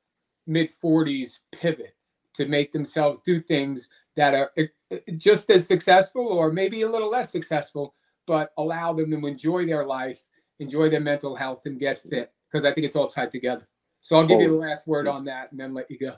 mid 0.46 0.70
40s 0.84 1.40
pivot 1.52 1.96
to 2.34 2.46
make 2.46 2.72
themselves 2.72 3.20
do 3.26 3.40
things 3.40 3.90
that 4.16 4.34
are 4.34 4.52
eh, 4.58 4.68
eh, 4.92 5.00
just 5.18 5.50
as 5.50 5.68
successful 5.68 6.28
or 6.28 6.52
maybe 6.52 6.82
a 6.82 6.90
little 6.90 7.10
less 7.10 7.32
successful, 7.32 7.96
but 8.28 8.52
allow 8.58 8.94
them 8.94 9.10
to 9.10 9.26
enjoy 9.26 9.66
their 9.66 9.86
life 9.86 10.22
enjoy 10.60 10.90
their 10.90 11.00
mental 11.00 11.36
health, 11.36 11.62
and 11.66 11.80
get 11.80 11.98
fit 11.98 12.32
because 12.52 12.66
I 12.66 12.74
think 12.74 12.86
it's 12.86 12.96
all 12.96 13.08
tied 13.08 13.32
together. 13.32 13.68
So 14.02 14.16
I'll 14.16 14.26
give 14.26 14.40
you 14.40 14.50
the 14.50 14.56
last 14.56 14.88
word 14.88 15.08
on 15.08 15.26
that 15.26 15.52
and 15.52 15.60
then 15.60 15.74
let 15.74 15.92
you 15.92 16.00
go. 16.00 16.14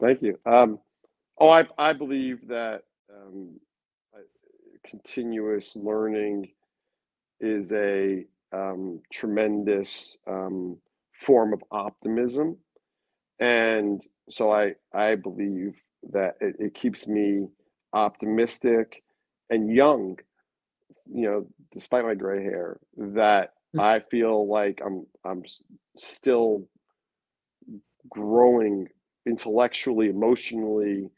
Thank 0.00 0.22
you. 0.22 0.38
Um, 0.46 0.78
oh, 1.38 1.50
I, 1.50 1.66
I 1.76 1.92
believe 1.92 2.48
that 2.48 2.84
um, 3.14 3.60
continuous 4.86 5.76
learning 5.76 6.50
is 7.40 7.72
a 7.72 8.24
um, 8.52 9.00
tremendous 9.12 10.16
um, 10.26 10.78
form 11.12 11.52
of 11.52 11.62
optimism. 11.70 12.56
And 13.38 14.02
so 14.30 14.50
I, 14.50 14.74
I 14.94 15.16
believe 15.16 15.76
that 16.12 16.36
it, 16.40 16.56
it 16.58 16.74
keeps 16.74 17.06
me 17.06 17.48
optimistic 17.92 19.02
and 19.50 19.74
young, 19.74 20.18
you 21.12 21.28
know, 21.28 21.46
despite 21.72 22.04
my 22.04 22.14
gray 22.14 22.42
hair, 22.42 22.78
that 22.96 23.54
Hmm. 23.72 23.80
I 23.80 24.00
feel 24.00 24.48
like 24.48 24.80
I'm 24.84 25.06
I'm 25.24 25.42
still 25.96 26.66
growing 28.08 28.88
intellectually, 29.26 30.08
emotionally, 30.08 31.10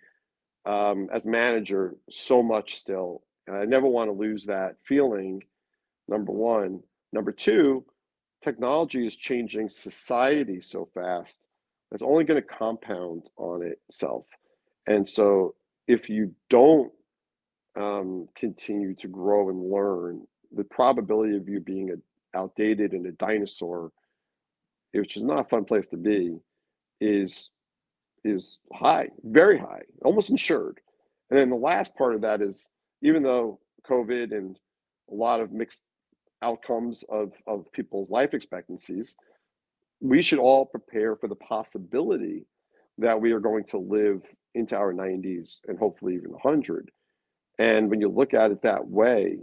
um, 0.66 1.09
as 1.12 1.26
manager 1.26 1.95
so 2.11 2.43
much 2.43 2.74
still. 2.74 3.22
And 3.47 3.57
I 3.57 3.64
never 3.64 3.86
want 3.86 4.09
to 4.09 4.12
lose 4.12 4.45
that 4.47 4.76
feeling. 4.86 5.43
Number 6.09 6.32
one. 6.32 6.80
Number 7.12 7.32
two, 7.32 7.84
technology 8.43 9.07
is 9.07 9.16
changing 9.16 9.68
society 9.68 10.61
so 10.61 10.88
fast. 10.95 11.40
It's 11.90 12.03
only 12.03 12.24
going 12.24 12.40
to 12.40 12.47
compound 12.47 13.28
on 13.36 13.62
itself. 13.62 14.24
And 14.86 15.07
so 15.07 15.55
if 15.86 16.09
you 16.09 16.34
don't 16.49 16.90
um, 17.77 18.29
continue 18.35 18.95
to 18.95 19.09
grow 19.09 19.49
and 19.49 19.70
learn, 19.70 20.27
the 20.55 20.64
probability 20.64 21.37
of 21.37 21.49
you 21.49 21.61
being 21.61 21.91
a 21.91 21.95
outdated 22.35 22.93
and 22.93 23.07
a 23.07 23.12
dinosaur, 23.12 23.93
which 24.93 25.16
is 25.16 25.23
not 25.23 25.41
a 25.41 25.49
fun 25.49 25.64
place 25.64 25.87
to 25.89 25.97
be, 25.97 26.37
is 27.01 27.51
is 28.25 28.61
high, 28.73 29.09
very 29.25 29.59
high, 29.59 29.83
almost 30.05 30.31
insured. 30.31 30.81
And 31.31 31.39
then 31.39 31.51
the 31.51 31.57
last 31.57 31.95
part 31.97 32.14
of 32.14 32.20
that 32.20 32.41
is 32.41 32.68
even 33.03 33.23
though 33.23 33.59
COVID 33.89 34.33
and 34.33 34.59
a 35.11 35.14
lot 35.14 35.41
of 35.41 35.53
mixed 35.53 35.83
outcomes 36.41 37.05
of, 37.09 37.33
of 37.47 37.70
people's 37.73 38.11
life 38.11 38.33
expectancies, 38.33 39.16
we 40.01 40.23
should 40.23 40.39
all 40.39 40.66
prepare 40.66 41.16
for 41.16 41.29
the 41.29 41.37
possibility 41.37 42.47
that 42.99 43.20
we 43.20 43.33
are 43.33 43.41
going 43.41 43.64
to 43.64 43.79
live 43.79 44.23
into 44.55 44.77
our 44.77 44.93
90s 44.93 45.61
and 45.66 45.79
hopefully 45.79 46.14
even 46.14 46.31
100. 46.31 46.91
And 47.62 47.88
when 47.88 48.00
you 48.00 48.08
look 48.08 48.34
at 48.34 48.50
it 48.50 48.62
that 48.62 48.88
way, 48.88 49.38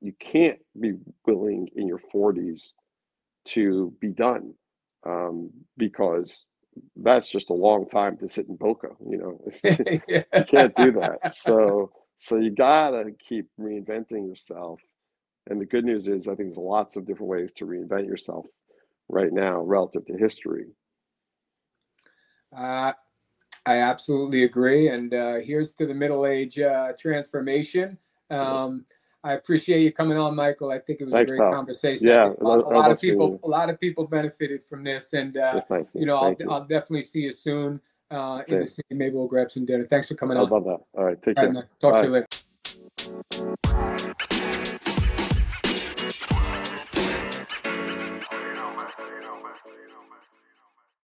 you 0.00 0.12
can't 0.18 0.58
be 0.78 0.94
willing 1.24 1.68
in 1.76 1.86
your 1.86 2.00
40s 2.12 2.74
to 3.44 3.94
be 4.00 4.08
done 4.08 4.54
um, 5.06 5.50
because 5.76 6.46
that's 6.96 7.30
just 7.30 7.50
a 7.50 7.54
long 7.54 7.88
time 7.88 8.16
to 8.16 8.28
sit 8.28 8.48
in 8.48 8.56
Boca. 8.56 8.88
You 9.08 9.18
know, 9.18 9.40
you 10.34 10.44
can't 10.48 10.74
do 10.74 10.90
that. 10.92 11.32
So, 11.32 11.92
so 12.16 12.38
you 12.38 12.50
gotta 12.50 13.12
keep 13.28 13.46
reinventing 13.60 14.26
yourself. 14.26 14.80
And 15.48 15.60
the 15.60 15.66
good 15.66 15.84
news 15.84 16.08
is, 16.08 16.26
I 16.26 16.34
think 16.34 16.48
there's 16.48 16.58
lots 16.58 16.96
of 16.96 17.06
different 17.06 17.30
ways 17.30 17.52
to 17.58 17.66
reinvent 17.66 18.08
yourself 18.08 18.46
right 19.08 19.32
now 19.32 19.60
relative 19.60 20.06
to 20.06 20.16
history. 20.16 20.66
Uh, 22.56 22.92
I 23.66 23.78
absolutely 23.78 24.44
agree. 24.44 24.88
And 24.88 25.14
uh, 25.14 25.34
here's 25.36 25.74
to 25.76 25.86
the 25.86 25.94
middle 25.94 26.26
age 26.26 26.58
uh, 26.58 26.92
transformation. 26.98 27.98
Um, 28.30 28.84
I 29.24 29.34
appreciate 29.34 29.82
you 29.82 29.92
coming 29.92 30.18
on, 30.18 30.34
Michael. 30.34 30.72
I 30.72 30.80
think 30.80 31.00
it 31.00 31.04
was 31.04 31.12
Thanks, 31.12 31.30
a 31.30 31.36
great 31.36 31.44
pal. 31.44 31.52
conversation. 31.52 32.08
Yeah, 32.08 32.30
a, 32.40 32.42
lot, 32.42 32.58
a 32.64 32.68
lot 32.76 32.90
of 32.90 33.00
people, 33.00 33.38
a 33.44 33.48
lot 33.48 33.70
of 33.70 33.78
people 33.78 34.04
benefited 34.06 34.64
from 34.64 34.82
this, 34.82 35.12
and 35.12 35.36
uh, 35.36 35.60
nice. 35.70 35.94
you 35.94 36.06
know, 36.06 36.16
I'll, 36.16 36.34
you. 36.36 36.50
I'll 36.50 36.64
definitely 36.64 37.02
see 37.02 37.20
you 37.20 37.30
soon 37.30 37.80
uh, 38.10 38.42
in 38.48 38.60
the 38.60 38.66
city. 38.66 38.88
Maybe 38.90 39.14
we'll 39.14 39.28
grab 39.28 39.52
some 39.52 39.64
dinner. 39.64 39.86
Thanks 39.86 40.08
for 40.08 40.14
coming 40.14 40.36
on. 40.36 40.48
I 40.48 40.50
love 40.50 40.64
that. 40.64 40.80
All 40.94 41.04
right, 41.04 41.22
take 41.22 41.38
All 41.38 41.44
care. 41.44 41.52
Right, 41.52 41.64
Talk 41.78 41.92
Bye. 41.94 42.02
to 42.02 42.06
you 42.08 42.24
later. 44.16 44.26